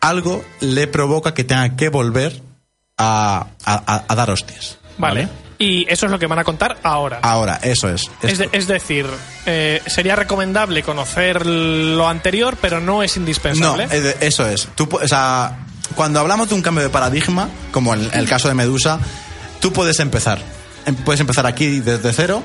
algo 0.00 0.44
le 0.60 0.86
provoca 0.86 1.32
que 1.34 1.44
tenga 1.44 1.74
que 1.76 1.88
volver 1.88 2.42
a, 2.98 3.46
a- 3.64 4.04
a 4.06 4.14
dar 4.14 4.30
hostias. 4.30 4.78
Vale. 4.98 5.28
Y 5.60 5.86
eso 5.90 6.06
es 6.06 6.12
lo 6.12 6.18
que 6.20 6.26
van 6.28 6.38
a 6.38 6.44
contar 6.44 6.78
ahora. 6.84 7.18
Ahora, 7.22 7.58
eso 7.62 7.88
es. 7.88 8.02
Es, 8.22 8.32
Esto- 8.38 8.50
de- 8.50 8.58
es 8.58 8.66
decir, 8.68 9.06
eh, 9.46 9.82
sería 9.86 10.14
recomendable 10.14 10.82
conocer 10.84 11.46
lo 11.46 12.06
anterior, 12.08 12.56
pero 12.60 12.78
no 12.80 13.02
es 13.02 13.16
No, 13.16 13.20
indispensable. 13.22 13.88
de- 13.88 14.16
eso 14.20 14.46
es. 14.48 14.68
Tú, 14.76 14.88
o 14.92 15.08
sea, 15.08 15.58
cuando 15.94 16.20
hablamos 16.20 16.48
de 16.48 16.54
un 16.54 16.62
cambio 16.62 16.82
de 16.84 16.90
paradigma, 16.90 17.48
como 17.72 17.94
en 17.94 18.08
el 18.12 18.28
caso 18.28 18.48
de 18.48 18.54
Medusa, 18.54 18.98
tú 19.60 19.72
puedes 19.72 20.00
empezar. 20.00 20.40
Em- 20.86 20.94
Puedes 20.96 21.20
empezar 21.20 21.46
aquí 21.46 21.80
desde 21.80 22.12
cero. 22.12 22.42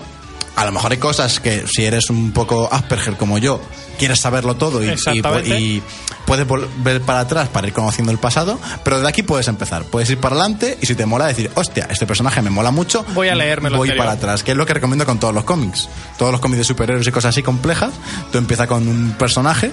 A 0.56 0.65
lo 0.65 0.71
mejor 0.71 0.91
hay 0.91 0.99
cosas 0.99 1.39
que, 1.39 1.65
si 1.67 1.84
eres 1.84 2.12
un 2.12 2.32
poco 2.32 2.69
Asperger 2.71 3.15
como 3.17 3.39
yo, 3.39 3.60
quieres 3.97 4.19
saberlo 4.19 4.56
todo 4.56 4.84
y, 4.84 4.88
y, 4.88 5.51
y 5.51 5.84
puedes 6.27 6.45
volver 6.45 7.01
para 7.01 7.21
atrás 7.21 7.49
para 7.49 7.65
ir 7.67 7.73
conociendo 7.73 8.12
el 8.12 8.19
pasado, 8.19 8.60
pero 8.84 9.01
de 9.01 9.08
aquí 9.10 9.23
puedes 9.23 9.47
empezar. 9.47 9.84
Puedes 9.86 10.12
ir 10.12 10.19
para 10.19 10.36
adelante 10.36 10.77
y 10.79 10.86
si 10.86 10.93
te 10.93 11.08
mola 11.08 11.25
decir, 11.25 11.49
hostia, 11.56 11.88
este 11.89 12.06
personaje 12.06 12.39
me 12.43 12.51
mola 12.51 12.69
mucho, 12.69 13.03
Voy 13.15 13.29
a 13.29 13.36
leerme 13.36 13.71
lo 13.71 13.77
voy 13.77 13.88
anterior. 13.89 14.06
para 14.06 14.15
atrás, 14.17 14.43
que 14.43 14.51
es 14.51 14.58
lo 14.58 14.65
que 14.67 14.75
recomiendo 14.75 15.08
con 15.08 15.17
todos 15.17 15.34
los 15.34 15.43
cómics. 15.43 15.89
Todos 16.19 16.32
los 16.32 16.39
cómics 16.39 16.60
de 16.60 16.63
superhéroes 16.65 17.08
y 17.08 17.12
cosas 17.12 17.29
así 17.29 17.41
complejas, 17.41 17.89
tú 18.32 18.38
empiezas 18.38 18.67
con 18.67 18.88
un 18.88 19.15
personaje, 19.17 19.71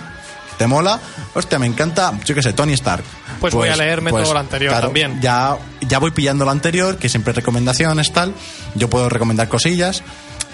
te 0.61 0.67
mola, 0.67 1.01
hostia, 1.33 1.59
me 1.59 1.65
encanta, 1.65 2.13
yo 2.27 2.35
qué 2.35 2.43
sé, 2.43 2.53
Tony 2.53 2.75
Stark. 2.75 3.03
Pues 3.41 3.55
voy 3.55 3.71
a 3.71 3.77
leerme 3.77 4.11
todo 4.11 4.35
lo 4.35 4.39
anterior 4.39 4.79
también. 4.79 5.19
Ya, 5.23 5.57
ya 5.81 5.99
voy 5.99 6.11
pillando 6.11 6.45
lo 6.45 6.51
anterior, 6.51 6.99
que 6.99 7.09
siempre 7.09 7.33
recomendaciones, 7.33 8.13
tal. 8.13 8.35
Yo 8.75 8.91
puedo 8.91 9.09
recomendar 9.09 9.49
cosillas. 9.49 10.03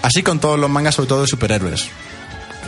Así 0.01 0.23
con 0.23 0.39
todos 0.39 0.57
los 0.57 0.69
mangas, 0.69 0.95
sobre 0.95 1.09
todo 1.09 1.21
de 1.23 1.27
superhéroes. 1.27 1.89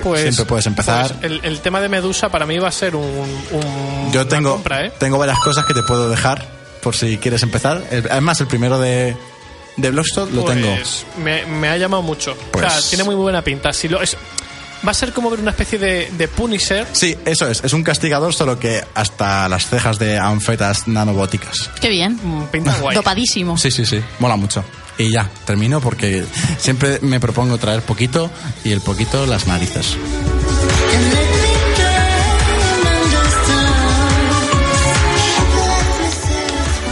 pues, 0.04 0.24
siempre 0.24 0.44
puedes 0.44 0.66
empezar. 0.66 1.14
pues 1.14 1.32
el, 1.32 1.40
el 1.46 1.62
tema 1.62 1.80
de 1.80 1.88
Medusa 1.88 2.28
para 2.28 2.46
mí 2.46 2.58
va 2.60 2.68
a 2.68 2.72
ser 2.74 2.98
un, 2.98 3.06
un- 3.06 4.12
Yo 4.12 4.20
una 4.22 4.30
tengo, 4.30 4.52
compra, 4.52 4.86
¿eh? 4.86 4.92
tengo 5.00 5.18
varias 5.18 5.40
cosas 5.40 5.64
que 5.64 5.74
te 5.74 5.84
puedo 5.84 6.10
dejar 6.10 6.46
por 6.84 6.94
si 6.94 7.18
quieres 7.20 7.42
empezar. 7.44 7.82
Además, 8.12 8.42
el 8.42 8.48
primero 8.48 8.80
de, 8.82 9.16
de 9.78 9.92
Bloodstock 9.92 10.30
lo 10.34 10.44
tengo. 10.44 10.76
Pues 10.76 11.06
Me, 11.24 11.46
me 11.46 11.70
ha 11.70 11.78
llamado 11.78 12.04
mucho. 12.04 12.36
Pues- 12.52 12.66
O 12.66 12.70
sea, 12.70 12.90
tiene 12.90 13.06
muy 13.06 13.16
buena 13.16 13.42
pinta. 13.42 13.72
Si 13.72 13.88
lo 13.88 14.02
es, 14.02 14.18
va 14.86 14.92
a 14.92 14.94
ser 14.94 15.14
como 15.14 15.30
ver 15.30 15.40
una 15.40 15.52
especie 15.52 15.78
de, 15.80 16.12
de 16.18 16.28
Punisher. 16.28 16.88
Sí, 16.92 17.16
eso 17.26 17.48
es. 17.48 17.64
Es 17.64 17.74
un 17.74 17.84
castigador, 17.84 18.34
solo 18.34 18.60
que 18.60 18.84
hasta 18.96 19.48
las 19.50 19.68
cejas 19.68 20.00
de 20.00 20.18
anfetas 20.18 20.88
nanobóticas. 20.88 21.70
Qué 21.82 21.90
bien. 21.90 22.20
Mm, 22.22 22.44
Pinta 22.46 22.76
guay. 22.80 22.96
Dopadísimo. 22.96 23.58
Sí, 23.58 23.72
sí, 23.72 23.86
sí. 23.86 24.02
Mola 24.20 24.36
mucho. 24.36 24.64
Y 24.98 25.12
ya, 25.12 25.30
termino 25.46 25.80
porque 25.80 26.26
siempre 26.58 27.00
me 27.02 27.20
propongo 27.22 27.58
traer 27.58 27.82
poquito 27.82 28.30
y 28.66 28.72
el 28.72 28.82
poquito 28.82 29.26
las 29.26 29.48
narices. 29.48 29.96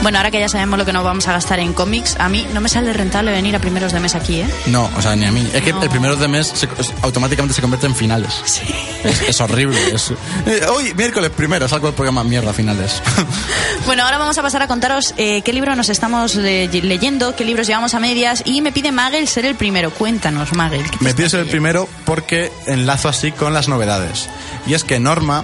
Bueno, 0.08 0.20
ahora 0.20 0.32
que 0.32 0.40
ya 0.40 0.48
sabemos 0.48 0.80
lo 0.80 0.86
que 0.86 0.94
nos 0.94 1.04
vamos 1.04 1.28
a 1.28 1.34
gastar 1.34 1.60
en 1.60 1.74
cómics, 1.74 2.16
a 2.18 2.30
mí 2.30 2.48
no 2.54 2.62
me 2.62 2.70
sale 2.70 2.94
rentable 2.94 3.30
venir 3.30 3.54
a 3.58 3.60
primeros 3.60 3.92
de 3.92 4.00
mes 4.00 4.16
aquí, 4.16 4.40
¿eh? 4.40 4.48
No, 4.68 4.90
o 4.96 5.02
sea, 5.02 5.18
ni 5.18 5.26
a 5.26 5.34
mí. 5.34 5.46
Es 5.54 5.62
que 5.62 5.74
No. 5.74 5.84
el 5.84 5.90
primero 5.90 6.16
de 6.16 6.30
mes 6.30 6.48
se- 6.48 6.70
es- 6.80 6.94
automáticamente 7.02 7.54
se 7.54 7.60
convierte 7.62 7.88
en 7.88 7.94
finales. 7.94 8.64
Es, 9.04 9.22
es 9.24 9.42
horrible. 9.42 9.78
Es, 9.94 10.14
Eh, 10.46 10.62
hoy, 10.74 10.94
miércoles 10.94 11.30
primero, 11.32 11.68
salgo 11.68 11.90
el 11.90 11.94
programa 11.94 12.24
mierda 12.24 12.54
finales. 12.54 13.02
Bueno, 13.86 14.04
ahora 14.04 14.18
vamos 14.18 14.38
a 14.38 14.42
pasar 14.42 14.62
a 14.62 14.68
contaros 14.68 15.14
eh, 15.18 15.42
qué 15.44 15.52
libro 15.52 15.76
nos 15.76 15.90
estamos 15.90 16.36
le- 16.36 16.68
leyendo, 16.70 17.36
qué 17.36 17.44
libros 17.44 17.68
llevamos 17.68 17.94
a 17.94 18.00
medias 18.00 18.44
y 18.46 18.62
me 18.62 18.72
pide 18.72 18.94
Magel 18.94 19.28
ser 19.28 19.44
el 19.46 19.56
primero. 19.56 19.92
Cuéntanos, 19.92 20.54
Magel. 20.54 20.84
¿qué 20.90 20.98
te 21.00 21.04
Me 21.04 21.14
pido 21.14 21.28
ser 21.28 21.42
el 21.42 21.48
primero 21.48 21.88
porque 22.06 22.50
enlazo 22.66 23.10
así 23.10 23.34
con 23.34 23.54
las 23.54 23.68
novedades. 23.68 24.30
Y 24.66 24.74
es 24.74 24.86
que 24.86 25.00
Norma, 25.02 25.44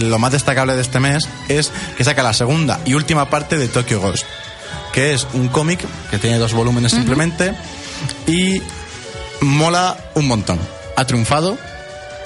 lo 0.00 0.18
más 0.18 0.32
destacable 0.32 0.74
de 0.74 0.82
este 0.82 1.00
mes, 1.00 1.28
es 1.48 1.72
que 1.96 2.04
saca 2.04 2.22
la 2.22 2.32
segunda 2.32 2.80
y 2.84 2.94
última 2.94 3.30
parte 3.30 3.56
de 3.56 3.68
Tokyo 3.68 4.00
Ghost, 4.00 4.24
que 4.92 5.14
es 5.14 5.26
un 5.32 5.48
cómic 5.48 5.80
que 6.10 6.18
tiene 6.18 6.38
dos 6.38 6.52
volúmenes 6.52 6.92
simplemente 6.92 7.54
y 8.26 8.62
mola 9.40 9.96
un 10.14 10.26
montón. 10.26 10.58
Ha 10.96 11.04
triunfado, 11.04 11.58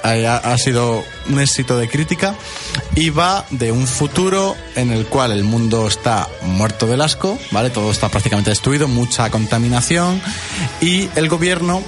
ha, 0.03 0.11
ha 0.35 0.57
sido 0.57 1.03
un 1.29 1.39
éxito 1.39 1.77
de 1.77 1.89
crítica 1.89 2.35
y 2.95 3.09
va 3.09 3.45
de 3.49 3.71
un 3.71 3.87
futuro 3.87 4.55
en 4.75 4.91
el 4.91 5.05
cual 5.05 5.31
el 5.31 5.43
mundo 5.43 5.87
está 5.87 6.27
muerto 6.43 6.87
del 6.87 7.01
asco, 7.01 7.37
¿vale? 7.51 7.69
Todo 7.69 7.91
está 7.91 8.09
prácticamente 8.09 8.51
destruido, 8.51 8.87
mucha 8.87 9.29
contaminación 9.29 10.21
y 10.81 11.09
el 11.15 11.27
gobierno, 11.29 11.83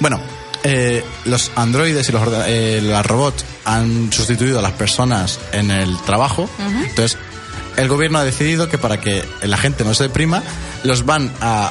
bueno, 0.00 0.20
eh, 0.66 1.04
los 1.24 1.50
androides 1.56 2.08
y 2.08 2.12
los, 2.12 2.22
eh, 2.46 3.00
robots 3.04 3.44
han 3.64 4.12
sustituido 4.12 4.58
a 4.58 4.62
las 4.62 4.72
personas 4.72 5.38
en 5.52 5.70
el 5.70 5.96
trabajo, 6.02 6.48
entonces 6.88 7.16
el 7.76 7.88
gobierno 7.88 8.18
ha 8.18 8.24
decidido 8.24 8.68
que 8.68 8.78
para 8.78 9.00
que 9.00 9.22
la 9.42 9.56
gente 9.56 9.84
no 9.84 9.94
se 9.94 10.04
deprima, 10.04 10.42
los 10.82 11.04
van 11.04 11.30
a 11.40 11.70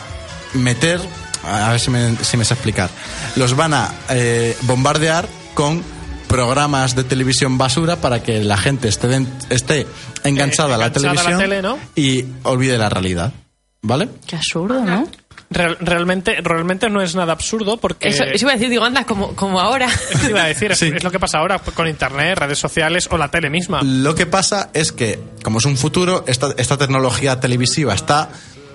meter, 0.54 1.00
a 1.44 1.72
ver 1.72 1.80
si 1.80 1.90
me, 1.92 2.16
si 2.24 2.38
me 2.38 2.46
sé 2.46 2.54
explicar, 2.54 2.90
los 3.36 3.56
van 3.56 3.74
a 3.74 3.92
eh, 4.10 4.56
bombardear 4.62 5.28
con 5.54 5.84
programas 6.28 6.96
de 6.96 7.04
televisión 7.04 7.58
basura 7.58 7.98
para 7.98 8.22
que 8.22 8.44
la 8.44 8.58
gente 8.58 8.88
esté, 8.88 9.08
den- 9.08 9.28
esté 9.50 9.88
enganchada, 10.24 10.76
a 10.76 10.78
la 10.78 10.86
enganchada 10.88 11.12
a 11.12 11.14
la 11.14 11.22
televisión 11.28 11.40
tele, 11.40 11.62
¿no? 11.62 11.78
y 11.96 12.26
olvide 12.44 12.78
la 12.78 12.90
realidad. 12.90 13.34
¿Vale? 13.82 14.10
Qué 14.26 14.36
absurdo, 14.36 14.84
¿no? 14.84 15.08
Real- 15.56 15.78
realmente, 15.80 16.36
realmente 16.42 16.90
no 16.90 17.02
es 17.02 17.16
nada 17.16 17.32
absurdo 17.34 17.78
porque... 17.78 18.10
Eso, 18.10 18.24
eso 18.26 18.46
iba 18.46 18.52
a 18.52 18.56
decir, 18.56 18.70
digo, 18.70 18.84
anda, 18.84 19.06
como, 19.06 19.36
como 19.36 19.60
ahora. 19.60 19.88
Eso 20.12 20.30
iba 20.30 20.44
a 20.44 20.48
decir, 20.48 20.72
es 20.72 21.04
lo 21.04 21.10
que 21.12 21.20
pasa 21.20 21.40
ahora 21.40 21.60
con 21.60 21.88
internet, 21.88 22.38
redes 22.38 22.60
sociales 22.60 23.08
o 23.10 23.18
la 23.18 23.32
tele 23.32 23.50
misma. 23.50 23.82
Lo 23.82 24.14
que 24.16 24.26
pasa 24.26 24.70
es 24.74 24.92
que, 24.92 25.18
como 25.44 25.60
es 25.60 25.66
un 25.66 25.78
futuro, 25.78 26.24
esta, 26.28 26.54
esta 26.58 26.78
tecnología 26.78 27.40
televisiva 27.40 27.94
está 27.96 28.30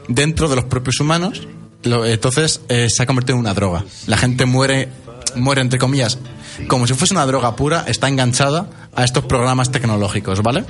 dentro 0.09 0.49
de 0.49 0.57
los 0.57 0.65
propios 0.65 0.99
humanos, 1.01 1.47
lo- 1.83 2.05
entonces 2.07 2.63
eh, 2.69 2.89
se 2.91 3.03
ha 3.03 3.07
convertido 3.07 3.35
en 3.37 3.41
una 3.41 3.53
droga. 3.55 3.85
La 4.07 4.17
gente 4.17 4.47
muere, 4.47 4.89
muere 5.37 5.61
entre 5.61 5.79
comillas, 5.79 6.19
como 6.67 6.87
si 6.87 6.95
fuese 6.95 7.13
una 7.15 7.27
droga 7.27 7.55
pura, 7.57 7.85
está 7.87 8.09
enganchada 8.09 8.67
a 8.97 9.05
estos 9.05 9.25
programas 9.27 9.71
tecnológicos, 9.71 10.43
¿vale? 10.43 10.65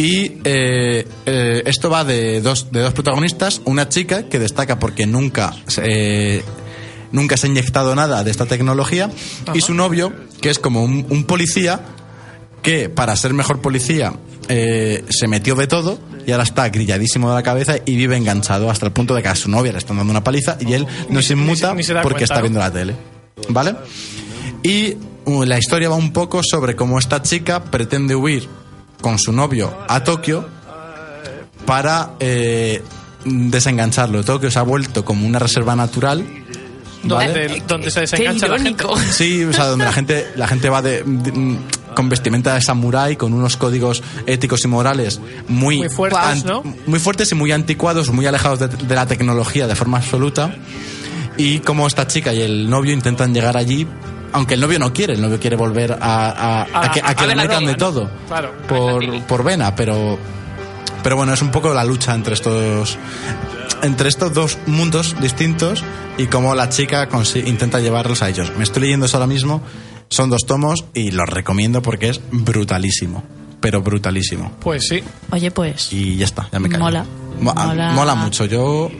Y 0.00 0.38
eh, 0.44 1.06
eh, 1.26 1.62
esto 1.66 1.90
va 1.90 2.04
de 2.04 2.40
dos, 2.40 2.72
de 2.72 2.80
dos 2.80 2.94
protagonistas, 2.94 3.60
una 3.66 3.90
chica 3.90 4.30
que 4.30 4.38
destaca 4.38 4.78
porque 4.78 5.06
nunca 5.06 5.54
eh, 5.76 6.42
nunca 7.12 7.36
se 7.36 7.46
ha 7.46 7.50
inyectado 7.50 7.94
nada 7.94 8.24
de 8.24 8.30
esta 8.30 8.46
tecnología, 8.46 9.10
y 9.52 9.60
su 9.60 9.74
novio, 9.74 10.10
que 10.40 10.48
es 10.48 10.58
como 10.58 10.82
un, 10.82 11.04
un 11.10 11.24
policía 11.24 11.82
que 12.62 12.88
para 12.88 13.14
ser 13.14 13.34
mejor 13.34 13.60
policía 13.60 14.14
eh, 14.48 15.04
se 15.10 15.28
metió 15.28 15.54
de 15.54 15.66
todo 15.66 15.98
y 16.26 16.32
ahora 16.32 16.44
está 16.44 16.70
grilladísimo 16.70 17.28
de 17.28 17.34
la 17.34 17.42
cabeza 17.42 17.74
y 17.84 17.94
vive 17.94 18.16
enganchado 18.16 18.70
hasta 18.70 18.86
el 18.86 18.92
punto 18.92 19.14
de 19.14 19.22
que 19.22 19.28
a 19.28 19.36
su 19.36 19.50
novia 19.50 19.72
le 19.72 19.78
están 19.78 19.98
dando 19.98 20.12
una 20.12 20.24
paliza 20.24 20.56
y 20.60 20.72
él 20.72 20.86
no 21.10 21.20
se 21.20 21.34
inmuta 21.34 21.74
ni 21.74 21.82
se 21.82 21.92
porque 21.96 22.20
cuenta, 22.20 22.24
está 22.24 22.40
viendo 22.40 22.58
la 22.58 22.72
tele. 22.72 22.96
¿Vale? 23.50 23.76
Y 24.62 24.96
uh, 25.26 25.44
la 25.44 25.58
historia 25.58 25.90
va 25.90 25.96
un 25.96 26.14
poco 26.14 26.42
sobre 26.42 26.74
cómo 26.74 26.98
esta 26.98 27.20
chica 27.20 27.64
pretende 27.64 28.16
huir 28.16 28.48
con 29.00 29.18
su 29.18 29.32
novio 29.32 29.76
a 29.88 30.02
Tokio 30.04 30.48
para 31.66 32.12
eh, 32.20 32.82
desengancharlo. 33.24 34.24
Tokio 34.24 34.50
se 34.50 34.58
ha 34.58 34.62
vuelto 34.62 35.04
como 35.04 35.26
una 35.26 35.38
reserva 35.38 35.76
natural. 35.76 36.24
¿vale? 37.04 37.26
Donde, 37.48 37.62
donde 37.66 37.90
se 37.90 38.00
desengancha 38.00 38.46
la 38.48 38.58
gente. 38.58 38.84
Sí, 39.10 39.44
o 39.44 39.52
sea, 39.52 39.66
donde 39.66 39.84
la 39.84 39.92
gente, 39.92 40.26
la 40.36 40.46
gente 40.46 40.68
va 40.68 40.82
de, 40.82 41.02
de- 41.04 41.58
con 41.94 42.08
vestimenta 42.08 42.54
de 42.54 42.60
samurái, 42.60 43.16
con 43.16 43.32
unos 43.32 43.56
códigos 43.56 44.02
éticos 44.26 44.64
y 44.64 44.68
morales 44.68 45.20
muy, 45.48 45.78
Muy 45.78 45.88
fuertes, 45.88 46.20
an- 46.22 46.42
¿no? 46.46 46.62
muy 46.86 46.98
fuertes 47.00 47.32
y 47.32 47.34
muy 47.34 47.50
anticuados, 47.52 48.10
muy 48.12 48.26
alejados 48.26 48.60
de, 48.60 48.68
de 48.68 48.94
la 48.94 49.06
tecnología 49.06 49.66
de 49.66 49.74
forma 49.74 49.98
absoluta. 49.98 50.54
Y 51.36 51.60
como 51.60 51.86
esta 51.86 52.06
chica 52.06 52.32
y 52.34 52.42
el 52.42 52.68
novio 52.70 52.92
intentan 52.92 53.32
llegar 53.34 53.56
allí, 53.56 53.86
aunque 54.32 54.54
el 54.54 54.60
novio 54.60 54.78
no 54.78 54.92
quiere, 54.92 55.14
el 55.14 55.20
novio 55.20 55.38
quiere 55.40 55.56
volver 55.56 55.92
a, 55.92 55.96
a- 56.00 56.62
a 56.62 56.84
A- 56.86 56.92
que, 56.92 57.00
a 57.04 57.14
que 57.14 57.24
a 57.24 57.26
le 57.26 57.36
metan 57.36 57.64
de 57.64 57.72
¿no? 57.72 57.78
todo 57.78 58.10
Claro. 58.28 58.52
por, 58.68 59.22
por 59.24 59.44
vena, 59.44 59.74
pero, 59.74 60.18
pero 61.02 61.16
bueno, 61.16 61.32
es 61.32 61.42
un 61.42 61.50
poco 61.50 61.72
la 61.74 61.84
lucha 61.84 62.14
entre 62.14 62.34
estos 62.34 62.98
entre 63.82 64.08
estos 64.10 64.34
dos 64.34 64.58
mundos 64.66 65.16
distintos 65.20 65.82
y 66.18 66.26
cómo 66.26 66.54
la 66.54 66.68
chica 66.68 67.08
intenta 67.46 67.80
llevarlos 67.80 68.20
a 68.22 68.28
ellos. 68.28 68.52
Me 68.58 68.64
estoy 68.64 68.82
leyendo 68.82 69.06
eso 69.06 69.16
ahora 69.16 69.26
mismo, 69.26 69.62
son 70.10 70.28
dos 70.28 70.44
tomos 70.46 70.84
y 70.92 71.12
los 71.12 71.26
recomiendo 71.28 71.80
porque 71.80 72.10
es 72.10 72.20
brutalísimo, 72.30 73.22
pero 73.60 73.80
brutalísimo. 73.80 74.52
Pues 74.60 74.86
sí. 74.88 75.02
Oye, 75.30 75.50
pues. 75.50 75.92
Y 75.94 76.16
ya 76.16 76.26
está, 76.26 76.48
ya 76.52 76.58
me 76.60 76.68
callo. 76.68 76.84
Mola. 76.84 77.06
Mo- 77.40 77.54
ah, 77.56 77.66
Mola. 77.68 77.92
mola 77.92 78.14
mucho. 78.16 78.44
Yo 78.44 78.90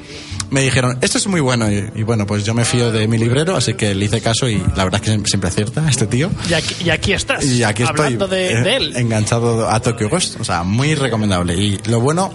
me 0.50 0.62
dijeron, 0.62 0.98
esto 1.00 1.18
es 1.18 1.26
muy 1.26 1.40
bueno 1.40 1.70
y, 1.70 1.90
y 1.94 2.02
bueno, 2.02 2.26
pues 2.26 2.44
yo 2.44 2.54
me 2.54 2.64
fío 2.64 2.90
de 2.92 3.06
mi 3.08 3.18
librero, 3.18 3.56
así 3.56 3.74
que 3.74 3.94
le 3.94 4.04
hice 4.06 4.20
caso 4.20 4.48
y 4.48 4.58
la 4.76 4.84
verdad 4.84 4.94
es 4.96 5.00
que 5.02 5.06
siempre, 5.10 5.28
siempre 5.30 5.48
acierta 5.48 5.88
este 5.88 6.06
tío. 6.06 6.30
Y 6.48 6.54
aquí, 6.54 6.74
y 6.84 6.90
aquí 6.90 7.12
estás. 7.12 7.44
Y 7.44 7.62
aquí 7.62 7.82
estoy 7.82 7.98
Hablando 7.98 8.28
de, 8.28 8.52
eh, 8.52 8.62
de 8.62 8.76
él. 8.76 8.96
enganchado 8.96 9.68
a 9.68 9.80
Tokyo 9.80 10.08
Ghost. 10.08 10.40
O 10.40 10.44
sea, 10.44 10.62
muy 10.62 10.94
recomendable. 10.94 11.54
Y 11.54 11.78
lo 11.86 12.00
bueno 12.00 12.32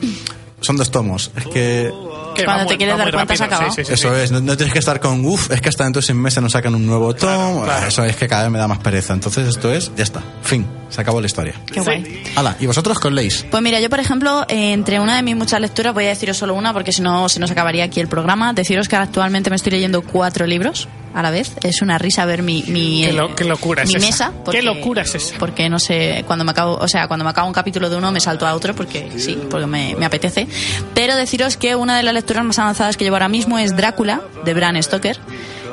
son 0.65 0.77
dos 0.77 0.91
tomos. 0.91 1.31
Es 1.35 1.43
que 1.45 1.91
Que 2.35 2.43
Cuando 2.43 2.65
te 2.65 2.75
quieres 2.77 2.97
dar 2.97 3.11
cuenta, 3.13 3.35
se 3.35 3.43
ha 3.43 3.47
rápido. 3.47 3.57
acabado. 3.57 3.71
Sí, 3.75 3.83
sí, 3.83 3.87
sí, 3.87 3.93
Eso 3.93 4.13
sí. 4.15 4.21
es, 4.21 4.31
no, 4.31 4.41
no 4.41 4.57
tienes 4.57 4.73
que 4.73 4.79
estar 4.79 4.99
con, 4.99 5.23
uff, 5.25 5.51
es 5.51 5.61
que 5.61 5.69
hasta 5.69 5.85
dentro 5.85 6.01
de 6.01 6.05
seis 6.05 6.17
meses 6.17 6.43
nos 6.43 6.51
sacan 6.51 6.75
un 6.75 6.85
nuevo 6.85 7.13
tomo. 7.15 7.63
claro. 7.63 7.87
Eso 7.87 8.03
es 8.03 8.15
que 8.17 8.27
cada 8.27 8.43
vez 8.43 8.51
me 8.51 8.59
da 8.59 8.67
más 8.67 8.79
pereza. 8.79 9.13
Entonces 9.13 9.47
esto 9.47 9.71
es, 9.73 9.91
ya 9.95 10.03
está, 10.03 10.21
fin, 10.43 10.65
se 10.89 10.99
acabó 10.99 11.21
la 11.21 11.27
historia. 11.27 11.53
Qué 11.71 11.79
guay. 11.79 12.23
Hala, 12.35 12.57
¿y 12.59 12.65
vosotros 12.65 12.99
con 12.99 13.15
leéis? 13.15 13.45
Pues 13.49 13.63
mira, 13.63 13.79
yo 13.79 13.89
por 13.89 13.99
ejemplo, 14.01 14.45
entre 14.49 14.99
una 14.99 15.15
de 15.15 15.23
mis 15.23 15.35
muchas 15.37 15.61
lecturas, 15.61 15.93
voy 15.93 16.05
a 16.05 16.09
deciros 16.09 16.35
solo 16.37 16.53
una 16.55 16.73
porque 16.73 16.91
si 16.91 17.01
no 17.01 17.29
se 17.29 17.39
nos 17.39 17.51
acabaría 17.51 17.85
aquí 17.85 17.99
el 18.01 18.07
programa. 18.07 18.51
Deciros 18.53 18.89
que 18.89 18.95
actualmente 18.97 19.49
me 19.49 19.55
estoy 19.55 19.71
leyendo 19.71 20.01
cuatro 20.01 20.45
libros 20.45 20.89
a 21.15 21.21
la 21.23 21.31
vez. 21.31 21.53
Es 21.63 21.81
una 21.81 21.97
risa 21.97 22.25
ver 22.25 22.43
mi, 22.43 22.63
mi, 22.67 23.05
Qué 23.05 23.13
lo- 23.13 23.33
qué 23.35 23.45
locura 23.45 23.83
es 23.83 23.89
mi 23.89 23.95
esa. 23.95 24.05
mesa. 24.31 24.33
Qué 24.51 24.61
locura 24.61 25.01
es 25.03 25.15
esa. 25.15 25.37
Porque 25.39 25.69
no 25.69 25.79
sé, 25.79 26.23
cuando 26.27 26.45
me 26.45 26.51
acabo, 26.51 26.75
o 26.75 26.87
sea, 26.87 27.07
cuando 27.07 27.23
me 27.23 27.31
acabo 27.31 27.47
un 27.47 27.53
capítulo 27.53 27.89
de 27.89 27.95
uno 27.95 28.11
me 28.11 28.19
salto 28.19 28.45
a 28.45 28.53
otro 28.53 28.75
porque 28.75 29.09
sí, 29.17 29.37
porque 29.49 29.65
me, 29.65 29.95
me 29.95 30.05
apetece. 30.05 30.47
Pero 30.93 31.15
deciros 31.15 31.57
que 31.57 31.75
una 31.75 31.97
de 31.97 32.03
las 32.03 32.13
lecturas 32.13 32.43
más 32.43 32.59
avanzadas 32.59 32.97
que 32.97 33.03
llevo 33.05 33.15
ahora 33.15 33.29
mismo 33.29 33.57
es 33.57 33.75
Drácula 33.75 34.21
de 34.43 34.53
Bram 34.53 34.81
Stoker. 34.83 35.17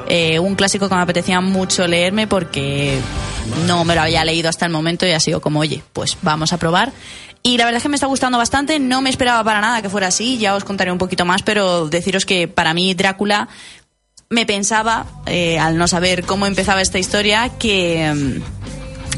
Eh, 0.08 0.38
un 0.38 0.54
clásico 0.56 0.88
que 0.88 0.94
me 0.94 1.00
apetecía 1.02 1.40
mucho 1.40 1.86
leerme 1.86 2.26
porque 2.26 2.98
no 3.66 3.84
me 3.84 3.94
lo 3.94 4.02
había 4.02 4.24
leído 4.24 4.48
hasta 4.48 4.66
el 4.66 4.72
momento 4.72 5.06
y 5.06 5.12
ha 5.12 5.20
sido 5.20 5.40
como, 5.40 5.60
oye, 5.60 5.82
pues 5.92 6.16
vamos 6.22 6.52
a 6.52 6.58
probar. 6.58 6.92
Y 7.44 7.56
la 7.56 7.64
verdad 7.64 7.78
es 7.78 7.82
que 7.82 7.88
me 7.88 7.96
está 7.96 8.06
gustando 8.06 8.38
bastante, 8.38 8.78
no 8.78 9.00
me 9.00 9.10
esperaba 9.10 9.42
para 9.42 9.60
nada 9.60 9.82
que 9.82 9.88
fuera 9.88 10.06
así, 10.08 10.38
ya 10.38 10.54
os 10.54 10.62
contaré 10.64 10.92
un 10.92 10.98
poquito 10.98 11.24
más, 11.24 11.42
pero 11.42 11.88
deciros 11.88 12.24
que 12.24 12.46
para 12.46 12.72
mí 12.72 12.94
Drácula 12.94 13.48
me 14.32 14.46
pensaba, 14.46 15.04
eh, 15.26 15.58
al 15.58 15.76
no 15.76 15.86
saber 15.86 16.24
cómo 16.24 16.46
empezaba 16.46 16.80
esta 16.80 16.98
historia, 16.98 17.50
que, 17.58 18.12
mm, 18.14 18.42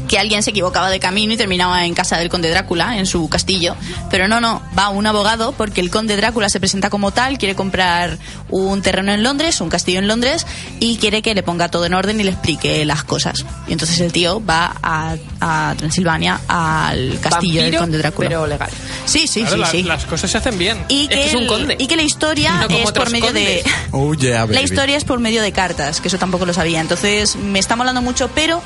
que 0.07 0.19
alguien 0.19 0.43
se 0.43 0.51
equivocaba 0.51 0.89
de 0.89 0.99
camino 0.99 1.33
y 1.33 1.37
terminaba 1.37 1.85
en 1.85 1.93
casa 1.93 2.17
del 2.17 2.29
conde 2.29 2.49
Drácula, 2.49 2.97
en 2.97 3.05
su 3.05 3.27
castillo. 3.29 3.75
Pero 4.09 4.27
no, 4.27 4.39
no, 4.41 4.61
va 4.77 4.89
un 4.89 5.05
abogado 5.07 5.51
porque 5.53 5.81
el 5.81 5.89
conde 5.89 6.15
Drácula 6.15 6.49
se 6.49 6.59
presenta 6.59 6.89
como 6.89 7.11
tal, 7.11 7.37
quiere 7.37 7.55
comprar 7.55 8.17
un 8.49 8.81
terreno 8.81 9.11
en 9.11 9.23
Londres, 9.23 9.59
un 9.61 9.69
castillo 9.69 9.99
en 9.99 10.07
Londres, 10.07 10.45
y 10.79 10.97
quiere 10.97 11.21
que 11.21 11.33
le 11.33 11.43
ponga 11.43 11.69
todo 11.69 11.85
en 11.85 11.93
orden 11.93 12.19
y 12.19 12.23
le 12.23 12.31
explique 12.31 12.83
las 12.85 13.03
cosas. 13.03 13.45
Y 13.67 13.73
entonces 13.73 13.99
el 13.99 14.11
tío 14.11 14.43
va 14.45 14.75
a, 14.81 15.15
a 15.41 15.73
Transilvania, 15.77 16.39
al 16.47 17.19
castillo 17.21 17.61
del 17.61 17.71
Vampiro, 17.71 17.79
conde 17.81 17.97
Drácula. 17.97 18.29
pero 18.29 18.47
legal. 18.47 18.69
Sí, 19.05 19.27
sí, 19.27 19.41
Claro, 19.41 19.55
sí, 19.55 19.61
la- 19.61 19.71
sí. 19.71 19.83
Las 19.83 20.05
cosas 20.05 20.31
se 20.31 20.37
hacen 20.37 20.57
bien. 20.57 20.83
Y 20.89 21.03
Es 21.03 21.09
que, 21.09 21.25
es 21.27 21.33
un 21.33 21.41
el- 21.43 21.47
conde. 21.47 21.75
y 21.79 21.87
que 21.87 21.95
la 21.95 22.03
historia 22.03 22.65
No 22.69 22.75
es 22.75 22.91
por 22.91 23.09
medio 23.11 23.31
de... 23.33 23.61
condes. 23.63 23.73
Oh 23.91 24.13
yeah, 24.13 24.45
La 24.45 24.61
historia 24.61 24.97
es 24.97 25.03
por 25.05 25.19
medio 25.19 25.41
de 25.41 25.51
cartas, 25.51 26.01
que 26.01 26.07
eso 26.09 26.17
tampoco 26.17 26.45
lo 26.45 26.53
sabía. 26.53 26.81
Entonces 26.81 27.35
me 27.35 27.59
está 27.59 27.75
molando 27.75 28.01
mucho, 28.01 28.29
pero 28.35 28.61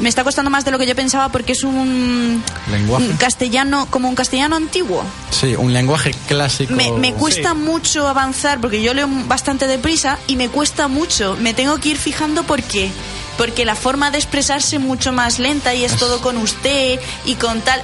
me 0.00 0.08
está 0.08 0.24
costando 0.24 0.50
más 0.50 0.64
de 0.64 0.70
lo 0.70 0.78
que 0.78 0.86
yo 0.86 0.94
pensaba 0.94 1.28
porque 1.30 1.52
es 1.52 1.64
un, 1.64 2.42
Lenguaje. 2.70 3.04
un 3.06 3.16
castellano, 3.16 3.86
como 3.90 4.08
un 4.08 4.14
castellano 4.14 4.56
antiguo. 4.56 5.02
Sí, 5.30 5.54
un 5.56 5.72
lenguaje 5.72 6.12
clásico. 6.26 6.72
Me, 6.74 6.90
me 6.92 7.12
cuesta 7.14 7.52
Sí. 7.52 7.58
mucho 7.58 8.06
avanzar 8.08 8.60
porque 8.60 8.82
yo 8.82 8.94
leo 8.94 9.08
bastante 9.26 9.66
deprisa 9.66 10.18
y 10.26 10.36
me 10.36 10.48
cuesta 10.48 10.88
mucho. 10.88 11.36
Me 11.40 11.54
tengo 11.54 11.78
que 11.78 11.90
ir 11.90 11.96
fijando 11.96 12.44
por 12.44 12.62
qué. 12.62 12.90
Porque 13.36 13.64
la 13.64 13.74
forma 13.76 14.10
de 14.10 14.18
expresarse 14.18 14.76
es 14.76 14.82
mucho 14.82 15.12
más 15.12 15.38
lenta 15.38 15.74
y 15.74 15.84
es 15.84 15.96
todo 15.96 16.20
con 16.20 16.36
usted 16.38 16.98
y 17.24 17.34
con 17.36 17.60
tal. 17.60 17.82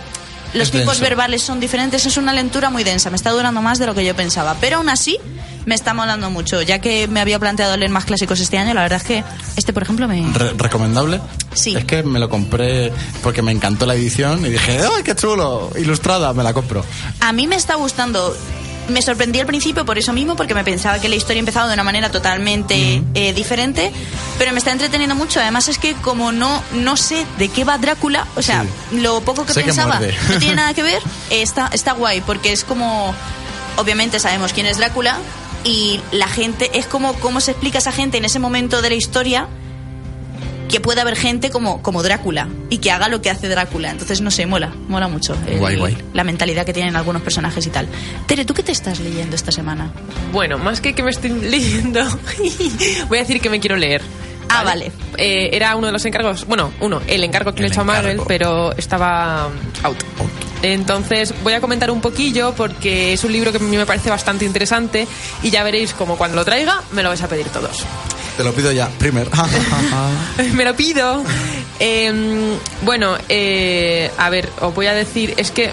Los 0.52 0.68
Es 0.68 0.70
tipos 0.72 0.86
denso. 0.98 1.00
verbales 1.02 1.42
son 1.42 1.58
diferentes, 1.60 2.06
es 2.06 2.16
una 2.16 2.32
lectura 2.32 2.70
muy 2.70 2.84
densa, 2.84 3.10
me 3.10 3.16
está 3.16 3.30
durando 3.30 3.60
más 3.60 3.78
de 3.80 3.86
lo 3.86 3.94
que 3.94 4.04
yo 4.04 4.14
pensaba. 4.14 4.56
Pero 4.60 4.76
aún 4.76 4.88
así, 4.88 5.18
me 5.66 5.74
está 5.74 5.94
molando 5.94 6.30
mucho. 6.30 6.60
Ya 6.62 6.78
que 6.80 7.08
me 7.08 7.20
había 7.20 7.38
planteado 7.38 7.76
leer 7.76 7.90
más 7.90 8.04
clásicos 8.04 8.40
este 8.40 8.58
año, 8.58 8.74
la 8.74 8.82
verdad 8.82 9.00
es 9.00 9.04
que 9.06 9.24
este, 9.56 9.72
por 9.72 9.82
ejemplo, 9.82 10.06
me. 10.08 10.22
Re- 10.32 10.52
¿Recomendable? 10.56 11.20
Sí. 11.54 11.74
Es 11.76 11.84
que 11.84 12.02
me 12.02 12.18
lo 12.18 12.28
compré 12.28 12.92
porque 13.22 13.42
me 13.42 13.52
encantó 13.52 13.86
la 13.86 13.94
edición 13.94 14.44
y 14.44 14.50
dije, 14.50 14.78
¡ay, 14.80 15.02
qué 15.04 15.14
chulo! 15.14 15.70
Ilustrada, 15.78 16.32
me 16.32 16.42
la 16.42 16.52
compro. 16.52 16.84
A 17.20 17.32
mí 17.32 17.46
me 17.46 17.56
está 17.56 17.74
gustando. 17.76 18.36
Me 18.86 19.00
sorprendí 19.00 19.40
al 19.40 19.46
principio 19.46 19.86
por 19.86 19.96
eso 19.96 20.12
mismo, 20.12 20.36
porque 20.36 20.52
me 20.54 20.62
pensaba 20.62 20.98
que 20.98 21.08
la 21.08 21.14
historia 21.14 21.40
empezaba 21.40 21.68
de 21.68 21.72
una 21.72 21.84
manera 21.84 22.10
totalmente 22.10 23.02
eh, 23.14 23.32
diferente, 23.32 23.90
pero 24.36 24.52
me 24.52 24.58
está 24.58 24.72
entreteniendo 24.72 25.14
mucho. 25.14 25.40
Además 25.40 25.68
es 25.68 25.78
que 25.78 25.94
como 25.94 26.32
no, 26.32 26.62
no 26.74 26.98
sé 26.98 27.24
de 27.38 27.48
qué 27.48 27.64
va 27.64 27.78
Drácula, 27.78 28.26
o 28.36 28.42
sea, 28.42 28.66
lo 28.92 29.22
poco 29.22 29.46
que 29.46 29.54
Sé 29.54 29.62
pensaba 29.62 30.00
no 30.28 30.38
tiene 30.38 30.56
nada 30.56 30.74
que 30.74 30.82
ver, 30.92 31.00
eh, 31.30 31.40
está, 31.40 31.70
está 31.72 31.92
guay, 31.92 32.20
porque 32.20 32.52
es 32.52 32.62
como, 32.62 33.14
obviamente 33.78 34.20
sabemos 34.20 34.52
quién 34.52 34.66
es 34.66 34.76
Drácula 34.76 35.16
y 35.64 36.00
la 36.12 36.28
gente, 36.28 36.70
es 36.78 36.86
como 36.86 37.14
cómo 37.14 37.40
se 37.40 37.52
explica 37.52 37.78
a 37.78 37.80
esa 37.80 37.92
gente 37.92 38.18
en 38.18 38.24
ese 38.24 38.38
momento 38.38 38.82
de 38.82 38.90
la 38.90 38.94
historia 38.96 39.48
que 40.68 40.80
pueda 40.80 41.02
haber 41.02 41.14
gente 41.14 41.50
como, 41.50 41.82
como 41.82 42.02
Drácula 42.02 42.48
y 42.70 42.78
que 42.78 42.90
haga 42.90 43.08
lo 43.08 43.22
que 43.22 43.30
hace 43.30 43.48
Drácula. 43.48 43.90
Entonces, 43.90 44.20
no 44.22 44.30
sé, 44.30 44.46
mola, 44.46 44.72
mola 44.88 45.08
mucho. 45.08 45.36
el- 45.46 45.58
Guay, 45.58 45.76
guay. 45.76 45.96
La 46.14 46.24
mentalidad 46.24 46.64
que 46.66 46.72
tienen 46.72 46.96
algunos 46.96 47.22
personajes 47.22 47.64
y 47.66 47.70
tal. 47.70 47.86
Tere, 48.26 48.44
¿tú 48.44 48.54
qué 48.54 48.62
te 48.62 48.72
estás 48.72 48.98
leyendo 49.00 49.36
esta 49.36 49.52
semana? 49.52 49.92
Bueno, 50.32 50.58
más 50.58 50.80
que 50.80 50.94
que 50.94 51.02
me 51.02 51.10
estoy 51.10 51.30
leyendo, 51.30 52.00
voy 53.08 53.18
a 53.18 53.20
decir 53.20 53.40
que 53.40 53.50
me 53.50 53.60
quiero 53.60 53.76
leer. 53.76 54.02
Ah, 54.48 54.62
vale. 54.64 54.92
Eh, 55.16 55.50
era 55.52 55.74
uno 55.76 55.86
de 55.86 55.92
los 55.92 56.04
encargos, 56.04 56.44
bueno, 56.46 56.72
uno, 56.80 57.00
el 57.06 57.24
encargo 57.24 57.54
que 57.54 57.60
le 57.60 57.68
he 57.68 57.70
hecho 57.70 57.80
a 57.80 57.84
Marvel, 57.84 58.20
pero 58.26 58.72
estaba 58.76 59.46
um, 59.46 59.86
out. 59.86 59.96
Entonces 60.72 61.34
voy 61.42 61.52
a 61.52 61.60
comentar 61.60 61.90
un 61.90 62.00
poquillo 62.00 62.54
porque 62.54 63.12
es 63.12 63.24
un 63.24 63.32
libro 63.32 63.52
que 63.52 63.58
a 63.58 63.60
mí 63.60 63.76
me 63.76 63.86
parece 63.86 64.10
bastante 64.10 64.44
interesante 64.44 65.06
y 65.42 65.50
ya 65.50 65.62
veréis 65.62 65.92
como 65.92 66.16
cuando 66.16 66.36
lo 66.36 66.44
traiga 66.44 66.80
me 66.92 67.02
lo 67.02 67.10
vais 67.10 67.22
a 67.22 67.28
pedir 67.28 67.48
todos. 67.48 67.84
Te 68.36 68.42
lo 68.42 68.52
pido 68.52 68.72
ya, 68.72 68.88
primer. 68.98 69.28
me 70.54 70.64
lo 70.64 70.74
pido. 70.74 71.22
Em, 71.78 72.56
bueno, 72.82 73.16
eh, 73.28 74.10
a 74.16 74.30
ver, 74.30 74.48
os 74.60 74.74
voy 74.74 74.86
a 74.86 74.94
decir, 74.94 75.34
es 75.36 75.50
que 75.50 75.72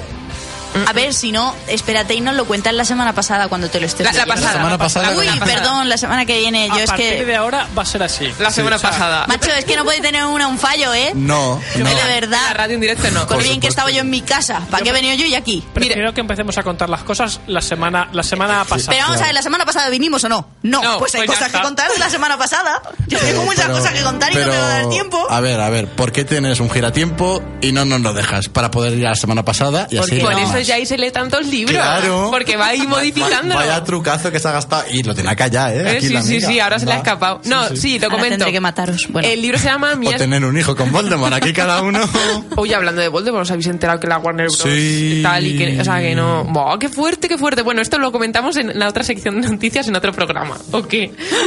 A 0.88 0.94
ver, 0.94 1.14
si 1.14 1.32
no, 1.32 1.56
espérate 1.68 2.14
y 2.14 2.22
nos 2.22 2.36
lo 2.36 2.46
cuentas 2.46 2.74
la 2.74 2.86
semana 2.86 3.14
pasada 3.14 3.48
cuando 3.48 3.70
te 3.70 3.80
lo 3.80 3.86
estés 3.86 4.06
la, 4.06 4.14
la 4.14 4.26
pasada. 4.26 4.54
semana 4.54 4.78
pasada. 4.78 5.12
Uy, 5.18 5.26
la 5.26 5.34
pasada. 5.38 5.54
perdón, 5.54 5.90
la 5.90 5.98
semana 5.98 6.26
que 6.26 6.38
viene. 6.40 6.68
Yo 6.70 6.76
a 6.76 6.80
es 6.82 6.90
partir 6.90 7.10
que... 7.18 7.26
de 7.26 7.36
ahora 7.36 7.68
va 7.78 7.84
a 7.84 7.86
ser 7.86 8.04
así. 8.04 8.32
La 8.40 8.52
semana 8.52 8.76
o 8.78 8.80
sea, 8.80 8.90
pasada. 8.92 9.28
Macho, 9.28 9.52
es 9.52 9.66
que 9.66 9.76
no 9.76 9.84
puede 9.84 10.02
tener 10.02 10.26
una 10.26 10.48
un 10.48 10.58
fallo, 10.58 10.94
¿eh? 10.94 11.12
No, 11.16 11.60
no. 11.78 11.90
de 11.90 11.96
La 11.96 12.08
verdad. 12.08 12.54
radio 12.56 12.76
en 12.76 12.82
directo 12.82 13.10
no. 13.12 13.28
Con 13.28 13.40
bien 13.44 13.60
que 13.60 13.68
estaba 13.68 13.92
yo 13.92 14.02
en 14.02 14.10
mi 14.10 14.22
casa. 14.22 14.62
¿Para 14.70 14.84
qué 14.84 14.90
he 14.90 14.94
venido 14.94 15.16
yo 15.16 15.26
y 15.26 15.36
aquí? 15.36 15.64
Prefiero 15.74 16.14
que 16.14 16.22
empecemos 16.22 16.58
a 16.58 16.64
contar 16.64 16.90
las 16.90 17.04
cosas 17.04 17.40
la 17.48 17.62
semana, 17.62 18.10
la 18.14 18.24
semana 18.24 18.64
pasada. 18.66 18.92
Pero 18.92 19.04
vamos 19.08 19.22
a 19.22 19.26
ver, 19.26 19.34
¿la 19.34 19.42
semana 19.42 19.66
pasada 19.66 19.90
vinimos 19.90 20.24
o 20.24 20.30
no? 20.30 20.48
No, 20.64 20.82
No, 20.82 21.00
pues 21.00 21.14
hay 21.16 21.26
pues 21.26 21.38
cosas 21.38 21.52
que 21.52 21.62
contar 21.62 21.92
de 21.92 22.00
la 22.00 22.10
semana 22.10 22.38
pasada. 22.38 22.82
Yo 23.08 23.20
tengo 23.20 23.44
muchas 23.44 23.66
Pero- 23.66 23.78
cosas 23.78 23.94
que 23.94 24.02
contar 24.02 24.32
y 24.32 24.36
no 24.36 24.42
me 24.48 24.58
va 24.58 24.66
a 24.66 24.70
dar 24.70 24.90
tiempo. 24.90 25.28
A 25.30 25.40
ver, 25.42 25.60
a 25.60 25.70
ver, 25.70 25.88
¿por 25.88 26.12
qué 26.12 26.24
tienes 26.24 26.60
un 26.60 26.70
giratiempo 26.70 27.42
y 27.62 27.72
no 27.72 27.86
nos 27.86 28.02
lo 28.02 28.14
dejas? 28.14 28.50
Para 28.50 28.72
poder 28.72 28.94
ir 28.94 29.06
a 29.08 29.12
la 29.12 29.16
semana 29.16 29.44
pasada 29.44 29.88
y 29.90 29.98
así. 29.98 30.20
Por 30.20 30.34
eso 30.34 30.61
más. 30.62 30.68
ya 30.68 30.76
ahí 30.76 30.86
se 30.86 30.98
lee 30.98 31.12
tantos 31.12 31.46
libros. 31.48 31.76
Claro. 31.78 32.30
Porque 32.32 32.56
va 32.58 32.68
ahí 32.68 32.86
modificándolo. 32.88 33.56
Vaya 33.60 33.84
trucazo 33.84 34.32
que 34.32 34.40
se 34.40 34.48
ha 34.48 34.52
gastado. 34.52 34.84
Y 34.92 35.04
lo 35.04 35.14
tiene 35.14 35.30
acá 35.30 35.48
ya, 35.48 35.74
¿eh? 35.74 35.82
Eh, 35.86 35.90
Aquí 35.98 36.08
sí, 36.08 36.14
la 36.14 36.22
sí, 36.22 36.34
amiga. 36.36 36.48
sí, 36.48 36.60
ahora 36.60 36.80
se 36.80 36.86
le 36.86 36.94
ha 36.94 36.98
escapado. 36.98 37.42
No, 37.46 37.68
sí, 37.76 38.00
lo 38.00 38.06
Ahora 38.06 38.18
comento. 38.18 38.38
tendré 38.38 38.52
que 38.52 38.60
mataros. 38.60 39.08
Bueno. 39.10 39.28
El 39.28 39.42
libro 39.42 39.58
se 39.58 39.66
llama 39.66 39.92
O 39.94 39.98
Mías... 39.98 40.18
tener 40.18 40.44
un 40.46 40.58
hijo 40.58 40.76
con 40.76 40.92
Voldemort. 40.92 41.34
Aquí 41.34 41.54
cada 41.54 41.82
uno. 41.82 42.00
Oye, 42.56 42.76
hablando 42.76 43.02
de 43.02 43.08
Voldemort, 43.08 43.44
¿os 43.44 43.52
habéis 43.52 43.68
enterado 43.68 44.00
que 44.00 44.08
la 44.08 44.18
Warner 44.18 44.48
Bros. 44.48 44.60
Sí. 44.62 45.20
tal 45.24 45.46
y 45.46 45.58
que... 45.58 45.80
O 45.82 45.84
sea, 45.84 46.00
que 46.00 46.16
no... 46.16 46.44
Buah, 46.46 46.78
¡Qué 46.80 46.90
fuerte, 46.90 47.28
qué 47.28 47.38
fuerte! 47.38 47.62
Bueno, 47.62 47.82
esto 47.82 47.98
lo 48.00 48.12
comentamos 48.12 48.58
en 48.58 48.78
la 48.78 48.88
otra 48.88 49.04
sección 49.04 49.42
de 49.42 49.50
noticias 49.50 49.88
en 49.88 49.96
otro 49.96 50.12
programa, 50.14 50.58
¿ok? 50.72 50.94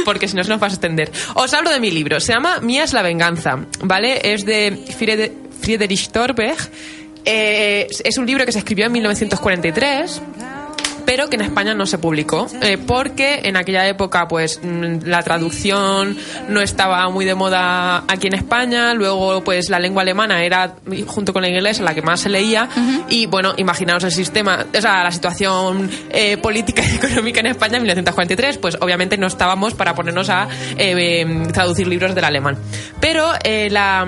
Porque 0.05 0.27
si 0.27 0.35
no 0.35 0.43
se 0.43 0.49
nos 0.49 0.61
va 0.61 0.67
a 0.67 0.69
extender. 0.69 1.11
Os 1.35 1.53
hablo 1.53 1.69
de 1.71 1.79
mi 1.79 1.91
libro. 1.91 2.19
Se 2.19 2.33
llama 2.33 2.59
Mía 2.61 2.83
es 2.83 2.93
la 2.93 3.01
venganza, 3.01 3.57
¿vale? 3.81 4.33
Es 4.33 4.45
de 4.45 4.77
Friedrich 5.61 6.09
Thorberg. 6.09 6.57
Eh, 7.25 7.87
es 8.03 8.17
un 8.17 8.25
libro 8.25 8.45
que 8.45 8.51
se 8.51 8.59
escribió 8.59 8.85
en 8.85 8.91
1943 8.91 10.21
pero 11.05 11.29
que 11.29 11.35
en 11.35 11.41
España 11.41 11.73
no 11.73 11.85
se 11.85 11.97
publicó 11.97 12.47
eh, 12.61 12.77
porque 12.77 13.41
en 13.43 13.57
aquella 13.57 13.87
época 13.87 14.27
pues 14.27 14.59
mm, 14.61 15.05
la 15.05 15.21
traducción 15.23 16.17
no 16.49 16.61
estaba 16.61 17.09
muy 17.09 17.25
de 17.25 17.35
moda 17.35 18.03
aquí 18.07 18.27
en 18.27 18.35
España 18.35 18.93
luego 18.93 19.43
pues 19.43 19.69
la 19.69 19.79
lengua 19.79 20.01
alemana 20.01 20.43
era 20.43 20.75
junto 21.07 21.33
con 21.33 21.41
la 21.41 21.49
inglesa 21.49 21.83
la 21.83 21.93
que 21.93 22.01
más 22.01 22.21
se 22.21 22.29
leía 22.29 22.69
y 23.09 23.25
bueno 23.25 23.53
imaginaos 23.57 24.03
el 24.03 24.11
sistema 24.11 24.65
o 24.75 24.81
sea 24.81 25.03
la 25.03 25.11
situación 25.11 25.89
eh, 26.09 26.37
política 26.37 26.83
y 26.83 26.95
económica 26.95 27.39
en 27.39 27.47
España 27.47 27.77
en 27.77 27.83
1943 27.83 28.57
pues 28.57 28.77
obviamente 28.81 29.17
no 29.17 29.27
estábamos 29.27 29.73
para 29.73 29.95
ponernos 29.95 30.29
a 30.29 30.47
eh, 30.77 31.21
em, 31.21 31.47
traducir 31.51 31.87
libros 31.87 32.15
del 32.15 32.23
alemán. 32.23 32.57
Pero 32.99 33.31
eh, 33.43 33.69
la, 33.69 34.05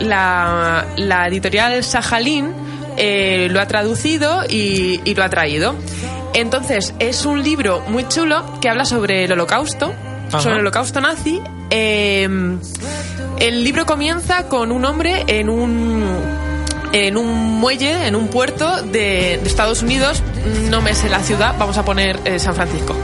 la, 0.00 0.86
la 0.96 1.26
editorial 1.28 1.82
Sajalin 1.84 2.69
eh, 2.96 3.48
lo 3.50 3.60
ha 3.60 3.66
traducido 3.66 4.42
y, 4.48 5.00
y 5.04 5.14
lo 5.14 5.24
ha 5.24 5.28
traído. 5.28 5.74
Entonces, 6.34 6.94
es 6.98 7.24
un 7.24 7.42
libro 7.42 7.82
muy 7.88 8.06
chulo 8.06 8.44
que 8.60 8.68
habla 8.68 8.84
sobre 8.84 9.24
el 9.24 9.32
holocausto, 9.32 9.92
Ajá. 10.28 10.40
sobre 10.40 10.54
el 10.56 10.60
holocausto 10.60 11.00
nazi. 11.00 11.40
Eh, 11.70 12.28
el 13.38 13.64
libro 13.64 13.86
comienza 13.86 14.48
con 14.48 14.70
un 14.70 14.84
hombre 14.84 15.24
en 15.26 15.48
un 15.48 16.04
en 16.92 17.16
un 17.16 17.60
muelle, 17.60 18.06
en 18.06 18.16
un 18.16 18.28
puerto 18.28 18.82
de, 18.82 19.38
de 19.40 19.42
Estados 19.44 19.82
Unidos, 19.82 20.22
no 20.70 20.82
me 20.82 20.94
sé 20.94 21.08
la 21.08 21.20
ciudad, 21.20 21.54
vamos 21.58 21.78
a 21.78 21.84
poner 21.84 22.18
eh, 22.24 22.38
San 22.38 22.54
Francisco. 22.54 22.96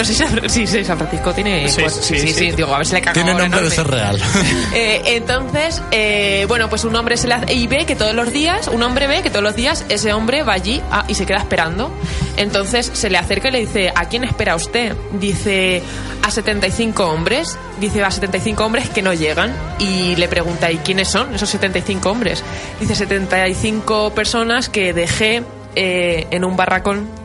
No 0.00 0.06
sé 0.06 0.14
si 0.14 0.24
San, 0.24 0.48
sí, 0.48 0.66
sí, 0.66 0.82
San 0.82 0.96
Francisco 0.96 1.34
tiene... 1.34 1.68
Sí, 1.68 1.82
pues, 1.82 1.92
sí, 1.92 2.18
sí, 2.18 2.28
sí, 2.28 2.32
sí. 2.32 2.50
digo, 2.52 2.74
a 2.74 2.78
ver 2.78 2.86
si 2.86 2.94
le 2.94 3.02
cago 3.02 3.12
Tiene 3.12 3.34
nombre 3.34 3.60
de 3.60 3.70
ser 3.70 3.86
real. 3.86 4.18
Eh, 4.72 5.02
entonces, 5.16 5.82
eh, 5.90 6.46
bueno, 6.48 6.70
pues 6.70 6.84
un 6.84 6.96
hombre 6.96 7.18
se 7.18 7.28
le 7.28 7.34
hace, 7.34 7.52
y 7.52 7.66
ve 7.66 7.84
que 7.84 7.96
todos 7.96 8.14
los 8.14 8.32
días, 8.32 8.68
un 8.68 8.82
hombre 8.82 9.06
ve 9.08 9.20
que 9.20 9.28
todos 9.28 9.42
los 9.42 9.54
días 9.54 9.84
ese 9.90 10.14
hombre 10.14 10.42
va 10.42 10.54
allí 10.54 10.80
ah, 10.90 11.04
y 11.06 11.14
se 11.14 11.26
queda 11.26 11.38
esperando. 11.38 11.92
Entonces 12.38 12.90
se 12.94 13.10
le 13.10 13.18
acerca 13.18 13.48
y 13.48 13.50
le 13.50 13.60
dice, 13.60 13.92
¿a 13.94 14.06
quién 14.06 14.24
espera 14.24 14.54
usted? 14.54 14.96
Dice, 15.12 15.82
a 16.22 16.30
75 16.30 17.04
hombres. 17.04 17.58
Dice, 17.78 18.02
a 18.02 18.10
75 18.10 18.64
hombres 18.64 18.88
que 18.88 19.02
no 19.02 19.12
llegan. 19.12 19.54
Y 19.78 20.16
le 20.16 20.28
pregunta, 20.28 20.72
¿y 20.72 20.78
quiénes 20.78 21.08
son 21.08 21.34
esos 21.34 21.50
75 21.50 22.10
hombres? 22.10 22.42
Dice, 22.80 22.94
75 22.94 24.14
personas 24.14 24.70
que 24.70 24.94
dejé 24.94 25.42
eh, 25.74 26.26
en 26.30 26.44
un 26.46 26.56
barracón 26.56 27.19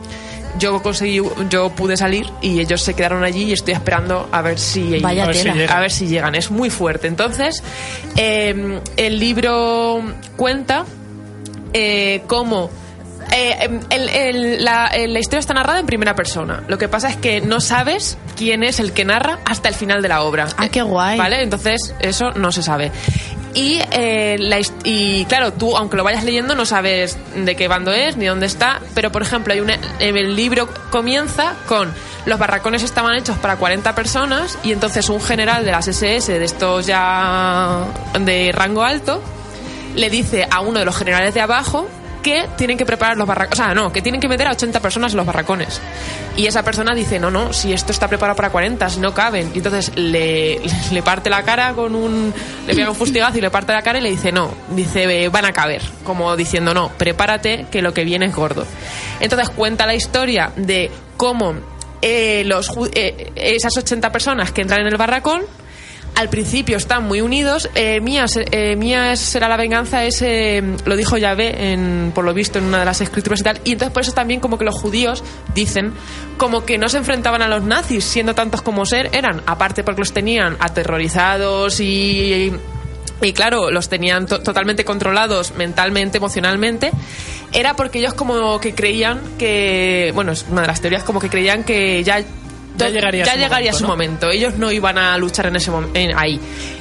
yo 0.60 0.82
conseguí, 0.82 1.22
yo 1.50 1.70
pude 1.70 1.98
salir 1.98 2.28
y 2.42 2.60
ellos 2.60 2.82
se 2.82 2.94
quedaron 2.94 3.24
allí 3.24 3.44
y 3.46 3.54
estoy 3.54 3.74
esperando 3.74 4.28
a 4.32 4.42
ver 4.42 4.60
si 4.60 5.00
Vaya 5.00 5.24
A 5.24 5.28
ver 5.28 5.36
si 5.36 5.44
tela. 5.44 5.56
llega. 5.56 5.78
a 5.78 5.80
ver 5.80 5.92
si 5.92 6.08
llegan. 6.08 6.36
Es 6.36 6.52
muy 6.52 6.70
fuerte. 6.70 7.08
Entonces, 7.08 7.64
eh, 8.16 8.80
el 8.98 9.20
libro 9.20 10.04
cuenta 10.36 10.86
eh, 11.74 12.22
cómo 12.28 12.70
eh, 13.34 13.80
el- 13.90 14.10
el- 14.10 14.64
la, 14.64 14.86
el- 14.88 15.12
la 15.14 15.20
historia 15.20 15.40
está 15.40 15.54
narrada 15.56 15.80
en 15.80 15.86
primera 15.88 16.14
persona. 16.16 16.64
Lo 16.68 16.78
que 16.78 16.88
pasa 16.88 17.10
es 17.10 17.18
que 17.18 17.42
no 17.42 17.60
sabes 17.60 18.18
quién 18.38 18.64
es 18.64 18.80
el 18.80 18.94
que 18.94 19.04
narra 19.04 19.40
hasta 19.46 19.68
el 19.68 19.74
final 19.76 20.02
de 20.04 20.10
la 20.10 20.22
obra. 20.22 20.48
Ah, 20.58 20.70
qué 20.70 20.84
guay. 20.84 21.18
¿Vale? 21.18 21.42
Entonces, 21.42 21.96
eso 22.00 22.32
no 22.32 22.52
se 22.52 22.62
sabe. 22.62 22.92
Y, 23.56 23.80
eh, 23.92 24.36
la 24.38 24.60
y 24.84 25.24
claro, 25.26 25.54
tú, 25.54 25.78
aunque 25.78 25.96
lo 25.96 26.04
vayas 26.04 26.26
leyendo, 26.26 26.56
no 26.56 26.66
sabes 26.66 27.18
de 27.36 27.56
qué 27.56 27.70
bando 27.70 27.94
es 27.94 28.18
ni 28.18 28.26
dónde 28.26 28.46
está. 28.46 28.82
Pero, 28.94 29.12
por 29.12 29.22
ejemplo, 29.22 29.54
hay 29.54 29.62
una, 29.62 29.80
el 30.00 30.36
libro 30.36 30.68
comienza 30.92 31.56
con 31.66 31.92
los 32.26 32.38
barracones 32.38 32.84
estaban 32.84 33.16
hechos 33.16 33.38
para 33.38 33.56
40 33.56 33.96
personas 33.96 34.58
y 34.64 34.72
entonces 34.72 35.10
un 35.10 35.22
general 35.22 35.64
de 35.64 35.72
las 35.72 35.88
SS, 35.88 36.38
de 36.38 36.44
estos 36.44 36.86
ya 36.86 37.86
de 38.20 38.52
rango 38.52 38.84
alto, 38.84 39.22
le 39.96 40.10
dice 40.10 40.48
a 40.50 40.60
uno 40.60 40.80
de 40.80 40.86
los 40.86 40.98
generales 40.98 41.34
de 41.34 41.42
abajo 41.42 41.88
que 42.26 42.48
tienen 42.58 42.76
que 42.76 42.88
preparar 42.88 43.18
los 43.18 43.28
barracones. 43.28 43.60
O 43.60 43.64
sea, 43.64 43.76
no, 43.76 43.94
que 43.94 44.02
tienen 44.02 44.20
que 44.20 44.28
meter 44.28 44.48
a 44.48 44.52
80 44.54 44.80
personas 44.80 45.12
en 45.14 45.18
los 45.18 45.28
barracones. 45.28 45.80
Y 46.36 46.48
esa 46.48 46.64
persona 46.64 46.96
dice, 46.96 47.20
no, 47.20 47.30
no, 47.30 47.54
si 47.54 47.72
esto 47.72 47.92
está 47.92 48.08
preparado 48.08 48.36
para 48.36 48.50
40, 48.50 48.90
si 48.90 49.00
no 49.00 49.14
caben. 49.14 49.52
Y 49.54 49.60
entonces 49.60 49.92
le, 49.96 50.60
le 50.92 51.04
parte 51.04 51.30
la 51.30 51.44
cara 51.44 51.74
con 51.74 51.94
un... 51.94 52.34
Le 52.66 52.74
pega 52.74 52.90
un 52.90 52.96
fustigazo 52.96 53.38
y 53.38 53.42
le 53.42 53.52
parte 53.52 53.74
la 53.74 53.84
cara 53.84 54.00
y 54.00 54.02
le 54.02 54.10
dice, 54.10 54.32
no, 54.32 54.50
dice, 54.72 55.04
"Eh, 55.04 55.30
van 55.30 55.46
a 55.46 55.54
caber. 55.54 55.84
Como 56.04 56.36
diciendo, 56.36 56.74
no, 56.74 56.90
prepárate 56.90 57.68
que 57.70 57.84
lo 57.84 57.94
que 57.94 58.04
viene 58.04 58.26
es 58.26 58.36
gordo. 58.36 58.66
Entonces 59.20 59.52
cuenta 59.52 59.86
la 59.86 59.94
historia 59.94 60.52
de 60.56 60.90
cómo 61.18 61.54
eh, 62.02 62.42
los, 62.48 62.72
eh, 62.96 63.34
esas 63.36 63.78
80 63.78 64.12
personas 64.12 64.52
que 64.52 64.62
entran 64.62 64.82
en 64.82 64.88
el 64.88 64.98
barracón 64.98 65.44
al 66.16 66.30
principio 66.30 66.78
están 66.78 67.04
muy 67.04 67.22
unidos. 67.22 67.70
Eh, 67.76 68.00
mía, 68.02 68.26
eh, 68.52 68.76
mía 68.76 69.16
será 69.16 69.48
la 69.48 69.58
venganza, 69.58 70.06
es, 70.06 70.22
eh, 70.22 70.64
lo 70.86 70.96
dijo 70.96 71.18
Yahvé, 71.18 71.74
en, 71.74 72.12
por 72.16 72.24
lo 72.26 72.34
visto, 72.34 72.58
en 72.60 72.66
una 72.66 72.80
de 72.80 72.86
las 72.86 73.02
escrituras 73.02 73.42
y 73.42 73.44
tal. 73.44 73.62
Y 73.64 73.74
entonces 73.74 73.94
por 73.94 74.04
eso 74.04 74.14
también 74.14 74.40
como 74.40 74.58
que 74.58 74.66
los 74.66 74.76
judíos 74.76 75.24
dicen 75.54 75.94
como 76.38 76.66
que 76.66 76.78
no 76.78 76.90
se 76.90 76.98
enfrentaban 76.98 77.42
a 77.42 77.48
los 77.48 77.64
nazis, 77.64 78.04
siendo 78.04 78.34
tantos 78.34 78.62
como 78.62 78.86
ser, 78.86 79.10
eran, 79.14 79.42
aparte 79.46 79.84
porque 79.84 80.00
los 80.02 80.14
tenían 80.14 80.58
aterrorizados 80.60 81.80
y... 81.80 82.52
Y 83.22 83.32
claro, 83.32 83.72
los 83.72 83.88
tenían 83.88 84.26
to- 84.26 84.42
totalmente 84.42 84.84
controlados 84.84 85.54
mentalmente, 85.56 86.18
emocionalmente. 86.18 86.92
Era 87.54 87.74
porque 87.74 88.00
ellos 88.00 88.14
como 88.14 88.60
que 88.60 88.76
creían 88.76 89.22
que, 89.40 90.12
bueno, 90.14 90.34
es 90.34 90.46
una 90.50 90.62
de 90.62 90.68
las 90.68 90.82
teorías 90.82 91.06
como 91.06 91.22
que 91.22 91.30
creían 91.30 91.64
que 91.64 92.04
ya 92.04 92.22
Ya 92.78 92.90
llegaría 92.90 93.26
ya 93.26 93.34
su 93.34 93.38
llegaría 93.40 93.72
momento, 93.72 93.78
su 93.78 93.84
¿no? 93.84 93.90
momento. 93.90 94.30
Ellos 94.32 94.54
no 94.56 94.72
iban 94.72 94.98
a 94.98 95.18
luchar 95.18 95.48
en 95.48 95.56
ese 95.56 95.72
en- 95.94 96.18
ahí. 96.18 96.40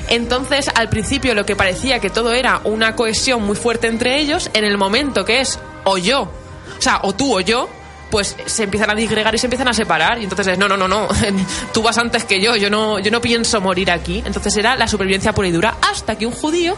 Entonces, 0.08 0.70
al 0.74 0.88
principio 0.88 1.34
lo 1.34 1.46
que 1.46 1.56
parecía 1.56 1.98
que 2.00 2.10
todo 2.10 2.32
era 2.32 2.60
una 2.64 2.94
cohesión 2.96 3.42
muy 3.44 3.56
fuerte 3.56 3.86
entre 3.86 4.18
ellos, 4.18 4.50
en 4.54 4.64
el 4.64 4.76
momento 4.78 5.24
que 5.24 5.40
es 5.40 5.58
o 5.84 5.96
yo, 5.98 6.22
o 6.22 6.82
sea, 6.82 7.00
o 7.02 7.14
tú 7.14 7.36
o 7.36 7.40
yo, 7.40 7.68
pues 8.10 8.36
se 8.46 8.64
empiezan 8.64 8.90
a 8.90 8.94
disgregar 8.94 9.34
y 9.34 9.38
se 9.38 9.46
empiezan 9.46 9.68
a 9.68 9.72
separar. 9.72 10.18
Y 10.20 10.24
entonces 10.24 10.46
es, 10.48 10.58
no, 10.58 10.68
no, 10.68 10.76
no, 10.76 10.86
no, 10.88 11.08
tú 11.72 11.82
vas 11.82 11.98
antes 11.98 12.24
que 12.24 12.40
yo, 12.40 12.54
yo 12.56 12.70
no, 12.70 12.98
yo 12.98 13.10
no 13.10 13.20
pienso 13.20 13.60
morir 13.60 13.90
aquí. 13.90 14.22
Entonces 14.24 14.56
era 14.56 14.76
la 14.76 14.86
supervivencia 14.88 15.32
pura 15.32 15.48
y 15.48 15.52
dura 15.52 15.76
hasta 15.90 16.16
que 16.16 16.26
un 16.26 16.32
judío 16.32 16.76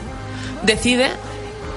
decide 0.63 1.11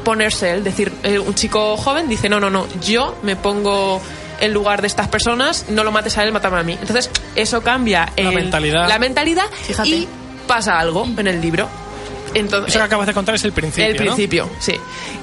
ponerse 0.04 0.52
él, 0.52 0.64
decir, 0.64 0.94
eh, 1.04 1.20
un 1.20 1.36
chico 1.36 1.76
joven 1.76 2.08
dice, 2.08 2.30
no, 2.30 2.40
no, 2.40 2.50
no, 2.50 2.68
yo 2.82 3.18
me 3.24 3.36
pongo 3.36 4.02
en 4.42 4.54
lugar 4.54 4.82
de 4.82 4.88
estas 4.88 5.08
personas, 5.08 5.66
no 5.70 5.84
lo 5.84 5.92
mates 5.92 6.18
a 6.18 6.24
él, 6.24 6.32
mátame 6.32 6.58
a 6.60 6.64
mí. 6.64 6.74
Entonces, 6.80 7.10
eso 7.36 7.62
cambia 7.62 8.12
La 8.18 8.30
el- 8.30 8.36
mentalidad. 8.36 8.88
la 8.88 9.00
mentalidad 9.00 9.46
Fíjate. 9.68 9.90
y 9.90 10.08
pasa 10.48 10.80
algo 10.80 11.06
en 11.18 11.28
el 11.28 11.42
libro. 11.42 11.68
Entonces, 12.34 12.70
Eso 12.70 12.80
que 12.80 12.86
acabas 12.86 13.08
de 13.08 13.14
contar 13.14 13.36
es 13.36 13.44
el 13.44 13.54
principio, 13.54 13.86
el 13.90 13.94
¿no? 13.98 14.02
principio, 14.04 14.50
sí. 14.60 14.76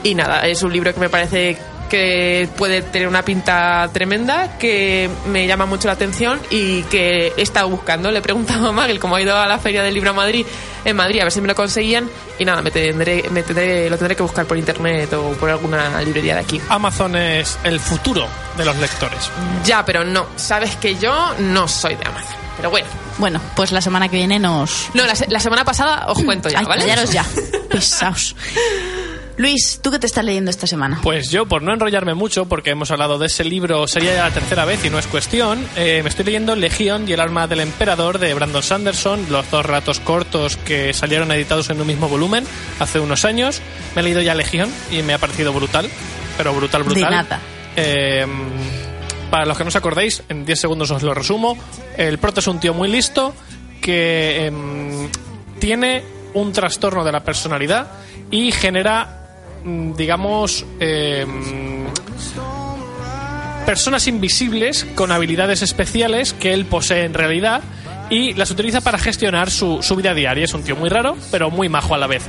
Y 0.02 0.14
nada, 0.14 0.40
es 0.46 0.62
un 0.62 0.72
libro 0.72 0.92
que 0.92 0.98
me 1.00 1.08
parece 1.08 1.56
que 1.88 2.48
puede 2.56 2.82
tener 2.82 3.08
una 3.08 3.22
pinta 3.22 3.88
tremenda, 3.92 4.58
que 4.58 5.08
me 5.26 5.46
llama 5.46 5.66
mucho 5.66 5.88
la 5.88 5.94
atención 5.94 6.40
y 6.50 6.82
que 6.84 7.32
he 7.36 7.42
estado 7.42 7.68
buscando. 7.68 8.10
Le 8.10 8.18
he 8.18 8.22
preguntado 8.22 8.68
a 8.68 8.72
Magel 8.72 8.98
cómo 9.00 9.16
ha 9.16 9.22
ido 9.22 9.36
a 9.36 9.46
la 9.46 9.58
Feria 9.58 9.82
del 9.82 9.94
Libro 9.94 10.10
a 10.10 10.12
Madrid, 10.14 10.46
en 10.84 10.96
Madrid, 10.96 11.20
a 11.20 11.24
ver 11.24 11.32
si 11.32 11.40
me 11.40 11.48
lo 11.48 11.54
conseguían. 11.54 12.08
Y 12.38 12.44
nada, 12.44 12.60
me 12.62 12.70
tendré, 12.70 13.24
me 13.30 13.42
tendré- 13.44 13.88
lo 13.88 13.96
tendré 13.96 14.14
que 14.16 14.22
buscar 14.22 14.44
por 14.46 14.56
internet 14.58 15.12
o 15.14 15.32
por 15.32 15.48
alguna 15.50 16.00
librería 16.02 16.34
de 16.34 16.40
aquí. 16.40 16.60
Amazon 16.68 17.16
es 17.16 17.58
el 17.64 17.80
futuro 17.80 18.26
de 18.56 18.64
los 18.64 18.76
lectores. 18.76 19.30
Ya, 19.64 19.84
pero 19.84 20.04
no. 20.04 20.26
Sabes 20.36 20.76
que 20.76 20.96
yo 20.96 21.34
no 21.38 21.66
soy 21.68 21.94
de 21.96 22.04
Amazon. 22.04 22.36
Pero 22.56 22.70
bueno. 22.70 22.86
Bueno, 23.18 23.40
pues 23.54 23.72
la 23.72 23.80
semana 23.80 24.08
que 24.08 24.16
viene 24.16 24.38
nos... 24.38 24.88
No, 24.94 25.04
la, 25.06 25.14
la 25.28 25.40
semana 25.40 25.64
pasada 25.64 26.06
os 26.08 26.22
cuento 26.22 26.48
ya, 26.50 26.58
Ay, 26.60 26.64
¿vale? 26.66 26.82
callaros 26.82 27.10
ya. 27.10 27.24
Pesaos. 27.70 28.36
Luis, 29.38 29.80
¿tú 29.82 29.90
qué 29.90 29.98
te 29.98 30.06
estás 30.06 30.24
leyendo 30.24 30.50
esta 30.50 30.66
semana? 30.66 31.00
Pues 31.02 31.30
yo, 31.30 31.46
por 31.46 31.62
no 31.62 31.72
enrollarme 31.72 32.14
mucho, 32.14 32.46
porque 32.46 32.70
hemos 32.70 32.90
hablado 32.90 33.18
de 33.18 33.26
ese 33.26 33.44
libro, 33.44 33.86
sería 33.86 34.14
ya 34.14 34.24
la 34.24 34.30
tercera 34.30 34.64
vez 34.64 34.84
y 34.84 34.90
no 34.90 34.98
es 34.98 35.06
cuestión, 35.06 35.62
eh, 35.76 36.00
me 36.02 36.08
estoy 36.08 36.24
leyendo 36.24 36.56
Legión 36.56 37.06
y 37.06 37.12
el 37.12 37.20
alma 37.20 37.46
del 37.46 37.60
emperador 37.60 38.18
de 38.18 38.32
Brandon 38.32 38.62
Sanderson, 38.62 39.26
los 39.30 39.50
dos 39.50 39.66
ratos 39.66 40.00
cortos 40.00 40.56
que 40.56 40.94
salieron 40.94 41.30
editados 41.32 41.68
en 41.68 41.80
un 41.80 41.86
mismo 41.86 42.08
volumen 42.08 42.44
hace 42.80 42.98
unos 42.98 43.24
años. 43.26 43.60
Me 43.94 44.00
he 44.00 44.04
leído 44.04 44.22
ya 44.22 44.34
Legión 44.34 44.70
y 44.90 45.02
me 45.02 45.12
ha 45.12 45.18
parecido 45.18 45.52
brutal, 45.52 45.90
pero 46.38 46.54
brutal, 46.54 46.84
brutal. 46.84 47.04
De 47.04 47.10
nada. 47.10 47.40
Eh, 47.76 48.26
para 49.30 49.44
los 49.44 49.58
que 49.58 49.64
no 49.64 49.68
os 49.68 49.76
acordéis, 49.76 50.22
en 50.28 50.46
10 50.46 50.60
segundos 50.60 50.90
os 50.90 51.02
lo 51.02 51.12
resumo. 51.12 51.58
El 51.96 52.18
prota 52.18 52.40
es 52.40 52.46
un 52.46 52.60
tío 52.60 52.72
muy 52.72 52.88
listo 52.88 53.34
que 53.80 54.46
em, 54.46 55.08
tiene 55.58 56.02
un 56.34 56.52
trastorno 56.52 57.04
de 57.04 57.12
la 57.12 57.22
personalidad 57.24 57.88
y 58.30 58.52
genera, 58.52 59.25
digamos, 59.96 60.64
em, 60.78 61.86
personas 63.66 64.06
invisibles 64.06 64.86
con 64.94 65.10
habilidades 65.10 65.62
especiales 65.62 66.32
que 66.32 66.52
él 66.52 66.66
posee 66.66 67.04
en 67.04 67.14
realidad 67.14 67.62
y 68.10 68.34
las 68.34 68.50
utiliza 68.50 68.80
para 68.80 68.98
gestionar 68.98 69.50
su, 69.50 69.82
su 69.82 69.96
vida 69.96 70.14
diaria. 70.14 70.44
Es 70.44 70.54
un 70.54 70.62
tío 70.62 70.76
muy 70.76 70.88
raro, 70.88 71.16
pero 71.30 71.50
muy 71.50 71.68
majo 71.68 71.94
a 71.94 71.98
la 71.98 72.06
vez. 72.06 72.22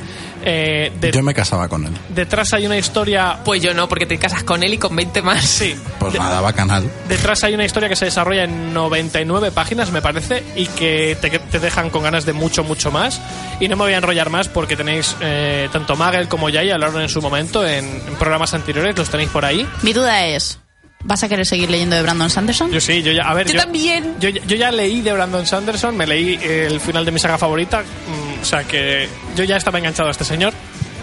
Eh, 0.43 0.91
de- 0.99 1.11
Yo 1.11 1.23
me 1.23 1.33
casaba 1.33 1.67
con 1.67 1.85
él. 1.85 1.91
detrás 2.09 2.53
hay 2.53 2.65
una 2.65 2.77
historia... 2.77 3.39
Pues 3.43 3.61
yo 3.61 3.73
no, 3.73 3.87
porque 3.89 4.05
te 4.05 4.17
casas 4.17 4.43
con 4.43 4.63
él 4.63 4.73
y 4.73 4.77
con 4.77 4.95
20 4.95 5.21
más. 5.21 5.43
Sí, 5.45 5.75
Pues 5.99 6.13
nada, 6.13 6.41
bacanal. 6.41 6.89
Detrás 7.07 7.43
hay 7.43 7.53
una 7.53 7.65
historia 7.65 7.89
que 7.89 7.95
se 7.95 8.05
desarrolla 8.05 8.43
en 8.43 8.73
99 8.73 9.51
páginas, 9.51 9.91
me 9.91 10.01
parece, 10.01 10.43
y 10.55 10.65
que 10.67 11.17
te, 11.19 11.29
te 11.39 11.59
dejan 11.59 11.89
con 11.89 12.03
ganas 12.03 12.25
de 12.25 12.33
mucho, 12.33 12.63
mucho 12.63 12.91
más. 12.91 13.19
Y 13.59 13.67
no 13.67 13.75
me 13.75 13.83
voy 13.83 13.93
a 13.93 13.97
enrollar 13.97 14.29
más 14.29 14.47
porque 14.47 14.75
tenéis 14.75 15.15
eh, 15.21 15.69
tanto 15.71 15.95
Magel 15.95 16.27
como 16.27 16.49
Yaya 16.49 16.75
hablaron 16.75 17.01
en 17.01 17.09
su 17.09 17.21
momento 17.21 17.65
en, 17.67 17.85
en 17.85 18.15
programas 18.19 18.53
anteriores, 18.53 18.97
los 18.97 19.09
tenéis 19.09 19.29
por 19.29 19.43
ahí. 19.45 19.67
Mi 19.81 19.93
duda 19.93 20.25
es, 20.27 20.59
¿vas 21.07 21.23
a 21.23 21.29
querer 21.29 21.45
seguir 21.45 21.71
leyendo 21.71 21.95
de 21.95 22.01
Brandon 22.01 22.29
Sanderson? 22.29 22.71
Yo 22.71 22.81
sí, 22.81 23.01
yo 23.01 23.11
ya, 23.11 23.23
a 23.23 23.33
ver, 23.33 23.47
Yo 23.47 23.59
también. 23.59 24.15
Yo, 24.19 24.29
yo 24.29 24.55
ya 24.55 24.71
leí 24.71 25.01
de 25.01 25.13
Brandon 25.13 25.45
Sanderson, 25.47 25.95
me 25.95 26.05
leí 26.05 26.37
el 26.43 26.79
final 26.79 27.05
de 27.05 27.11
mi 27.11 27.19
saga 27.19 27.37
favorita, 27.37 27.81
mm, 27.81 28.41
o 28.41 28.45
sea 28.45 28.63
que 28.65 29.07
yo 29.35 29.43
ya 29.45 29.57
estaba 29.57 29.79
enganchado 29.79 30.09
a 30.09 30.11
este 30.11 30.25
señor. 30.25 30.53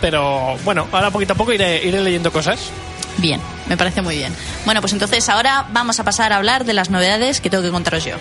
Pero 0.01 0.59
bueno, 0.65 0.87
ahora 0.93 1.11
poquito 1.11 1.33
a 1.33 1.37
poco 1.37 1.53
iré, 1.53 1.83
iré 1.83 2.01
leyendo 2.03 2.31
cosas. 2.31 2.71
Bien, 3.19 3.41
me 3.69 3.77
parece 3.77 4.03
muy 4.03 4.17
bien. 4.17 4.35
Bueno, 4.67 4.81
pues 4.83 4.93
entonces 4.93 5.29
ahora 5.31 5.67
vamos 5.73 5.99
a 5.99 6.05
pasar 6.05 6.33
a 6.33 6.37
hablar 6.37 6.65
de 6.65 6.75
las 6.75 6.91
novedades 6.91 7.41
que 7.41 7.49
tengo 7.49 7.63
que 7.63 7.71
contaros 7.71 8.05
yo. 8.05 8.17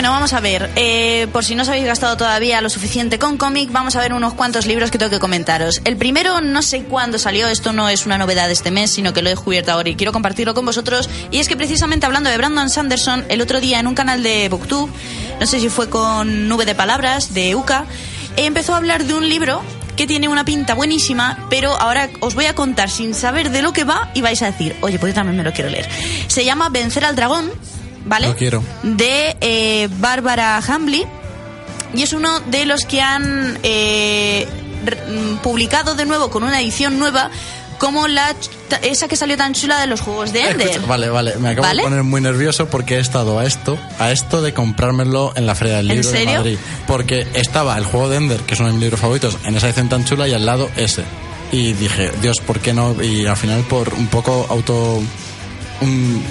Bueno, 0.00 0.12
vamos 0.12 0.32
a 0.32 0.40
ver. 0.40 0.70
eh, 0.76 1.26
por 1.30 1.44
si 1.44 1.54
no 1.54 1.60
os 1.60 1.68
habéis 1.68 1.84
gastado 1.84 2.16
todavía 2.16 2.62
lo 2.62 2.70
suficiente 2.70 3.18
con 3.18 3.36
cómic, 3.36 3.70
vamos 3.70 3.96
a 3.96 4.00
ver 4.00 4.14
unos 4.14 4.32
cuantos 4.32 4.64
libros 4.64 4.90
que 4.90 4.96
tengo 4.96 5.10
que 5.10 5.18
comentaros. 5.18 5.82
El 5.84 5.98
primero, 5.98 6.40
no 6.40 6.62
sé 6.62 6.84
cuándo 6.84 7.18
salió, 7.18 7.48
esto 7.48 7.74
no 7.74 7.86
es 7.86 8.06
una 8.06 8.16
novedad 8.16 8.46
de 8.46 8.54
este 8.54 8.70
mes, 8.70 8.90
sino 8.90 9.12
que 9.12 9.20
lo 9.20 9.28
he 9.28 9.32
descubierto 9.32 9.72
ahora 9.72 9.90
y 9.90 9.96
quiero 9.96 10.14
compartirlo 10.14 10.54
con 10.54 10.64
vosotros. 10.64 11.10
Y 11.30 11.38
es 11.38 11.48
que 11.48 11.56
precisamente 11.58 12.06
hablando 12.06 12.30
de 12.30 12.38
Brandon 12.38 12.70
Sanderson, 12.70 13.26
el 13.28 13.42
otro 13.42 13.60
día 13.60 13.78
en 13.78 13.86
un 13.86 13.94
canal 13.94 14.22
de 14.22 14.48
Booktube, 14.48 14.90
no 15.38 15.46
sé 15.46 15.60
si 15.60 15.68
fue 15.68 15.90
con 15.90 16.48
Nube 16.48 16.64
de 16.64 16.74
Palabras, 16.74 17.34
de 17.34 17.54
UCA, 17.54 17.84
empezó 18.38 18.72
a 18.72 18.78
hablar 18.78 19.04
de 19.04 19.12
un 19.12 19.28
libro 19.28 19.62
que 19.98 20.06
tiene 20.06 20.28
una 20.28 20.46
pinta 20.46 20.72
buenísima, 20.72 21.46
pero 21.50 21.78
ahora 21.78 22.08
os 22.20 22.34
voy 22.34 22.46
a 22.46 22.54
contar 22.54 22.88
sin 22.88 23.12
saber 23.12 23.50
de 23.50 23.60
lo 23.60 23.74
que 23.74 23.84
va 23.84 24.10
y 24.14 24.22
vais 24.22 24.40
a 24.40 24.46
decir, 24.46 24.76
oye, 24.80 24.98
pues 24.98 25.12
yo 25.12 25.16
también 25.16 25.36
me 25.36 25.42
lo 25.42 25.52
quiero 25.52 25.68
leer. 25.68 25.86
Se 26.26 26.42
llama 26.42 26.70
Vencer 26.70 27.04
al 27.04 27.16
Dragón 27.16 27.50
¿vale? 28.04 28.28
Lo 28.28 28.36
quiero. 28.36 28.62
De 28.82 29.36
eh, 29.40 29.88
Bárbara 29.98 30.58
Hambley. 30.58 31.04
Y 31.94 32.02
es 32.02 32.12
uno 32.12 32.38
de 32.40 32.66
los 32.66 32.84
que 32.84 33.00
han 33.02 33.58
eh, 33.64 34.46
mm, 35.08 35.36
publicado 35.38 35.94
de 35.94 36.04
nuevo 36.06 36.30
con 36.30 36.44
una 36.44 36.60
edición 36.60 36.98
nueva 36.98 37.30
como 37.78 38.06
la 38.08 38.34
esa 38.82 39.08
que 39.08 39.16
salió 39.16 39.36
tan 39.38 39.54
chula 39.54 39.80
de 39.80 39.86
los 39.88 40.00
juegos 40.02 40.32
de 40.32 40.42
Ender. 40.50 40.68
Escucha, 40.68 40.86
vale, 40.86 41.08
vale, 41.08 41.34
me 41.36 41.48
acabo 41.48 41.66
¿Vale? 41.66 41.82
de 41.82 41.88
poner 41.88 42.02
muy 42.04 42.20
nervioso 42.20 42.66
porque 42.68 42.96
he 42.96 43.00
estado 43.00 43.38
a 43.38 43.46
esto, 43.46 43.78
a 43.98 44.12
esto 44.12 44.42
de 44.42 44.52
comprármelo 44.54 45.32
en 45.34 45.46
la 45.46 45.54
Feria 45.54 45.78
del 45.78 45.90
¿En 45.90 45.96
Libro 46.02 46.10
de? 46.12 46.26
Madrid. 46.26 46.58
Porque 46.86 47.26
estaba 47.34 47.76
el 47.78 47.84
juego 47.84 48.08
de 48.10 48.18
Ender, 48.18 48.40
que 48.42 48.52
es 48.54 48.60
uno 48.60 48.68
de 48.68 48.74
mis 48.74 48.82
libros 48.82 49.00
favoritos, 49.00 49.38
en 49.44 49.56
esa 49.56 49.66
edición 49.66 49.88
tan 49.88 50.04
chula 50.04 50.28
y 50.28 50.34
al 50.34 50.44
lado 50.46 50.70
ese. 50.76 51.04
Y 51.52 51.72
dije, 51.72 52.12
Dios, 52.20 52.38
¿por 52.40 52.60
qué 52.60 52.72
no? 52.74 53.02
Y 53.02 53.26
al 53.26 53.36
final 53.36 53.62
por 53.62 53.92
un 53.94 54.06
poco 54.08 54.46
auto... 54.50 55.02
un- 55.80 56.22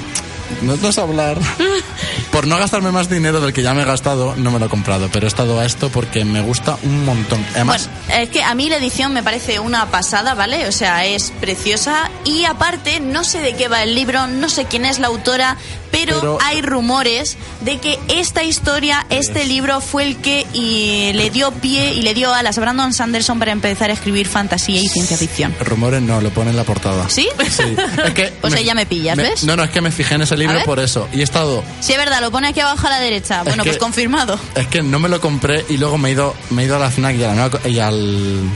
no, 0.61 0.75
no 0.75 0.91
sé 0.91 1.01
hablar. 1.01 1.37
por 2.31 2.47
no 2.47 2.57
gastarme 2.57 2.91
más 2.91 3.09
dinero 3.09 3.41
del 3.41 3.53
que 3.53 3.63
ya 3.63 3.73
me 3.73 3.81
he 3.81 3.85
gastado, 3.85 4.35
no 4.35 4.51
me 4.51 4.59
lo 4.59 4.65
he 4.65 4.69
comprado. 4.69 5.09
Pero 5.11 5.25
he 5.25 5.27
estado 5.27 5.59
a 5.59 5.65
esto 5.65 5.89
porque 5.89 6.25
me 6.25 6.41
gusta 6.41 6.77
un 6.83 7.05
montón. 7.05 7.45
Además, 7.55 7.89
Bueno, 8.07 8.23
es 8.23 8.29
que 8.29 8.43
a 8.43 8.53
mí 8.55 8.69
la 8.69 8.77
edición 8.77 9.13
me 9.13 9.23
parece 9.23 9.59
una 9.59 9.87
pasada, 9.87 10.33
¿vale? 10.35 10.67
O 10.67 10.71
sea, 10.71 11.05
es 11.05 11.31
preciosa 11.39 12.09
y 12.25 12.45
aparte 12.45 12.99
no 12.99 13.23
sé 13.23 13.41
de 13.41 13.55
qué 13.55 13.67
va 13.67 13.83
el 13.83 13.95
libro, 13.95 14.27
no 14.27 14.49
sé 14.49 14.65
quién 14.65 14.85
es 14.85 14.99
la 14.99 15.07
autora, 15.07 15.57
pero, 15.91 16.19
Pero- 16.19 16.37
hay 16.43 16.61
rumores 16.61 17.37
de 17.61 17.77
que 17.79 17.99
esta 18.07 18.43
historia, 18.43 19.05
este 19.09 19.45
libro 19.45 19.81
fue 19.81 20.03
el 20.03 20.17
que 20.17 20.45
y, 20.53 21.11
le 21.13 21.29
dio 21.29 21.51
pie 21.51 21.93
y 21.93 22.01
le 22.01 22.13
dio 22.13 22.33
alas 22.33 22.57
a 22.57 22.61
Brandon 22.61 22.93
Sanderson 22.93 23.39
para 23.39 23.51
empezar 23.51 23.89
a 23.89 23.93
escribir 23.93 24.27
fantasía 24.27 24.81
y 24.81 24.87
ciencia 24.87 25.17
ficción. 25.17 25.55
rumores 25.61 26.01
no, 26.01 26.21
lo 26.21 26.29
pone 26.29 26.51
en 26.51 26.57
la 26.57 26.63
portada. 26.63 27.09
¿Sí? 27.09 27.27
Sí. 27.49 27.75
Es 28.05 28.13
que 28.13 28.33
Pues 28.41 28.53
ahí 28.53 28.63
ya 28.63 28.73
me 28.75 28.85
pillas, 28.85 29.17
¿ves? 29.17 29.43
No, 29.43 29.55
no, 29.55 29.63
es 29.63 29.69
que 29.71 29.81
me 29.81 29.91
fijé 29.91 30.15
en 30.15 30.21
ese 30.21 30.37
libro 30.37 30.59
por 30.63 30.79
eso. 30.79 31.07
Y 31.13 31.19
he 31.21 31.23
estado 31.23 31.63
Sí, 31.79 31.91
es 31.93 31.97
verdad, 31.97 32.21
lo 32.21 32.31
pone 32.31 32.47
aquí 32.47 32.59
abajo 32.59 32.87
a 32.87 32.89
la 32.91 32.99
derecha. 32.99 33.43
Bueno, 33.43 33.63
que- 33.63 33.69
pues 33.71 33.79
confirmado. 33.79 34.39
Es 34.55 34.67
que 34.67 34.81
no 34.81 34.99
me 34.99 35.09
lo 35.09 35.19
compré 35.19 35.65
y 35.69 35.77
luego 35.77 35.97
me 35.97 36.09
he 36.09 36.11
ido, 36.13 36.35
me 36.49 36.63
he 36.63 36.65
ido 36.65 36.75
a 36.75 36.79
la 36.79 36.89
FNAC 36.91 37.15
y, 37.17 37.23
a 37.23 37.33
la 37.33 37.69
y 37.69 37.79
al 37.79 38.49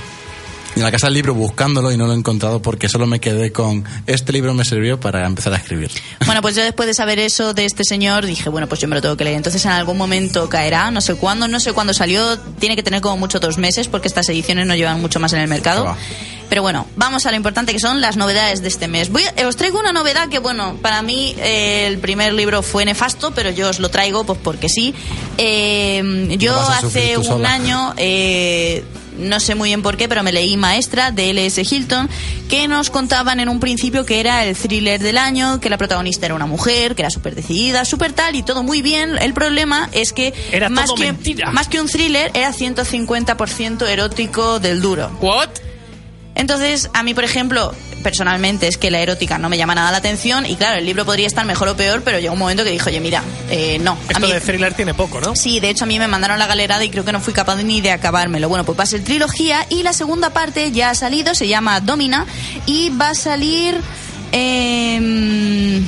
a 0.82 0.86
la 0.86 0.92
casa 0.92 1.08
del 1.08 1.14
libro 1.14 1.34
buscándolo 1.34 1.92
y 1.92 1.98
no 1.98 2.08
lo 2.08 2.14
he 2.14 2.16
encontrado 2.18 2.62
porque 2.62 2.90
solo 2.90 3.06
me 3.06 3.20
quedé 3.20 3.52
con 3.52 3.84
este 4.08 4.32
libro 4.34 4.54
me 4.54 4.66
sirvió 4.66 5.00
para 5.00 5.26
empezar 5.26 5.54
a 5.54 5.58
escribir. 5.58 5.92
Bueno, 6.26 6.42
pues 6.42 6.56
yo 6.56 6.64
después 6.64 6.88
de 6.88 6.94
saber 6.94 7.20
eso 7.20 7.54
de 7.54 7.66
este 7.66 7.84
señor 7.84 8.26
dije, 8.26 8.50
bueno, 8.50 8.68
pues 8.68 8.82
yo 8.82 8.88
me 8.88 8.96
lo 8.96 9.02
tengo 9.02 9.16
que 9.16 9.24
leer. 9.24 9.38
Entonces 9.38 9.64
en 9.66 9.72
algún 9.72 9.98
momento 9.98 10.50
caerá, 10.50 10.90
no 10.92 11.02
sé 11.02 11.16
cuándo, 11.16 11.48
no 11.48 11.60
sé 11.60 11.74
cuándo 11.74 11.94
salió. 11.94 12.38
Tiene 12.60 12.76
que 12.76 12.84
tener 12.84 13.02
como 13.02 13.18
mucho 13.18 13.40
dos 13.40 13.58
meses 13.58 13.88
porque 13.88 14.08
estas 14.08 14.28
ediciones 14.30 14.66
no 14.66 14.76
llevan 14.76 15.00
mucho 15.02 15.20
más 15.20 15.34
en 15.34 15.40
el 15.40 15.48
mercado. 15.48 15.96
Pero 16.50 16.62
bueno, 16.62 16.86
vamos 16.96 17.26
a 17.26 17.32
lo 17.32 17.38
importante 17.38 17.72
que 17.74 17.80
son 17.80 18.00
las 18.02 18.16
novedades 18.18 18.62
de 18.62 18.68
este 18.68 18.88
mes. 18.88 19.10
Voy 19.10 19.24
os 19.48 19.56
traigo 19.56 19.80
una 19.80 19.92
novedad 19.92 20.30
que, 20.30 20.40
bueno, 20.40 20.78
para 20.82 21.02
mí 21.02 21.34
eh, 21.38 21.88
el 21.88 21.98
primer 21.98 22.34
libro 22.34 22.62
fue 22.62 22.86
nefasto, 22.86 23.32
pero 23.32 23.50
yo 23.50 23.70
os 23.70 23.80
lo 23.80 23.90
traigo 23.90 24.24
pues 24.24 24.40
porque 24.44 24.70
sí. 24.70 24.94
Eh, 25.38 26.36
yo 26.40 26.56
hace 26.60 27.18
un 27.18 27.24
sola. 27.24 27.54
año... 27.54 27.94
eh, 27.98 28.84
no 29.18 29.40
sé 29.40 29.56
muy 29.56 29.70
bien 29.70 29.82
por 29.82 29.98
qué, 29.98 30.08
pero 30.08 30.24
me 30.24 30.32
leí 30.32 30.58
Maestra 30.58 31.12
de 31.12 31.30
L.S. 31.32 31.62
Hilton, 31.62 32.10
que 32.50 32.68
nos 32.68 32.90
contaban 32.90 33.40
en 33.40 33.50
un 33.50 33.60
principio 33.60 34.06
que 34.06 34.20
era 34.20 34.46
el 34.46 34.56
thriller 34.56 35.02
del 35.02 35.18
año, 35.18 35.60
que 35.60 35.70
la 35.70 35.78
protagonista 35.78 36.26
era 36.26 36.36
una 36.36 36.46
mujer, 36.46 36.96
que 36.96 37.02
era 37.02 37.10
súper 37.10 37.36
decidida, 37.36 37.86
súper 37.86 38.14
tal 38.14 38.36
y 38.36 38.44
todo 38.44 38.64
muy 38.64 38.82
bien. 38.82 39.18
El 39.18 39.34
problema 39.34 39.90
es 39.92 40.14
que, 40.14 40.34
Era 40.52 40.70
más, 40.70 40.92
que 40.92 41.06
mentira. 41.06 41.52
más 41.52 41.68
que 41.68 41.80
un 41.82 41.88
thriller, 41.88 42.32
era 42.34 42.52
150% 42.54 43.88
erótico 43.88 44.60
del 44.60 44.82
duro. 44.82 45.12
¿What? 45.22 45.50
Entonces, 46.36 46.90
a 46.94 47.04
mí, 47.04 47.14
por 47.14 47.24
ejemplo, 47.24 47.74
personalmente 48.02 48.68
es 48.68 48.78
que 48.78 48.92
la 48.92 49.00
erótica 49.00 49.38
no 49.38 49.50
me 49.50 49.58
llama 49.58 49.76
nada 49.76 49.92
la 49.92 49.98
atención 49.98 50.46
y 50.46 50.56
claro, 50.56 50.78
el 50.78 50.86
libro 50.86 51.06
podría 51.06 51.28
estar 51.28 51.46
mejor 51.46 51.70
o 51.70 51.78
peor, 51.78 52.02
pero 52.04 52.20
llegó 52.20 52.34
un 52.34 52.40
momento 52.40 52.64
que 52.64 52.72
dije, 52.72 52.90
oye, 52.90 53.00
mira, 53.00 53.24
eh, 53.50 53.78
no. 53.80 53.94
A 53.94 54.12
Esto 54.14 54.20
mí- 54.28 54.32
de 54.34 54.42
thriller 54.42 54.74
tiene 54.74 54.94
poco, 54.94 55.22
¿no? 55.22 55.36
Sí, 55.36 55.60
de 55.60 55.70
hecho 55.70 55.86
a 55.86 55.88
mí 55.88 55.98
me 56.00 56.08
mandaron 56.08 56.40
la 56.40 56.48
galerada 56.48 56.84
y 56.84 56.90
creo 56.90 57.06
que 57.06 57.12
no 57.14 57.22
fui 57.22 57.34
capaz 57.34 57.58
ni 57.58 57.80
de 57.82 57.92
acabármelo. 57.92 58.50
Bueno, 58.50 58.66
pues 58.66 58.78
va 58.78 58.84
a 58.84 58.88
ser 58.88 59.04
trilogía 59.04 59.66
y 59.70 59.84
la 59.84 59.94
segunda 59.94 60.32
parte 60.32 60.72
ya 60.72 60.90
ha 60.90 60.96
salido, 60.96 61.34
se 61.36 61.48
llama 61.48 61.80
Domina 61.80 62.26
y 62.66 62.90
va 62.90 63.10
a 63.12 63.16
salir... 63.16 63.80
em, 64.32 65.86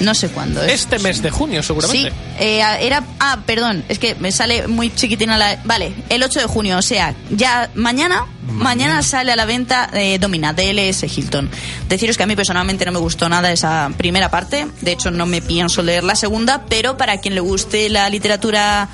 no 0.00 0.14
sé 0.14 0.28
cuándo 0.28 0.62
es. 0.62 0.72
Este 0.72 0.98
mes 0.98 1.22
de 1.22 1.30
junio, 1.30 1.62
Sí, 1.62 1.68
seguramente. 1.68 2.12
eh, 2.38 2.62
era... 2.80 3.02
Ah, 3.18 3.38
perdón, 3.46 3.84
es 3.88 3.98
que 3.98 4.14
me 4.16 4.32
sale 4.32 4.66
muy 4.66 4.94
chiquitina 4.94 5.36
la... 5.38 5.60
Vale, 5.64 5.92
el 6.08 6.22
8 6.22 6.40
de 6.40 6.46
junio, 6.46 6.78
o 6.78 6.82
sea, 6.82 7.14
ya 7.30 7.70
mañana... 7.74 8.26
Mañana 8.50 9.02
sale 9.02 9.30
a 9.30 9.36
la 9.36 9.44
venta 9.44 9.88
eh, 9.94 10.18
Domina, 10.18 10.52
de 10.52 10.72
LS 10.72 11.04
Hilton. 11.04 11.48
Deciros 11.88 12.16
que 12.16 12.24
a 12.24 12.26
mí 12.26 12.34
personalmente 12.34 12.84
no 12.84 12.90
me 12.90 12.98
gustó 12.98 13.28
nada 13.28 13.52
esa 13.52 13.90
primera 13.96 14.28
parte, 14.30 14.66
de 14.80 14.92
hecho 14.92 15.10
no 15.12 15.24
me 15.24 15.40
pienso 15.40 15.82
leer 15.82 16.02
la 16.02 16.16
segunda, 16.16 16.64
pero 16.68 16.96
para 16.96 17.18
quien 17.20 17.34
le 17.36 17.40
guste 17.40 17.88
la 17.88 18.10
literatura 18.10 18.88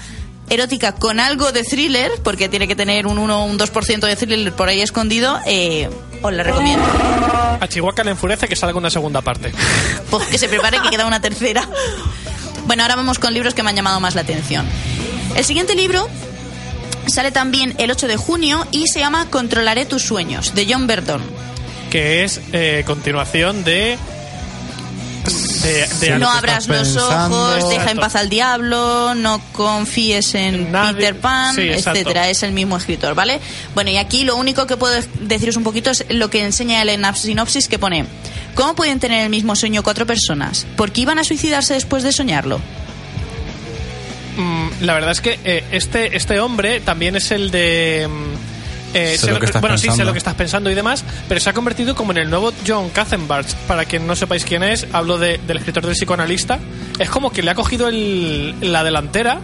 erótica 0.51 0.93
con 0.93 1.19
algo 1.21 1.53
de 1.53 1.63
thriller, 1.65 2.13
porque 2.23 2.49
tiene 2.51 2.69
que 2.69 2.77
tener 2.77 3.07
un 3.07 3.19
1 3.19 3.43
o 3.43 3.47
un 3.47 3.59
2% 3.59 4.01
de 4.07 4.15
thriller 4.15 4.53
por 4.53 4.69
ahí 4.69 4.83
escondido, 4.83 5.41
eh, 5.47 5.89
os 6.27 6.33
la 6.35 6.43
recomiendo. 6.43 6.85
A 7.61 7.67
Chihuahua 7.69 8.05
le 8.05 8.11
enfurece 8.13 8.49
que 8.49 8.57
salga 8.57 8.79
una 8.79 8.91
segunda 8.91 9.23
parte. 9.23 9.53
Pues 10.11 10.27
que 10.29 10.39
se 10.39 10.49
prepare 10.49 10.81
que 10.81 10.91
queda 10.91 11.07
una 11.07 11.21
tercera. 11.21 11.69
Bueno, 12.67 12.83
ahora 12.83 12.97
vamos 12.97 13.19
con 13.19 13.35
libros 13.35 13.55
que 13.55 13.63
me 13.63 13.71
han 13.71 13.77
llamado 13.77 14.01
más 14.01 14.15
la 14.15 14.21
atención. 14.23 14.67
El 15.35 15.45
siguiente 15.45 15.75
libro 15.75 16.09
sale 17.07 17.33
también 17.33 17.75
el 17.79 17.91
8 17.91 18.09
de 18.09 18.17
junio 18.17 18.67
y 18.71 18.87
se 18.89 19.01
llama 19.01 19.27
Controlaré 19.31 19.87
tus 19.87 20.03
sueños, 20.03 20.55
de 20.55 20.67
John 20.69 20.87
Verdon. 20.87 21.23
Que 21.91 22.25
es 22.25 22.41
eh, 22.53 22.83
continuación 22.87 23.65
de. 23.65 23.99
De, 25.67 25.87
de 26.01 26.11
lo 26.11 26.19
no 26.21 26.31
abras 26.31 26.69
los 26.69 26.97
ojos, 26.97 27.69
deja 27.69 27.91
en 27.91 27.99
paz 27.99 28.15
al 28.17 28.29
diablo, 28.29 29.15
no 29.15 29.41
confíes 29.53 30.35
en 30.35 30.71
Nadie- 30.73 30.95
Peter 30.97 31.17
Pan, 31.17 31.55
Sí, 31.55 31.63
etcétera. 31.69 32.29
Es 32.31 32.43
el 32.43 32.53
mismo 32.53 32.77
escritor, 32.77 33.15
¿vale? 33.15 33.41
Bueno, 33.75 33.91
y 33.91 33.97
aquí 33.97 34.25
lo 34.25 34.37
único 34.37 34.67
que 34.67 34.77
puedo 34.77 34.95
deciros 35.21 35.57
un 35.57 35.65
poquito 35.65 35.91
es 35.91 36.05
lo 36.09 36.31
que 36.31 36.43
enseña 36.45 36.83
él 36.83 36.89
en 36.91 37.03
la 37.03 37.15
sinopsis 37.15 37.69
que 37.69 37.79
pone. 37.79 38.07
¿Cómo 38.55 38.75
pueden 38.75 39.01
tener 39.01 39.23
el 39.25 39.29
mismo 39.31 39.55
sueño 39.57 39.83
cuatro 39.83 40.07
personas? 40.07 40.67
¿Por 40.77 40.91
qué 40.93 41.03
iban 41.03 41.19
a 41.19 41.25
suicidarse 41.25 41.75
después 41.75 42.03
de 42.03 42.13
soñarlo? 42.13 42.59
Mm, 44.37 44.69
la 44.85 44.95
verdad 44.95 45.13
es 45.13 45.21
que 45.21 45.39
eh, 45.45 45.65
este, 45.73 46.17
este 46.17 46.41
hombre 46.41 46.81
también 46.81 47.17
es 47.17 47.31
el 47.31 47.51
de. 47.51 48.09
mm, 48.09 48.56
eh, 48.97 49.19
Sé 49.19 49.31
lo 49.33 49.39
que 49.41 49.51
bueno, 49.61 49.77
sí, 49.77 49.83
sé 49.83 49.89
pensando. 49.89 50.05
lo 50.05 50.13
que 50.13 50.19
estás 50.19 50.35
pensando 50.35 50.71
y 50.71 50.75
demás, 50.75 51.05
pero 51.29 51.41
se 51.41 51.51
ha 51.51 51.53
convertido 51.53 51.95
como 51.95 52.13
en 52.13 52.19
el 52.19 52.31
nuevo 52.31 52.53
John 52.67 52.91
Katzenbach. 52.91 53.47
Para 53.67 53.85
quien 53.85 54.07
no 54.07 54.17
sepáis 54.17 54.45
quién 54.45 54.63
es, 54.63 54.87
hablo 54.93 55.19
de- 55.19 55.39
del 55.47 55.59
escritor 55.59 55.85
del 55.85 55.95
psicoanalista. 55.95 56.59
Es 56.99 57.11
como 57.11 57.31
que 57.31 57.43
le 57.43 57.51
ha 57.51 57.55
cogido 57.55 57.89
el- 57.89 58.55
la 58.73 58.83
delantera 58.85 59.41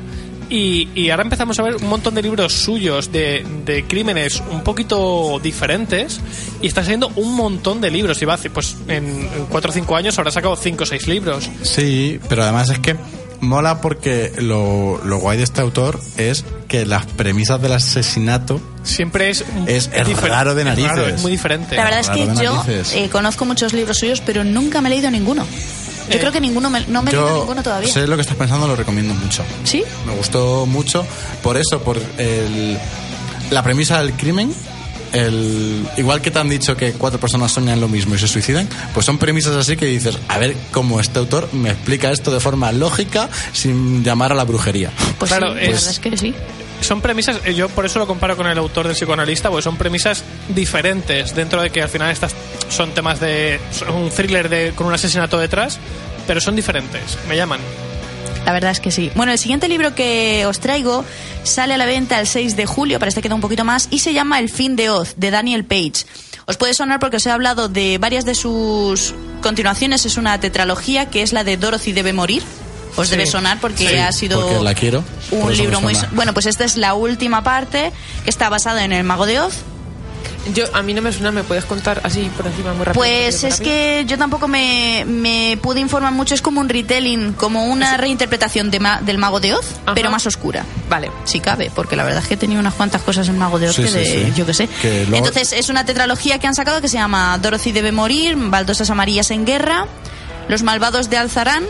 y, 0.50 0.88
y 0.94 1.08
ahora 1.10 1.22
empezamos 1.22 1.58
a 1.58 1.62
ver 1.62 1.76
un 1.76 1.88
montón 1.88 2.14
de 2.14 2.20
libros 2.22 2.52
suyos 2.52 3.10
de, 3.10 3.44
de 3.64 3.84
crímenes 3.84 4.42
un 4.50 4.62
poquito 4.62 5.40
diferentes 5.42 6.20
y 6.60 6.66
está 6.66 6.82
saliendo 6.82 7.08
un 7.16 7.34
montón 7.34 7.80
de 7.80 7.90
libros. 7.90 8.20
Y 8.20 8.26
va 8.26 8.36
pues 8.52 8.76
en 8.88 9.28
4 9.48 9.70
o 9.70 9.72
5 9.74 9.96
años 9.96 10.18
habrá 10.18 10.30
sacado 10.30 10.54
5 10.56 10.82
o 10.82 10.86
6 10.86 11.06
libros. 11.08 11.48
Sí, 11.62 12.18
pero 12.28 12.42
además 12.42 12.68
es 12.70 12.78
que 12.80 12.96
mola 13.42 13.80
porque 13.80 14.32
lo, 14.38 15.00
lo 15.04 15.18
guay 15.18 15.36
de 15.36 15.44
este 15.44 15.60
autor 15.60 16.00
es 16.16 16.44
que 16.68 16.86
las 16.86 17.04
premisas 17.06 17.60
del 17.60 17.72
asesinato 17.72 18.60
Siempre 18.84 19.30
es, 19.30 19.44
Es- 19.66 19.90
raro 20.22 20.54
de 20.54 20.62
es 20.62 20.68
raro, 20.68 20.82
narices. 20.96 21.14
es 21.16 21.22
muy 21.22 21.30
diferente. 21.32 21.76
La 21.76 21.84
verdad 21.84 22.00
es 22.00 22.08
que 22.10 22.26
yo 22.42 22.64
eh, 22.94 23.08
conozco 23.10 23.44
muchos 23.44 23.72
libros 23.74 23.98
suyos, 23.98 24.20
pero 24.24 24.42
nunca 24.44 24.80
me 24.80 24.88
he 24.88 24.90
leído 24.90 25.10
ninguno. 25.10 25.44
Yo 26.08 26.16
Eh, 26.16 26.18
creo 26.18 26.32
que 26.32 26.40
ninguno 26.40 26.68
me- 26.70 26.84
no 26.86 27.02
me 27.02 27.10
he 27.10 27.14
leído 27.14 27.28
Yo 27.28 27.38
ninguno 27.40 27.62
todavía. 27.62 27.92
sé 27.92 28.06
lo 28.08 28.16
que 28.16 28.22
estás 28.22 28.36
pensando, 28.36 28.66
lo 28.66 28.74
recomiendo 28.74 29.14
mucho. 29.14 29.44
¿Sí? 29.64 29.84
Me 30.06 30.14
gustó 30.16 30.66
mucho 30.66 31.06
por 31.44 31.56
eso, 31.56 31.80
por 31.82 31.96
el, 32.18 32.76
la 33.50 33.62
premisa 33.62 33.98
del 34.02 34.12
crimen. 34.14 34.52
El, 35.12 35.86
igual 35.96 36.20
que 36.22 36.30
te 36.30 36.38
han 36.38 36.48
dicho 36.48 36.76
que 36.76 36.92
cuatro 36.92 37.20
personas 37.20 37.52
soñan 37.52 37.80
lo 37.80 37.88
mismo 37.88 38.14
y 38.14 38.18
se 38.18 38.28
suicidan, 38.28 38.68
pues 38.94 39.04
son 39.06 39.18
premisas 39.18 39.54
así 39.54 39.76
que 39.76 39.86
dices, 39.86 40.18
a 40.28 40.38
ver 40.38 40.56
cómo 40.72 41.00
este 41.00 41.18
autor 41.18 41.48
me 41.52 41.70
explica 41.70 42.10
esto 42.10 42.32
de 42.32 42.40
forma 42.40 42.72
lógica 42.72 43.28
sin 43.52 44.02
llamar 44.02 44.32
a 44.32 44.34
la 44.34 44.44
brujería. 44.44 44.90
Pues 45.18 45.30
Claro, 45.30 45.48
sí, 45.48 45.54
la 45.56 45.62
es- 45.62 45.70
verdad 45.72 45.90
es 45.90 45.98
que 45.98 46.16
sí. 46.16 46.34
Son 46.80 47.00
premisas, 47.00 47.38
eh, 47.44 47.54
yo 47.54 47.68
por 47.68 47.86
eso 47.86 48.00
lo 48.00 48.08
comparo 48.08 48.36
con 48.36 48.46
el 48.48 48.58
autor 48.58 48.88
del 48.88 48.96
psicoanalista, 48.96 49.50
porque 49.50 49.62
son 49.62 49.76
premisas 49.76 50.24
diferentes, 50.48 51.32
dentro 51.34 51.62
de 51.62 51.70
que 51.70 51.80
al 51.80 51.88
final 51.88 52.10
estas 52.10 52.34
son 52.68 52.90
temas 52.92 53.20
de. 53.20 53.60
son 53.70 53.90
un 53.94 54.10
thriller 54.10 54.48
de, 54.48 54.72
con 54.74 54.88
un 54.88 54.92
asesinato 54.94 55.38
detrás, 55.38 55.78
pero 56.26 56.40
son 56.40 56.56
diferentes, 56.56 57.18
me 57.28 57.36
llaman. 57.36 57.60
La 58.44 58.52
verdad 58.52 58.72
es 58.72 58.80
que 58.80 58.90
sí. 58.90 59.10
Bueno, 59.14 59.32
el 59.32 59.38
siguiente 59.38 59.68
libro 59.68 59.94
que 59.94 60.44
os 60.46 60.58
traigo 60.58 61.04
sale 61.44 61.74
a 61.74 61.76
la 61.78 61.86
venta 61.86 62.18
el 62.20 62.26
6 62.26 62.56
de 62.56 62.66
julio, 62.66 62.98
para 62.98 63.08
este 63.08 63.22
queda 63.22 63.34
un 63.34 63.40
poquito 63.40 63.64
más, 63.64 63.88
y 63.90 64.00
se 64.00 64.12
llama 64.12 64.40
El 64.40 64.48
fin 64.48 64.74
de 64.76 64.90
Oz, 64.90 65.14
de 65.16 65.30
Daniel 65.30 65.64
Page. 65.64 66.04
Os 66.46 66.56
puede 66.56 66.74
sonar 66.74 66.98
porque 66.98 67.18
os 67.18 67.26
he 67.26 67.30
hablado 67.30 67.68
de 67.68 67.98
varias 67.98 68.24
de 68.24 68.34
sus 68.34 69.14
continuaciones. 69.42 70.04
Es 70.06 70.16
una 70.16 70.38
tetralogía 70.40 71.08
que 71.08 71.22
es 71.22 71.32
la 71.32 71.44
de 71.44 71.56
Dorothy 71.56 71.92
debe 71.92 72.12
morir. 72.12 72.42
Os 72.96 73.08
Sí. 73.08 73.12
debe 73.16 73.26
sonar 73.26 73.58
porque 73.60 73.88
Sí, 73.88 73.96
ha 73.96 74.10
sido 74.12 74.40
porque 74.40 74.62
la 74.62 74.74
quiero, 74.74 75.02
un 75.30 75.56
libro 75.56 75.80
muy... 75.80 75.94
Bueno, 76.10 76.34
pues 76.34 76.44
esta 76.46 76.64
es 76.64 76.76
la 76.76 76.92
última 76.94 77.42
parte 77.42 77.90
que 78.24 78.28
está 78.30 78.48
basada 78.50 78.84
en 78.84 78.92
El 78.92 79.04
Mago 79.04 79.24
de 79.24 79.40
Oz. 79.40 79.54
Yo, 80.54 80.64
a 80.74 80.82
mí 80.82 80.92
no 80.92 81.02
me 81.02 81.12
suena, 81.12 81.30
¿me 81.30 81.44
puedes 81.44 81.64
contar 81.64 82.00
así 82.04 82.30
por 82.36 82.46
encima 82.46 82.72
muy 82.74 82.84
rápido? 82.84 83.00
Pues 83.00 83.44
es 83.44 83.58
rápido. 83.58 83.64
que 83.70 84.04
yo 84.08 84.18
tampoco 84.18 84.48
me, 84.48 85.04
me 85.06 85.56
pude 85.62 85.78
informar 85.80 86.12
mucho. 86.12 86.34
Es 86.34 86.42
como 86.42 86.60
un 86.60 86.68
retelling, 86.68 87.32
como 87.34 87.66
una 87.66 87.96
reinterpretación 87.96 88.70
de 88.70 88.80
Ma- 88.80 89.00
del 89.00 89.18
Mago 89.18 89.38
de 89.40 89.54
Oz, 89.54 89.66
Ajá. 89.86 89.94
pero 89.94 90.10
más 90.10 90.26
oscura. 90.26 90.64
Vale. 90.88 91.10
Si 91.24 91.38
cabe, 91.40 91.70
porque 91.74 91.94
la 91.96 92.02
verdad 92.04 92.22
es 92.22 92.28
que 92.28 92.36
tenía 92.36 92.58
unas 92.58 92.74
cuantas 92.74 93.02
cosas 93.02 93.28
en 93.28 93.38
Mago 93.38 93.58
de 93.60 93.68
Oz 93.68 93.76
Sí, 93.76 93.82
que 93.82 93.88
sí, 93.88 93.94
de, 93.98 94.04
sí. 94.26 94.32
yo 94.36 94.44
que 94.46 94.54
sé. 94.54 94.68
Que 94.80 95.02
Entonces 95.12 95.52
es 95.52 95.68
una 95.68 95.84
tetralogía 95.86 96.38
que 96.40 96.46
han 96.48 96.54
sacado 96.54 96.80
que 96.80 96.88
se 96.88 96.98
llama 96.98 97.38
Dorothy 97.38 97.70
debe 97.72 97.92
morir, 97.92 98.34
Baldosas 98.36 98.90
amarillas 98.90 99.30
en 99.30 99.44
guerra, 99.46 99.86
Los 100.48 100.62
malvados 100.64 101.08
de 101.08 101.18
Alzarán. 101.18 101.62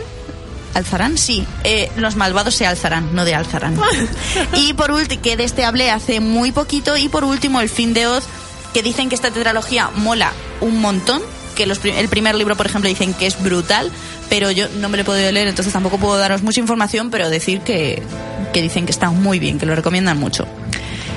¿Alzarán? 0.73 1.19
Sí, 1.19 1.45
eh, 1.63 1.91
los 1.97 2.15
malvados 2.15 2.55
se 2.55 2.65
alzarán, 2.65 3.13
no 3.13 3.25
de 3.25 3.35
alzarán. 3.35 3.79
y 4.55 4.73
por 4.73 4.89
último, 4.89 5.21
que 5.21 5.37
de 5.37 5.43
este 5.43 5.63
hablé 5.65 5.91
hace 5.91 6.19
muy 6.19 6.51
poquito, 6.51 6.97
y 6.97 7.09
por 7.09 7.23
último, 7.23 7.61
El 7.61 7.69
fin 7.69 7.93
de 7.93 8.07
Oz, 8.07 8.23
que 8.73 8.83
dicen 8.83 9.09
que 9.09 9.15
esta 9.15 9.31
tetralogía 9.31 9.89
mola 9.95 10.31
un 10.61 10.81
montón, 10.81 11.21
que 11.55 11.65
los, 11.65 11.83
el 11.85 12.09
primer 12.09 12.35
libro, 12.35 12.55
por 12.55 12.65
ejemplo, 12.65 12.89
dicen 12.89 13.13
que 13.13 13.27
es 13.27 13.41
brutal, 13.41 13.91
pero 14.29 14.51
yo 14.51 14.67
no 14.79 14.89
me 14.89 14.97
lo 14.97 15.03
he 15.03 15.05
podido 15.05 15.31
leer, 15.31 15.47
entonces 15.47 15.71
tampoco 15.71 15.97
puedo 15.97 16.17
daros 16.17 16.41
mucha 16.41 16.59
información, 16.59 17.11
pero 17.11 17.29
decir 17.29 17.61
que, 17.61 18.01
que 18.51 18.61
dicen 18.61 18.85
que 18.85 18.91
está 18.91 19.11
muy 19.11 19.39
bien, 19.39 19.59
que 19.59 19.65
lo 19.65 19.75
recomiendan 19.75 20.17
mucho. 20.17 20.47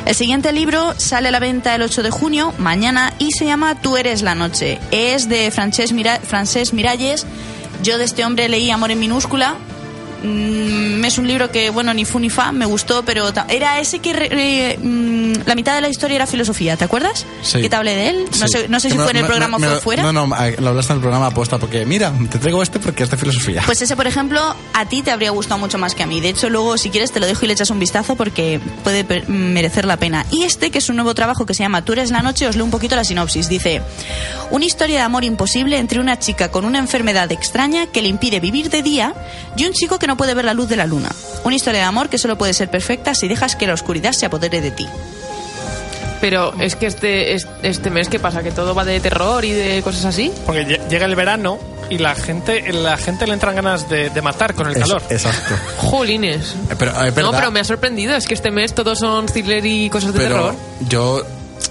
El 0.07 0.15
siguiente 0.15 0.53
libro 0.53 0.95
sale 0.99 1.29
a 1.29 1.31
la 1.33 1.41
venta 1.41 1.75
el 1.75 1.83
8 1.83 2.05
de 2.05 2.11
junio, 2.11 2.55
mañana, 2.59 3.13
y 3.19 3.33
se 3.33 3.45
llama 3.45 3.81
Tú 3.81 3.97
eres 3.97 4.23
la 4.23 4.37
noche. 4.37 4.79
Es 4.93 5.29
de 5.29 5.51
Francesc, 5.51 5.93
Mira 5.93 6.21
Francesc 6.21 6.73
Miralles. 6.75 7.27
Yo 7.83 7.99
de 7.99 8.05
este 8.05 8.25
hombre 8.25 8.49
leí 8.49 8.71
Amor 8.71 8.93
en 8.93 9.01
minúscula. 9.01 9.57
Mm, 10.27 11.05
es 11.05 11.19
un 11.19 11.27
libro 11.29 11.51
que, 11.51 11.71
bueno, 11.71 11.95
ni 11.95 12.05
fu 12.05 12.19
ni 12.19 12.31
fa, 12.31 12.51
me 12.53 12.67
gustó, 12.67 13.05
pero 13.05 13.31
era 13.49 13.79
ese 13.81 14.01
que 14.01 14.13
re- 14.13 14.29
eh, 14.33 14.79
mm, 14.83 15.47
la 15.47 15.55
mitad 15.55 15.75
de 15.75 15.81
la 15.81 15.89
historia 15.89 16.17
era 16.17 16.27
filosofía, 16.27 16.77
¿te 16.77 16.85
acuerdas? 16.85 17.25
Sí. 17.43 17.61
Que 17.63 17.69
te 17.69 17.77
hablé 17.77 17.95
de 17.95 18.09
él. 18.11 18.25
No 18.41 18.49
Sí. 18.49 18.53
sé, 18.53 18.69
no 18.69 18.81
sé 18.81 18.89
Que 18.89 18.93
si 18.93 18.99
me- 18.99 19.05
fue 19.05 19.11
en 19.13 19.17
el 19.19 19.23
me- 19.23 19.29
programa 19.29 19.57
o 19.57 19.61
fue 19.61 19.81
fuera. 19.81 20.03
No, 20.03 20.13
no, 20.13 20.27
lo 20.27 20.69
hablaste 20.69 20.93
en 20.93 20.97
el 20.97 21.01
programa 21.03 21.27
aposta 21.29 21.59
porque, 21.59 21.85
mira, 21.87 22.13
te 22.31 22.39
traigo 22.39 22.63
este 22.63 22.79
porque 22.81 23.05
es 23.05 23.11
de 23.11 23.17
filosofía. 23.17 23.63
Pues 23.67 23.81
ese, 23.83 23.95
por 23.97 24.07
ejemplo, 24.07 24.41
a 24.75 24.87
ti 24.87 25.03
te 25.03 25.11
habría 25.13 25.31
gustado 25.31 25.59
mucho 25.59 25.79
más 25.79 25.95
que 25.95 26.03
a 26.03 26.07
mí. 26.07 26.21
De 26.21 26.29
hecho, 26.31 26.51
luego, 26.51 26.77
si 26.77 26.91
quieres, 26.91 27.13
te 27.13 27.21
lo 27.21 27.27
dejo 27.27 27.45
y 27.45 27.49
le 27.49 27.55
echas 27.55 27.71
un 27.71 27.79
vistazo 27.79 28.17
porque 28.17 28.61
puede 28.83 29.05
per- 29.05 29.29
merecer 29.29 29.85
la 29.85 29.97
pena. 29.97 30.27
Y 30.31 30.43
este, 30.43 30.71
que 30.71 30.79
es 30.79 30.89
un 30.89 30.97
nuevo 30.97 31.15
trabajo 31.15 31.47
que 31.47 31.55
se 31.55 31.63
llama 31.63 31.85
Tú 31.85 31.93
eres 31.93 32.11
la 32.11 32.23
noche, 32.23 32.49
os 32.49 32.57
leo 32.57 32.65
un 32.65 32.71
poquito 32.71 32.97
la 32.97 33.05
sinopsis. 33.05 33.49
Dice, 33.49 33.83
una 34.51 34.65
historia 34.65 34.97
de 34.97 35.03
amor 35.03 35.25
imposible 35.25 35.79
entre 35.79 36.01
una 36.01 36.19
chica 36.19 36.51
con 36.51 36.65
una 36.65 36.79
enfermedad 36.79 37.31
extraña 37.33 37.87
que 37.87 38.03
le 38.03 38.09
impide 38.09 38.41
vivir 38.41 38.71
de 38.71 38.83
día 38.83 39.15
y 39.57 39.65
un 39.67 39.73
chico 39.73 39.99
que 39.99 40.07
no 40.07 40.16
puede 40.17 40.35
ver 40.35 40.45
la 40.45 40.55
luz 40.55 40.69
de 40.69 40.77
la 40.77 40.87
luna. 40.87 41.11
Una 41.45 41.55
historia 41.57 41.81
de 41.81 41.87
amor 41.87 42.09
que 42.09 42.19
solo 42.19 42.37
puede 42.39 42.53
ser 42.55 42.69
perfecta 42.71 43.15
si 43.15 43.29
dejas 43.29 43.57
que 43.57 43.67
la 43.67 43.75
oscuridad 43.75 44.13
se 44.13 44.27
apodere 44.27 44.61
de 44.61 44.71
ti. 44.71 44.87
Pero 46.21 46.55
es 46.61 46.77
que 46.77 46.87
este, 46.87 47.35
es- 47.35 47.47
este 47.63 47.91
mes, 47.91 48.09
¿qué 48.09 48.19
pasa? 48.19 48.43
¿Que 48.43 48.51
todo 48.51 48.75
va 48.75 48.85
de 48.85 48.99
terror 49.01 49.45
y 49.45 49.53
de 49.53 49.83
cosas 49.83 50.07
así? 50.07 50.33
Porque 50.47 50.67
lle- 50.67 50.89
llega 50.89 51.05
el 51.05 51.15
verano 51.15 51.59
y 51.91 51.99
la 51.99 52.15
gente, 52.15 52.73
la 52.73 52.97
gente 52.97 53.27
le 53.27 53.35
entran 53.35 53.55
ganas 53.55 53.89
de, 53.89 54.09
de 54.11 54.23
matar 54.23 54.55
con 54.55 54.67
el 54.67 54.73
Es- 54.73 54.79
calor. 54.83 55.03
exacto. 55.11 55.55
Jolines. 55.79 56.55
Eh, 56.71 56.75
Pero, 56.79 57.05
eh, 57.05 57.13
No, 57.17 57.31
pero 57.33 57.51
me 57.51 57.61
ha 57.61 57.65
sorprendido. 57.65 58.17
Es 58.17 58.27
que 58.27 58.35
este 58.35 58.51
mes 58.51 58.75
todos 58.75 58.99
son 58.99 59.27
thriller 59.27 59.65
y 59.67 59.91
cosas 59.91 60.13
de 60.15 60.19
pero 60.21 60.35
terror. 60.37 60.55
yo... 60.89 61.27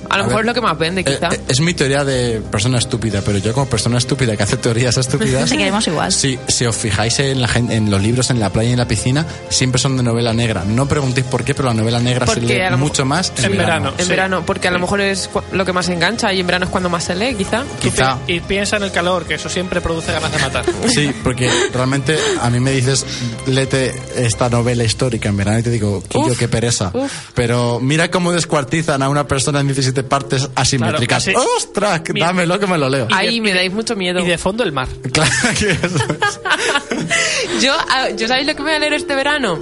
A 0.09 0.17
lo 0.17 0.23
a 0.23 0.27
mejor 0.27 0.33
ver, 0.33 0.39
es 0.41 0.45
lo 0.47 0.53
que 0.53 0.61
más 0.61 0.77
vende, 0.77 1.01
eh, 1.01 1.03
quizá. 1.05 1.29
eh, 1.33 1.41
es 1.47 1.59
mi 1.61 1.73
teoría 1.73 2.03
de 2.03 2.41
persona 2.51 2.77
estúpida, 2.77 3.21
pero 3.25 3.37
yo 3.39 3.53
como 3.53 3.65
persona 3.67 3.97
estúpida 3.97 4.35
que 4.37 4.43
hace 4.43 4.57
teorías 4.57 4.97
estúpidas... 4.97 5.49
Te 5.49 5.57
queremos 5.57 5.87
igual. 5.87 6.11
Si, 6.11 6.37
si 6.47 6.65
os 6.65 6.75
fijáis 6.75 7.19
en, 7.19 7.41
la 7.41 7.49
en 7.55 7.89
los 7.89 8.01
libros 8.01 8.29
en 8.29 8.39
la 8.39 8.49
playa 8.51 8.69
y 8.69 8.73
en 8.73 8.79
la 8.79 8.87
piscina, 8.87 9.25
siempre 9.49 9.79
son 9.79 9.97
de 9.97 10.03
novela 10.03 10.33
negra. 10.33 10.63
No 10.65 10.87
preguntéis 10.87 11.25
por 11.27 11.43
qué, 11.43 11.53
pero 11.55 11.69
la 11.69 11.73
novela 11.73 11.99
negra 11.99 12.25
se 12.27 12.33
Porque 12.35 12.53
lee 12.55 12.61
a 12.61 12.69
lo 12.71 12.77
mucho 12.77 13.05
más 13.05 13.31
en, 13.37 13.45
En 13.45 13.57
verano. 13.57 13.93
en 13.97 14.03
sí. 14.05 14.09
verano, 14.09 14.43
porque 14.45 14.67
a 14.67 14.71
lo 14.71 14.79
mejor 14.79 15.01
es 15.01 15.29
lo 15.51 15.65
que 15.65 15.73
más 15.73 15.89
engancha 15.89 16.31
y 16.33 16.39
en 16.39 16.47
verano 16.47 16.65
es 16.65 16.71
cuando 16.71 16.89
más 16.89 17.03
se 17.03 17.15
lee, 17.15 17.35
quizá. 17.35 17.63
Quizá. 17.81 18.17
pi- 18.25 18.33
Y 18.35 18.39
piensa 18.41 18.77
en 18.77 18.83
el 18.83 18.91
calor, 18.91 19.25
que 19.25 19.35
eso 19.35 19.49
siempre 19.49 19.81
produce 19.81 20.11
ganas 20.11 20.31
de 20.31 20.39
matar. 20.39 20.65
Sí, 20.87 21.11
porque 21.23 21.49
realmente 21.73 22.17
a 22.41 22.49
mí 22.49 22.59
me 22.59 22.71
dices, 22.71 23.05
léete 23.47 23.93
esta 24.15 24.49
novela 24.49 24.83
histórica 24.83 25.29
en 25.29 25.37
verano 25.37 25.59
y 25.59 25.63
te 25.63 25.69
digo, 25.71 26.03
Quillo, 26.07 26.35
qué 26.37 26.47
pereza. 26.47 26.91
uf. 26.93 27.11
Pero 27.33 27.79
mira 27.81 28.09
cómo 28.11 28.31
descuartizan 28.31 29.01
a 29.01 29.09
una 29.09 29.27
persona 29.27 29.59
en 29.59 29.67
17 29.85 30.03
partes 30.03 30.49
asimétricas. 30.55 31.23
Claro, 31.23 31.39
así. 31.39 31.49
¡Ostras! 31.57 32.01
Mira. 32.13 32.27
Dámelo 32.27 32.59
que 32.59 32.67
me 32.67 32.77
lo 32.77 32.89
leo. 32.89 33.07
Ahí 33.11 33.41
me 33.41 33.53
dais 33.53 33.71
mucho 33.71 33.95
miedo. 33.95 34.19
Y 34.19 34.27
de 34.27 34.37
fondo 34.37 34.63
el 34.63 34.71
mar. 34.71 34.87
Claro 35.15 35.31
que 35.57 35.71
eso 35.71 35.95
es. 35.95 37.61
yo, 37.63 37.73
ah, 37.89 38.09
¿yo 38.09 38.27
sabéis 38.27 38.47
lo 38.47 38.53
que 38.53 38.63
me 38.63 38.69
voy 38.69 38.75
a 38.75 38.79
leer 38.79 38.93
este 38.93 39.15
verano? 39.15 39.61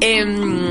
Em, 0.00 0.63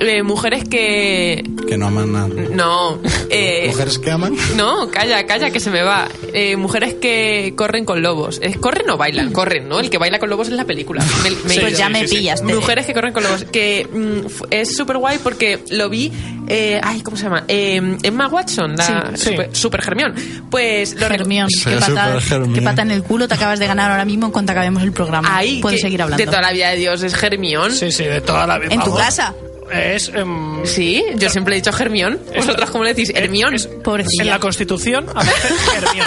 eh, 0.00 0.22
mujeres 0.22 0.64
que... 0.64 1.44
Que 1.68 1.76
no 1.76 1.86
aman 1.88 2.12
nada. 2.12 2.28
No. 2.50 2.98
eh, 3.30 3.66
¿Mujeres 3.68 3.98
que 3.98 4.10
aman? 4.10 4.34
No, 4.56 4.90
calla, 4.90 5.26
calla, 5.26 5.50
que 5.50 5.60
se 5.60 5.70
me 5.70 5.82
va. 5.82 6.08
Eh, 6.32 6.56
mujeres 6.56 6.94
que 6.94 7.52
corren 7.56 7.84
con 7.84 8.00
lobos. 8.02 8.38
¿Es 8.42 8.56
corren 8.56 8.88
o 8.90 8.96
bailan? 8.96 9.32
Corren, 9.32 9.68
¿no? 9.68 9.78
El 9.80 9.90
que 9.90 9.98
baila 9.98 10.18
con 10.18 10.30
lobos 10.30 10.48
es 10.48 10.54
la 10.54 10.64
película. 10.64 11.04
Me- 11.22 11.30
me- 11.30 11.54
Sí, 11.54 11.60
pues 11.60 11.76
ya 11.78 11.86
sí, 11.88 11.92
me 11.92 12.06
sí, 12.08 12.16
pillas. 12.16 12.42
Mujeres 12.42 12.86
que 12.86 12.94
corren 12.94 13.12
con 13.12 13.22
lobos. 13.22 13.44
Que 13.44 13.86
mm, 13.92 14.44
es 14.50 14.74
súper 14.76 14.96
guay 14.98 15.18
porque 15.22 15.58
lo 15.70 15.88
vi. 15.90 16.10
eh, 16.48 16.80
ay, 16.82 17.02
¿cómo 17.02 17.16
se 17.16 17.24
llama? 17.24 17.44
Eh, 17.48 17.98
Emma 18.02 18.28
Watson, 18.28 18.76
la 18.76 18.84
Sí, 18.84 18.92
sí. 19.16 19.30
super, 19.30 19.50
super 19.56 19.82
Germión. 19.82 20.14
Pues 20.50 20.94
lo 20.98 21.06
Germión, 21.08 21.48
qué 21.64 21.76
pata, 21.76 22.20
Germión. 22.20 22.54
qué 22.54 22.62
pata 22.62 22.82
en 22.82 22.90
el 22.92 23.02
culo 23.02 23.28
te 23.28 23.34
acabas 23.34 23.58
de 23.58 23.66
ganar 23.66 23.90
ahora 23.90 24.04
mismo 24.06 24.26
en 24.26 24.32
cuanto 24.32 24.52
acabemos 24.52 24.82
el 24.82 24.92
programa. 24.92 25.36
Ahí, 25.36 25.60
Puedes 25.60 25.78
que 25.78 25.82
seguir 25.82 26.00
hablando. 26.02 26.24
De 26.24 26.26
toda 26.30 26.40
la 26.42 26.52
vida 26.52 26.70
de 26.70 26.76
Dios 26.76 27.02
es 27.02 27.14
Germión. 27.14 27.72
Sí, 27.72 27.92
sí, 27.92 28.04
de 28.04 28.20
toda 28.22 28.46
la 28.46 28.58
vida. 28.58 28.72
¿En 28.74 28.80
tu 28.82 28.94
casa? 28.94 29.34
Es. 29.72 30.08
em, 30.14 30.64
Sí, 30.66 31.04
yo 31.16 31.28
siempre 31.30 31.54
he 31.54 31.56
dicho 31.58 31.72
Germión. 31.72 32.18
¿Vosotras 32.36 32.70
cómo 32.70 32.84
le 32.84 32.94
decís? 32.94 33.12
Hermión. 33.14 33.54
es- 33.54 33.66
Pobrecilla. 33.66 34.22
En 34.22 34.28
la 34.30 34.38
Constitución 34.40 35.06
aparece 35.08 35.48
Hermión. 35.76 36.06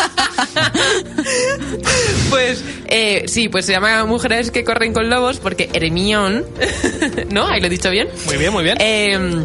Pues 2.30 2.64
eh, 2.88 3.24
sí, 3.28 3.50
pues 3.50 3.66
se 3.66 3.74
llama 3.74 4.06
Mujeres 4.06 4.52
que 4.52 4.64
corren 4.64 4.94
con 4.94 5.10
lobos 5.10 5.38
porque 5.40 5.70
Hermión, 5.74 6.46
¿no? 7.30 7.48
Ahí 7.48 7.60
lo 7.62 7.68
he 7.68 7.70
dicho 7.70 7.90
bien. 7.90 8.08
Muy 8.26 8.38
bien, 8.38 8.52
muy 8.54 8.64
bien. 8.64 8.78
Eh, 8.80 9.44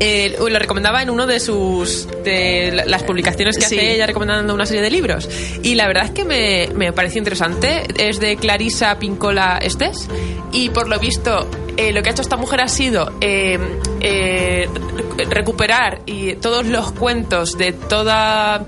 eh, 0.00 0.36
lo 0.38 0.58
recomendaba 0.58 1.02
en 1.02 1.10
uno 1.10 1.26
de 1.26 1.40
sus 1.40 2.08
de 2.24 2.72
la- 2.72 2.84
las 2.86 3.02
publicaciones 3.02 3.56
que 3.56 3.62
Sí. 3.66 3.76
hace 3.76 3.94
ella 3.94 4.06
recomendando 4.06 4.54
una 4.54 4.66
serie 4.66 4.82
de 4.82 4.90
libros. 4.90 5.28
Y 5.62 5.74
la 5.74 5.86
verdad 5.86 6.04
es 6.06 6.10
que 6.10 6.24
me, 6.24 6.68
me 6.74 6.92
pareció 6.92 7.18
interesante. 7.18 7.82
Es 7.98 8.18
de 8.20 8.36
Clarisa 8.36 8.98
Pincola 8.98 9.58
Estés. 9.58 10.08
Y 10.52 10.70
por 10.70 10.88
lo 10.88 10.98
visto 10.98 11.48
eh, 11.76 11.92
lo 11.92 12.02
que 12.02 12.10
ha 12.10 12.12
hecho 12.12 12.20
esta 12.22 12.36
mujer 12.36 12.60
ha 12.60 12.68
sido 12.68 13.12
eh, 13.22 13.58
eh, 14.00 14.68
re- 15.16 15.24
recuperar 15.24 16.00
y 16.04 16.34
todos 16.34 16.66
los 16.66 16.92
cuentos 16.92 17.56
de 17.56 17.72
toda 17.72 18.66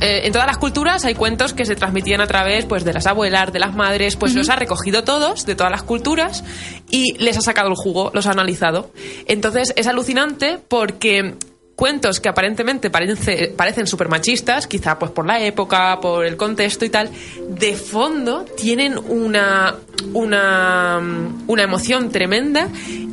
eh, 0.00 0.20
en 0.24 0.32
todas 0.32 0.46
las 0.46 0.58
culturas 0.58 1.04
hay 1.04 1.14
cuentos 1.14 1.52
que 1.52 1.64
se 1.64 1.74
transmitían 1.76 2.20
a 2.20 2.26
través 2.26 2.64
pues 2.66 2.84
de 2.84 2.92
las 2.92 3.06
abuelas, 3.06 3.52
de 3.52 3.58
las 3.58 3.74
madres, 3.74 4.16
pues 4.16 4.34
los 4.34 4.48
ha 4.48 4.56
recogido 4.56 5.04
todos 5.04 5.44
de 5.46 5.54
todas 5.54 5.72
las 5.72 5.82
culturas 5.82 6.44
y 6.90 7.14
les 7.18 7.36
ha 7.36 7.40
sacado 7.40 7.68
el 7.68 7.74
jugo, 7.74 8.10
los 8.14 8.26
ha 8.26 8.30
analizado. 8.32 8.90
Entonces 9.26 9.72
es 9.76 9.86
alucinante 9.86 10.58
porque 10.68 11.34
cuentos 11.76 12.18
que 12.20 12.28
aparentemente 12.28 12.90
parece- 12.90 13.48
parecen 13.56 13.86
súper 13.86 14.08
machistas, 14.08 14.66
quizá 14.66 14.98
pues 14.98 15.12
por 15.12 15.26
la 15.26 15.40
época, 15.40 16.00
por 16.00 16.24
el 16.26 16.36
contexto 16.36 16.84
y 16.84 16.90
tal, 16.90 17.08
de 17.50 17.74
fondo 17.74 18.44
tienen 18.56 18.98
una, 18.98 19.76
una, 20.14 21.00
una 21.46 21.62
emoción 21.62 22.10
tremenda 22.10 22.68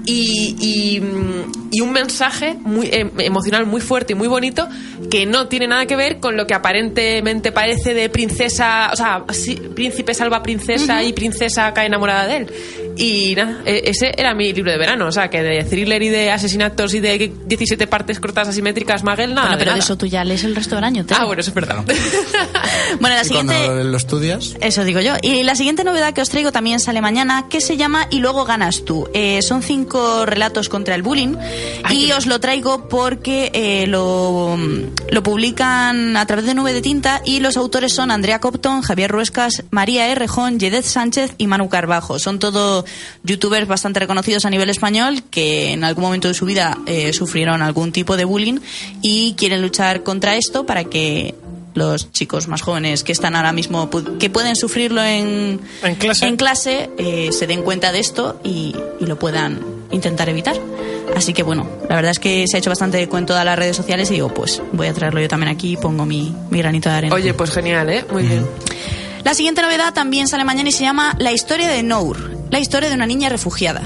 y, 0.08 0.56
y, 0.60 1.02
y 1.72 1.82
un 1.82 1.92
mensaje 1.92 2.56
muy 2.62 2.90
em- 2.92 3.12
emocional 3.20 3.66
muy 3.66 3.82
fuerte 3.82 4.14
y 4.14 4.16
muy 4.16 4.28
bonito 4.28 4.68
que 5.10 5.26
no 5.26 5.48
tiene 5.48 5.68
nada 5.68 5.86
que 5.88 5.96
ver 5.96 6.20
con 6.20 6.38
lo 6.38 6.46
que 6.48 6.54
aparentemente 6.54 7.52
parece 7.52 7.94
de 7.94 8.10
princesa, 8.10 8.90
o 8.94 8.96
sea, 8.96 9.24
sí, 9.34 9.56
príncipe 9.76 10.14
salva 10.14 10.44
princesa 10.44 11.04
y 11.04 11.14
princesa 11.14 11.74
cae 11.74 11.88
enamorada 11.88 12.28
de 12.28 12.38
él. 12.38 12.54
Y 12.98 13.36
nada, 13.36 13.62
e- 13.66 13.84
ese 13.86 14.12
era 14.16 14.34
mi 14.34 14.54
libro 14.54 14.72
de 14.72 14.78
verano, 14.78 15.08
o 15.08 15.12
sea, 15.12 15.30
que 15.30 15.42
de 15.42 15.64
thriller 15.64 16.02
y 16.04 16.10
de 16.10 16.32
asesinatos 16.32 16.94
y 16.94 17.00
de 17.02 17.32
17 17.46 17.88
partes 17.88 18.20
cortadas 18.20 18.50
asimétricas, 18.50 19.04
Magel, 19.04 19.34
nada. 19.34 19.48
Bueno, 19.48 19.58
pero 19.60 19.72
de 19.72 19.78
nada. 19.78 19.84
eso 19.84 19.98
tú 19.98 20.06
ya 20.06 20.24
lees 20.24 20.44
el 20.44 20.56
resto 20.56 20.76
del 20.76 20.84
año. 20.86 21.06
Tere. 21.06 21.20
Ah, 21.22 21.26
bueno, 21.26 21.42
eso 21.42 21.50
es 21.52 21.56
verdad. 21.56 21.84
Bueno, 23.00 23.16
la 23.16 23.24
Y 23.26 23.30
cuando 23.30 23.52
siguiente... 23.54 23.84
lo 23.84 23.98
estudias, 23.98 24.56
Eso 24.62 24.84
digo 24.84 25.02
yo. 25.02 25.14
Y 25.22 25.44
la 25.44 25.56
siguiente 25.56 25.84
novedad 25.84 26.14
que 26.14 26.22
os 26.22 26.30
traigo 26.30 26.52
también 26.52 26.75
sale 26.80 27.02
mañana, 27.02 27.48
que 27.50 27.62
se 27.62 27.78
llama 27.78 28.08
Y 28.10 28.20
luego 28.20 28.46
ganas 28.46 28.86
tú. 28.86 29.08
Eh, 29.14 29.42
son 29.42 29.62
cinco 29.62 30.26
relatos 30.26 30.70
contra 30.70 30.96
el 30.96 31.02
bullying 31.02 31.36
y 31.92 32.12
os 32.12 32.26
lo 32.26 32.40
traigo 32.40 32.88
porque 32.90 33.52
eh, 33.54 33.88
lo, 33.88 34.58
lo 35.10 35.24
publican 35.24 36.18
a 36.18 36.26
través 36.26 36.46
de 36.46 36.54
Nube 36.54 36.74
de 36.74 36.82
Tinta 36.82 37.22
y 37.26 37.40
los 37.40 37.58
autores 37.58 37.94
son 37.94 38.12
Andrea 38.12 38.40
Copton, 38.40 38.82
Javier 38.82 39.12
Ruescas, 39.12 39.64
María 39.72 40.08
Errejón, 40.08 40.60
Yedez 40.60 40.86
Sánchez 40.86 41.36
y 41.38 41.48
Manu 41.48 41.70
Carbajo. 41.70 42.20
Son 42.20 42.40
todos 42.40 42.86
youtubers 43.24 43.68
bastante 43.68 44.00
reconocidos 44.00 44.46
a 44.46 44.50
nivel 44.50 44.70
español 44.70 45.24
que 45.30 45.72
en 45.72 45.84
algún 45.84 46.04
momento 46.06 46.28
de 46.28 46.34
su 46.34 46.46
vida 46.46 46.78
eh, 46.86 47.14
sufrieron 47.14 47.62
algún 47.62 47.92
tipo 47.92 48.18
de 48.18 48.26
bullying 48.26 48.60
y 49.02 49.34
quieren 49.36 49.62
luchar 49.62 50.04
contra 50.04 50.36
esto 50.36 50.66
para 50.66 50.86
que 50.86 51.36
los 51.76 52.12
chicos 52.12 52.48
más 52.48 52.62
jóvenes 52.64 53.04
que 53.04 53.12
están 53.12 53.36
ahora 53.36 53.52
mismo 53.54 53.90
que 54.18 54.30
pueden 54.32 54.56
sufrirlo 54.56 55.04
en, 55.04 55.60
En 55.84 55.96
clase. 55.96 56.26
en 56.26 56.36
clase, 56.38 56.90
eh, 56.98 57.30
se 57.32 57.46
den 57.48 57.62
cuenta 57.62 57.92
de 57.92 58.00
esto 58.00 58.40
y, 58.44 58.76
y 59.00 59.06
lo 59.06 59.20
puedan 59.20 59.60
intentar 59.92 60.28
evitar. 60.30 60.56
Así 61.16 61.34
que 61.34 61.44
bueno, 61.44 61.68
la 61.88 61.96
verdad 61.96 62.12
es 62.12 62.20
que 62.20 62.46
se 62.48 62.58
ha 62.58 62.60
hecho 62.60 62.72
bastante 62.72 63.00
eco 63.02 63.18
en 63.18 63.26
todas 63.28 63.46
las 63.46 63.58
redes 63.60 63.76
sociales 63.78 64.10
y 64.10 64.16
digo, 64.16 64.34
pues 64.34 64.62
voy 64.74 64.88
a 64.88 64.94
traerlo 64.94 65.22
yo 65.22 65.28
también 65.28 65.52
aquí 65.52 65.74
y 65.74 65.78
pongo 65.78 66.06
mi, 66.06 66.34
mi 66.50 66.58
granito 66.60 66.90
de 66.90 66.96
arena. 66.96 67.16
Oye, 67.16 67.34
pues 67.34 67.52
genial, 67.52 67.90
¿eh? 67.90 68.06
Muy 68.12 68.24
bien. 68.24 68.46
La 69.24 69.34
siguiente 69.34 69.62
novedad 69.62 69.94
también 69.94 70.28
sale 70.28 70.44
mañana 70.44 70.70
y 70.70 70.72
se 70.72 70.84
llama 70.84 71.16
La 71.20 71.32
historia 71.32 71.68
de 71.68 71.84
Nour, 71.84 72.32
la 72.52 72.60
historia 72.60 72.90
de 72.90 72.96
una 72.96 73.06
niña 73.06 73.30
refugiada. 73.30 73.82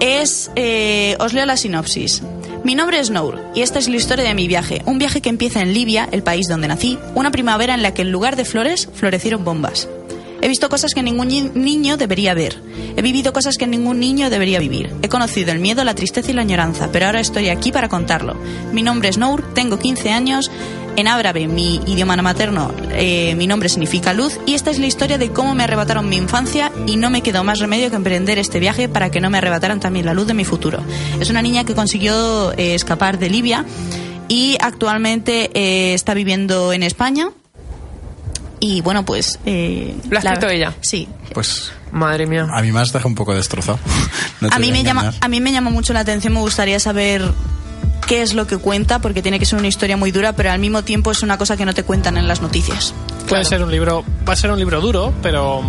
Es, 0.00 0.50
eh, 0.56 1.16
os 1.20 1.32
leo 1.32 1.44
la 1.46 1.56
sinopsis. 1.56 2.22
Mi 2.64 2.74
nombre 2.74 3.00
es 3.00 3.10
Nour 3.10 3.38
y 3.54 3.62
esta 3.62 3.78
es 3.78 3.88
la 3.88 3.96
historia 3.96 4.24
de 4.24 4.34
mi 4.34 4.46
viaje. 4.46 4.82
Un 4.84 4.98
viaje 4.98 5.20
que 5.20 5.30
empieza 5.30 5.60
en 5.62 5.72
Libia, 5.72 6.08
el 6.12 6.22
país 6.22 6.46
donde 6.48 6.68
nací, 6.68 6.98
una 7.14 7.30
primavera 7.30 7.74
en 7.74 7.82
la 7.82 7.94
que 7.94 8.02
en 8.02 8.12
lugar 8.12 8.36
de 8.36 8.44
flores 8.44 8.88
florecieron 8.92 9.44
bombas. 9.44 9.88
He 10.42 10.48
visto 10.48 10.68
cosas 10.70 10.94
que 10.94 11.02
ningún 11.02 11.28
ni- 11.28 11.50
niño 11.54 11.98
debería 11.98 12.32
ver. 12.32 12.56
He 12.96 13.02
vivido 13.02 13.32
cosas 13.34 13.56
que 13.58 13.66
ningún 13.66 14.00
niño 14.00 14.30
debería 14.30 14.58
vivir. 14.58 14.90
He 15.02 15.08
conocido 15.08 15.52
el 15.52 15.58
miedo, 15.58 15.84
la 15.84 15.94
tristeza 15.94 16.30
y 16.30 16.34
la 16.34 16.40
añoranza, 16.42 16.88
pero 16.92 17.06
ahora 17.06 17.20
estoy 17.20 17.48
aquí 17.50 17.72
para 17.72 17.90
contarlo. 17.90 18.36
Mi 18.72 18.82
nombre 18.82 19.10
es 19.10 19.18
Nour, 19.18 19.52
tengo 19.54 19.78
15 19.78 20.10
años. 20.10 20.50
En 20.96 21.08
árabe, 21.08 21.46
mi 21.46 21.76
idioma 21.86 22.14
materno, 22.16 22.72
eh, 22.92 23.34
mi 23.36 23.46
nombre 23.46 23.68
significa 23.70 24.12
luz 24.12 24.38
y 24.44 24.52
esta 24.54 24.70
es 24.70 24.78
la 24.78 24.86
historia 24.86 25.16
de 25.16 25.30
cómo 25.30 25.54
me 25.54 25.62
arrebataron 25.64 26.08
mi 26.08 26.16
infancia 26.16 26.70
y 26.86 26.96
no 26.96 27.08
me 27.08 27.22
quedó 27.22 27.42
más 27.42 27.58
remedio 27.58 27.88
que 27.88 27.96
emprender 27.96 28.38
este 28.38 28.60
viaje 28.60 28.88
para 28.88 29.10
que 29.10 29.20
no 29.20 29.30
me 29.30 29.38
arrebataran 29.38 29.80
también 29.80 30.04
la 30.04 30.12
luz 30.14 30.26
de 30.26 30.34
mi 30.34 30.44
futuro. 30.44 30.80
Es 31.18 31.30
una 31.30 31.40
niña 31.40 31.64
que 31.64 31.74
consiguió 31.74 32.52
eh, 32.52 32.74
escapar 32.74 33.18
de 33.18 33.30
Libia 33.30 33.64
y 34.28 34.58
actualmente 34.60 35.50
eh, 35.54 35.94
está 35.94 36.12
viviendo 36.12 36.72
en 36.74 36.82
España. 36.82 37.30
Y 38.58 38.82
bueno, 38.82 39.04
pues... 39.06 39.38
eh, 39.46 39.94
¿Lo 40.10 40.18
ha 40.18 40.22
la- 40.22 40.30
escrito 40.32 40.50
ella? 40.52 40.74
Sí. 40.82 41.08
Pues 41.32 41.72
Madre 41.92 42.26
mía. 42.26 42.46
a 42.52 42.60
mí 42.60 42.72
me 42.72 42.80
has 42.80 42.92
dejado 42.92 43.08
un 43.08 43.14
poco 43.14 43.34
destrozado. 43.34 43.78
No 44.42 44.48
a 44.50 44.58
mí 44.58 44.72
me 44.72 44.82
llama 44.82 45.12
a 45.20 45.28
mí 45.28 45.38
me 45.38 45.52
llama 45.52 45.68
mucho 45.70 45.92
la 45.92 46.00
atención 46.00 46.32
me 46.32 46.40
gustaría 46.40 46.80
saber 46.80 47.22
qué 48.10 48.22
es 48.22 48.34
lo 48.34 48.46
que 48.46 48.58
cuenta 48.58 48.98
porque 48.98 49.22
tiene 49.22 49.38
que 49.38 49.46
ser 49.46 49.56
una 49.58 49.68
historia 49.68 49.96
muy 49.96 50.10
dura 50.10 50.32
pero 50.32 50.50
al 50.50 50.58
mismo 50.58 50.82
tiempo 50.82 51.12
es 51.12 51.22
una 51.22 51.38
cosa 51.38 51.56
que 51.56 51.64
no 51.64 51.72
te 51.74 51.84
cuentan 51.84 52.16
en 52.18 52.26
las 52.26 52.42
noticias 52.42 52.92
Puede 53.28 53.44
ser 53.44 53.62
un 53.62 53.70
libro, 53.70 54.04
va 54.28 54.32
a 54.32 54.36
ser 54.36 54.50
un 54.50 54.58
libro 54.58 54.80
duro, 54.80 55.12
pero, 55.22 55.62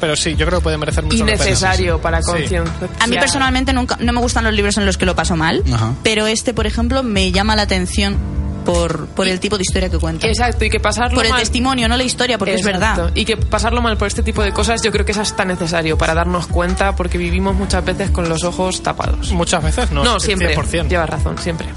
pero 0.00 0.14
sí, 0.14 0.36
yo 0.36 0.46
creo 0.46 0.60
que 0.60 0.62
puede 0.62 0.78
merecer 0.78 1.02
mucho. 1.02 1.16
Innecesario 1.16 2.00
para 2.00 2.22
Sí. 2.22 2.30
conciencia. 2.30 2.62
a 3.00 3.06
mí 3.08 3.16
personalmente 3.18 3.72
nunca 3.72 3.96
no 4.00 4.12
me 4.12 4.20
gustan 4.20 4.44
los 4.44 4.52
libros 4.54 4.78
en 4.78 4.86
los 4.86 4.96
que 4.96 5.04
lo 5.06 5.16
paso 5.16 5.34
mal 5.36 5.64
Ajá. 5.74 5.94
pero 6.04 6.28
este 6.28 6.54
por 6.54 6.66
ejemplo 6.68 7.02
me 7.02 7.32
llama 7.32 7.56
la 7.56 7.62
atención 7.62 8.16
por, 8.64 9.06
por 9.08 9.28
el 9.28 9.40
tipo 9.40 9.56
de 9.56 9.62
historia 9.62 9.88
que 9.88 9.98
cuenta 9.98 10.26
Exacto, 10.26 10.64
y 10.64 10.70
que 10.70 10.80
pasarlo 10.80 11.16
por 11.16 11.24
el 11.24 11.30
mal... 11.30 11.40
testimonio 11.40 11.88
no 11.88 11.96
la 11.96 12.04
historia 12.04 12.38
porque 12.38 12.54
Exacto. 12.54 12.78
es 12.78 12.96
verdad 12.96 13.12
Y 13.14 13.24
que 13.24 13.36
pasarlo 13.36 13.82
mal 13.82 13.96
por 13.96 14.08
este 14.08 14.22
tipo 14.22 14.42
de 14.42 14.52
cosas 14.52 14.82
yo 14.82 14.90
creo 14.92 15.04
que 15.04 15.12
es 15.12 15.18
hasta 15.18 15.44
necesario 15.44 15.98
para 15.98 16.14
darnos 16.14 16.46
cuenta 16.46 16.94
porque 16.96 17.18
vivimos 17.18 17.54
muchas 17.54 17.84
veces 17.84 18.10
con 18.10 18.28
los 18.28 18.44
ojos 18.44 18.82
tapados. 18.82 19.32
Muchas 19.32 19.62
veces, 19.62 19.90
¿no? 19.90 20.04
No, 20.04 20.20
siempre. 20.20 20.56
100%. 20.56 20.88
Llevas 20.88 21.10
razón, 21.10 21.38
siempre. 21.38 21.68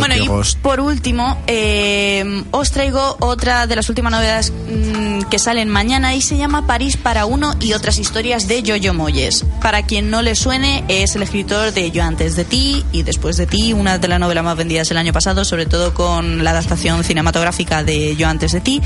Bueno, 0.00 0.16
y 0.16 0.26
Ghost. 0.26 0.58
por 0.58 0.80
último, 0.80 1.38
eh, 1.46 2.44
os 2.50 2.70
traigo 2.70 3.16
otra 3.20 3.66
de 3.66 3.76
las 3.76 3.88
últimas 3.88 4.12
novedades 4.12 4.52
mm, 4.52 5.22
que 5.30 5.38
salen 5.38 5.68
mañana 5.68 6.14
y 6.14 6.22
se 6.22 6.36
llama 6.36 6.66
París 6.66 6.96
para 6.96 7.26
uno 7.26 7.54
y 7.60 7.72
otras 7.72 7.98
historias 7.98 8.48
de 8.48 8.62
Jojo 8.66 8.94
Moyes. 8.94 9.44
Para 9.62 9.82
quien 9.82 10.10
no 10.10 10.22
le 10.22 10.34
suene, 10.34 10.84
es 10.88 11.16
el 11.16 11.22
escritor 11.22 11.72
de 11.72 11.90
Yo 11.90 12.02
antes 12.02 12.36
de 12.36 12.44
ti 12.44 12.84
y 12.92 13.02
después 13.02 13.36
de 13.36 13.46
ti, 13.46 13.72
una 13.72 13.98
de 13.98 14.08
las 14.08 14.20
novelas 14.20 14.44
más 14.44 14.56
vendidas 14.56 14.90
el 14.90 14.98
año 14.98 15.12
pasado, 15.12 15.44
sobre 15.44 15.66
todo 15.66 15.94
con 15.94 16.44
la 16.44 16.50
adaptación 16.50 17.04
cinematográfica 17.04 17.82
de 17.82 18.16
Yo 18.16 18.28
antes 18.28 18.52
de 18.52 18.60
ti. 18.60 18.82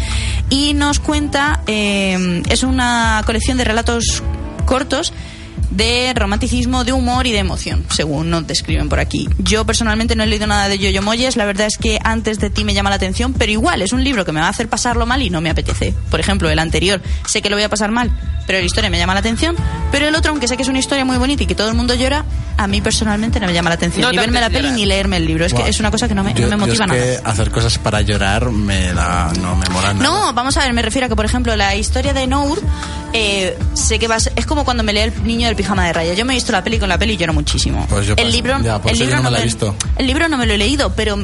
Y 0.48 0.74
nos 0.74 1.00
cuenta, 1.00 1.62
eh, 1.66 2.42
es 2.48 2.62
una 2.62 3.22
colección 3.26 3.56
de 3.56 3.64
relatos 3.64 4.22
cortos 4.64 5.12
de 5.70 6.12
romanticismo, 6.14 6.84
de 6.84 6.92
humor 6.92 7.26
y 7.26 7.32
de 7.32 7.38
emoción, 7.38 7.84
según 7.90 8.30
nos 8.30 8.46
describen 8.46 8.88
por 8.88 8.98
aquí. 9.00 9.28
Yo 9.38 9.64
personalmente 9.64 10.16
no 10.16 10.22
he 10.24 10.26
leído 10.26 10.46
nada 10.46 10.68
de 10.68 10.78
Yoyo 10.78 11.02
Moyes, 11.02 11.36
la 11.36 11.44
verdad 11.44 11.66
es 11.68 11.78
que 11.78 11.98
antes 12.02 12.38
de 12.40 12.50
ti 12.50 12.64
me 12.64 12.74
llama 12.74 12.90
la 12.90 12.96
atención, 12.96 13.32
pero 13.32 13.52
igual 13.52 13.80
es 13.82 13.92
un 13.92 14.02
libro 14.02 14.24
que 14.24 14.32
me 14.32 14.40
va 14.40 14.46
a 14.46 14.50
hacer 14.50 14.68
pasarlo 14.68 15.06
mal 15.06 15.22
y 15.22 15.30
no 15.30 15.40
me 15.40 15.50
apetece. 15.50 15.94
Por 16.10 16.20
ejemplo, 16.20 16.50
el 16.50 16.58
anterior, 16.58 17.00
sé 17.26 17.40
que 17.42 17.50
lo 17.50 17.56
voy 17.56 17.62
a 17.64 17.68
pasar 17.68 17.90
mal, 17.92 18.10
pero 18.46 18.58
la 18.58 18.64
historia 18.64 18.90
me 18.90 18.98
llama 18.98 19.14
la 19.14 19.20
atención, 19.20 19.54
pero 19.92 20.08
el 20.08 20.14
otro, 20.16 20.32
aunque 20.32 20.48
sé 20.48 20.56
que 20.56 20.62
es 20.64 20.68
una 20.68 20.78
historia 20.80 21.04
muy 21.04 21.16
bonita 21.18 21.44
y 21.44 21.46
que 21.46 21.54
todo 21.54 21.68
el 21.68 21.74
mundo 21.74 21.94
llora, 21.94 22.24
a 22.56 22.66
mí 22.66 22.80
personalmente 22.80 23.38
no 23.40 23.46
me 23.46 23.54
llama 23.54 23.70
la 23.70 23.76
atención. 23.76 24.02
No 24.02 24.10
ni 24.10 24.18
verme 24.18 24.40
la 24.40 24.48
peli 24.48 24.62
llorar. 24.62 24.74
ni 24.76 24.86
leerme 24.86 25.16
el 25.18 25.26
libro, 25.26 25.44
es 25.46 25.54
que 25.54 25.68
es 25.68 25.78
una 25.80 25.90
cosa 25.90 26.08
que 26.08 26.14
no 26.14 26.24
me, 26.24 26.34
Yo- 26.34 26.48
no 26.48 26.56
me 26.58 26.66
yo 26.66 26.66
motiva 26.66 26.84
es 26.84 26.90
nada. 26.90 27.00
que 27.00 27.20
hacer 27.30 27.50
cosas 27.50 27.78
para 27.78 28.00
llorar 28.02 28.50
me 28.50 28.92
da, 28.92 29.32
no 29.40 29.54
me 29.56 29.66
mola 29.70 29.94
nada. 29.94 30.02
No, 30.04 30.32
vamos 30.34 30.56
a 30.56 30.60
ver, 30.64 30.72
me 30.72 30.82
refiero 30.82 31.06
a 31.06 31.08
que, 31.08 31.16
por 31.16 31.24
ejemplo, 31.24 31.54
la 31.56 31.74
historia 31.76 32.12
de 32.12 32.26
Nour, 32.26 32.60
eh, 33.12 33.56
sé 33.74 33.98
que 33.98 34.08
va 34.08 34.16
a 34.16 34.20
ser- 34.20 34.32
es 34.36 34.46
como 34.46 34.64
cuando 34.64 34.82
me 34.82 34.92
lee 34.92 35.00
el 35.00 35.24
niño 35.24 35.46
del 35.46 35.56
pijama 35.62 35.86
de 35.86 35.92
raya. 35.92 36.14
Yo 36.14 36.24
me 36.24 36.32
he 36.32 36.36
visto 36.36 36.52
la 36.52 36.62
peli 36.64 36.78
con 36.78 36.88
la 36.88 36.98
peli 36.98 37.12
y 37.14 37.16
lloro 37.16 37.32
muchísimo. 37.32 37.86
Pues 37.88 38.06
yo 38.06 38.12
el 38.12 38.16
paso. 38.16 38.28
libro, 38.28 38.58
Ya, 38.62 38.80
por 38.80 38.92
el 38.92 38.98
yo 38.98 39.04
libro 39.04 39.16
no 39.18 39.22
me 39.24 39.30
la 39.30 39.40
he 39.40 39.44
visto. 39.44 39.74
El 39.96 40.06
libro 40.06 40.28
no 40.28 40.36
me 40.36 40.46
lo 40.46 40.54
he 40.54 40.58
leído, 40.58 40.92
pero 40.94 41.18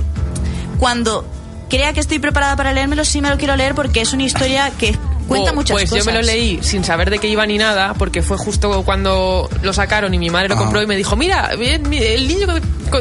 cuando 0.78 1.24
crea 1.68 1.92
que 1.92 2.00
estoy 2.00 2.18
preparada 2.18 2.56
para 2.56 2.72
leérmelo, 2.72 3.04
sí 3.04 3.20
me 3.20 3.30
lo 3.30 3.36
quiero 3.38 3.56
leer 3.56 3.74
porque 3.74 4.00
es 4.00 4.12
una 4.12 4.22
historia 4.24 4.70
que 4.78 4.96
cuenta 5.26 5.50
Oh, 5.50 5.54
muchas 5.56 5.74
pues 5.74 5.90
cosas. 5.90 6.04
yo 6.04 6.12
me 6.12 6.16
lo 6.16 6.22
leí 6.24 6.60
sin 6.62 6.84
saber 6.84 7.10
de 7.10 7.18
qué 7.18 7.26
iba 7.28 7.44
ni 7.46 7.58
nada, 7.58 7.94
porque 7.94 8.22
fue 8.22 8.36
justo 8.36 8.82
cuando 8.84 9.48
lo 9.62 9.72
sacaron 9.72 10.14
y 10.14 10.18
mi 10.18 10.30
madre 10.30 10.48
lo 10.48 10.54
Ah. 10.54 10.58
compró 10.58 10.82
y 10.82 10.86
me 10.86 10.94
dijo, 10.96 11.16
mira, 11.16 11.50
el 11.52 12.28
niño 12.28 12.46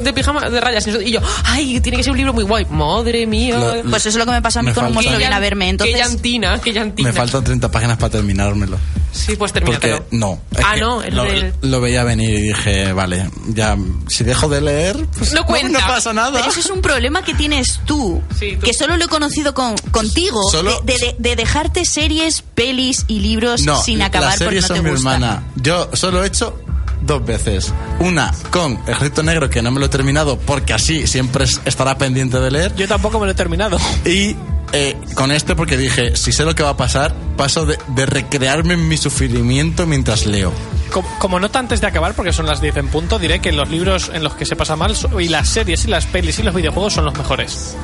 de 0.02 0.14
pijama 0.14 0.50
de 0.50 0.60
rayas. 0.60 0.88
Y 0.88 1.12
yo, 1.12 1.20
ay, 1.44 1.80
tiene 1.82 1.98
que 1.98 2.04
ser 2.04 2.12
un 2.12 2.18
libro 2.18 2.34
muy 2.34 2.44
guay. 2.44 2.66
Madre 2.72 3.28
mía. 3.28 3.60
Lo- 3.60 3.84
Pues 3.90 4.04
eso 4.08 4.10
es 4.10 4.16
lo 4.16 4.26
que 4.26 4.32
me 4.32 4.42
pasa 4.42 4.62
a 4.62 4.64
mí 4.64 4.72
con 4.72 4.86
un 4.86 4.94
monstruo 4.94 5.20
viene 5.20 5.36
a 5.36 5.40
verme. 5.40 5.70
Entonces, 5.70 5.96
Qué 5.96 6.02
llantina, 6.02 6.60
qué 6.60 6.74
llantina. 6.74 7.10
Me 7.10 7.14
faltan 7.14 7.44
30 7.44 7.70
páginas 7.70 7.98
para 7.98 8.10
terminármelo. 8.14 8.78
Sí, 9.16 9.36
pues 9.38 9.52
Porque 9.54 9.78
termínatelo. 9.78 10.06
no. 10.12 10.40
es 10.52 10.66
Ah, 10.66 10.76
no, 10.76 11.02
el 11.02 11.16
lo, 11.16 11.24
del- 11.24 11.54
lo 11.62 11.80
veía 11.82 12.04
venir 12.04 12.30
y 12.32 12.42
dije, 12.50 12.92
vale, 12.94 13.30
ya, 13.48 13.78
si 14.08 14.24
dejo 14.24 14.50
de 14.50 14.62
leer, 14.62 15.06
pues 15.18 15.32
No 15.34 15.46
cuenta. 15.48 15.80
no 15.80 15.88
pasa 15.88 16.12
nada. 16.14 16.34
Pero 16.34 16.52
eso 16.52 16.60
es 16.60 16.70
un 16.70 16.82
problema 16.82 17.24
que 17.24 17.34
tienes 17.34 17.80
tú, 17.86 18.22
Sí, 18.38 18.58
tú. 18.60 18.66
que 18.66 18.74
solo 18.74 18.98
lo 18.98 19.06
he 19.06 19.08
conocido 19.08 19.54
con, 19.54 19.76
contigo, 19.92 20.42
Solo- 20.52 20.82
de, 20.82 20.94
de- 20.98 21.16
de 21.18 21.36
dejarte 21.36 21.86
series, 21.86 22.42
pelis 22.42 23.06
y 23.08 23.20
libros 23.20 23.62
No, 23.64 23.82
sin 23.82 24.02
acabar 24.02 24.32
las 24.32 24.40
porque 24.40 24.62
series 24.62 24.64
no 24.64 24.68
te 24.68 24.76
son 24.76 24.84
mi 24.86 24.92
hermana. 24.92 25.44
Yo 25.56 25.90
solo 25.94 26.24
he 26.24 26.28
hecho 26.28 26.60
dos 27.02 27.24
veces. 27.26 27.72
Una 28.00 28.34
con 28.52 28.74
Ejército 28.88 29.22
Negro, 29.24 29.50
que 29.50 29.62
no 29.62 29.72
me 29.72 29.80
lo 29.80 29.86
he 29.86 29.90
terminado, 29.90 30.38
porque 30.40 30.74
así 30.74 31.08
siempre 31.08 31.46
es- 31.46 31.62
estará 31.66 31.98
pendiente 31.98 32.40
de 32.40 32.52
leer. 32.52 32.76
Yo 32.76 32.88
tampoco 32.88 33.20
me 33.20 33.26
lo 33.28 33.32
he 33.32 33.36
terminado. 33.36 33.78
Y 34.06 34.36
eh, 34.74 34.98
con 35.16 35.32
este 35.32 35.56
porque 35.56 35.78
dije, 35.78 36.16
si 36.16 36.32
sé 36.32 36.44
lo 36.46 36.56
que 36.56 36.64
va 36.64 36.70
a 36.72 36.78
pasar, 36.78 37.14
paso 37.38 37.66
de, 37.66 37.78
de 37.90 38.06
recrearme 38.06 38.74
en 38.76 38.88
mi 38.88 38.98
sufrimiento 38.98 39.86
mientras 39.86 40.26
leo. 40.26 40.52
Como, 40.92 41.08
como 41.20 41.40
nota 41.40 41.60
antes 41.60 41.82
de 41.82 41.88
acabar, 41.88 42.14
porque 42.14 42.32
son 42.32 42.46
las 42.46 42.62
10 42.62 42.78
en 42.78 42.88
punto, 42.90 43.18
diré 43.20 43.40
que 43.40 43.52
los 43.52 43.70
libros 43.70 44.12
en 44.14 44.24
los 44.24 44.36
que 44.36 44.46
se 44.46 44.56
pasa 44.56 44.76
mal 44.76 44.96
y 45.20 45.28
las 45.30 45.50
series 45.50 45.86
y 45.86 45.88
las 45.90 46.06
pelis 46.06 46.40
y 46.40 46.44
los 46.44 46.54
videojuegos 46.54 46.94
son 46.94 47.06
los 47.06 47.18
mejores. 47.18 47.76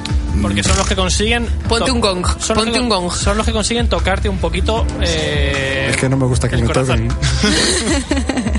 Porque 0.41 0.63
son 0.63 0.77
los 0.77 0.87
que 0.87 0.95
consiguen... 0.95 1.45
Ponte 1.67 1.91
un 1.91 1.99
gong, 1.99 2.25
son 2.25 2.55
los 2.55 2.63
ponte 2.63 2.71
que- 2.71 2.79
un 2.79 2.87
gong. 2.89 3.11
Son 3.11 3.35
los 3.35 3.45
que 3.45 3.51
consiguen 3.51 3.89
tocarte 3.89 4.29
un 4.29 4.37
poquito... 4.37 4.85
eh, 5.01 5.87
Es 5.91 5.97
que 5.97 6.07
no 6.07 6.15
me 6.15 6.25
gusta 6.25 6.47
que 6.47 6.55
me 6.57 6.65
corazón. 6.65 7.09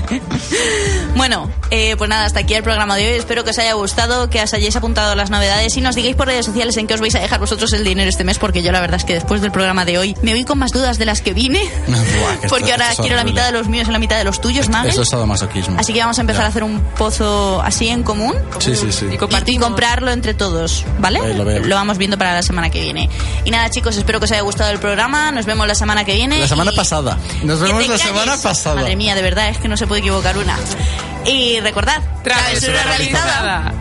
Bueno, 1.15 1.49
eh, 1.69 1.95
pues 1.97 2.09
nada, 2.09 2.25
hasta 2.25 2.39
aquí 2.39 2.55
el 2.55 2.63
programa 2.63 2.95
de 2.95 3.07
hoy. 3.07 3.13
Espero 3.17 3.43
que 3.43 3.51
os 3.51 3.59
haya 3.59 3.73
gustado, 3.73 4.29
que 4.31 4.41
os 4.41 4.51
hayáis 4.53 4.75
apuntado 4.75 5.13
las 5.15 5.29
novedades 5.29 5.77
y 5.77 5.81
nos 5.81 5.95
digáis 5.95 6.15
por 6.15 6.25
redes 6.27 6.45
sociales 6.45 6.75
en 6.77 6.87
qué 6.87 6.95
os 6.95 7.01
vais 7.01 7.13
a 7.15 7.19
dejar 7.19 7.39
vosotros 7.39 7.71
el 7.73 7.83
dinero 7.83 8.09
este 8.09 8.23
mes, 8.23 8.39
porque 8.39 8.63
yo 8.63 8.71
la 8.71 8.81
verdad 8.81 8.97
es 8.97 9.03
que 9.05 9.13
después 9.13 9.39
del 9.41 9.51
programa 9.51 9.85
de 9.85 9.99
hoy 9.99 10.15
me 10.23 10.31
voy 10.33 10.43
con 10.43 10.57
más 10.57 10.71
dudas 10.71 10.97
de 10.97 11.05
las 11.05 11.21
que 11.21 11.33
vine, 11.33 11.61
Buah, 11.87 12.37
que 12.41 12.47
porque 12.49 12.63
esto- 12.65 12.73
ahora 12.73 12.89
esto 12.91 13.03
es 13.03 13.07
quiero 13.07 13.15
la 13.15 13.23
mitad 13.23 13.45
de 13.45 13.51
los 13.51 13.67
míos 13.69 13.87
y 13.87 13.91
la 13.91 13.99
mitad 13.99 14.17
de 14.17 14.23
los 14.23 14.41
tuyos, 14.41 14.69
Magel. 14.69 14.89
Eso 14.89 15.03
es 15.03 15.09
sadomasoquismo. 15.09 15.79
Así 15.79 15.93
que 15.93 15.99
vamos 15.99 16.17
a 16.17 16.21
empezar 16.21 16.41
Ya. 16.41 16.45
a 16.47 16.49
hacer 16.49 16.63
un 16.63 16.79
pozo 16.97 17.61
así 17.61 17.87
en 17.89 18.01
común. 18.03 18.33
Sí, 18.59 18.75
sí, 18.75 18.91
sí. 18.91 19.05
Y 19.11 19.51
Y, 19.53 19.57
comprarlo 19.59 20.11
entre 20.11 20.33
todos, 20.33 20.83
¿vale? 20.99 21.19
Eh, 21.19 21.33
lo 21.35 21.45
veo. 21.45 21.61
vamos 21.69 21.99
viendo 21.99 22.17
para 22.17 22.33
la 22.33 22.41
semana 22.41 22.69
que 22.71 22.81
viene. 22.81 23.07
Y 23.45 23.51
nada, 23.51 23.69
chicos, 23.69 23.95
espero 23.97 24.19
que 24.19 24.25
os 24.25 24.31
haya 24.31 24.41
gustado 24.41 24.71
el 24.71 24.79
programa. 24.79 25.31
Nos 25.31 25.45
vemos 25.45 25.67
la 25.67 25.75
semana 25.75 26.03
que 26.05 26.15
viene. 26.15 26.39
La 26.39 26.47
semana 26.47 26.71
y- 26.73 26.75
pasada. 26.75 27.17
Nos 27.43 27.59
vemos 27.61 27.81
la 27.83 27.87
calles. 27.97 28.01
semana 28.07 28.37
pasada. 28.41 28.75
Madre 28.75 28.95
mía, 28.95 29.13
de 29.15 29.21
verdad, 29.21 29.49
es 29.49 29.57
que 29.59 29.67
no 29.67 29.77
se 29.77 29.85
puede 29.85 29.99
equivocar 30.01 30.37
una. 30.37 30.57
Y 31.25 31.59
recordad, 31.61 32.01
Travesura 32.23 32.83
realizada. 32.83 33.73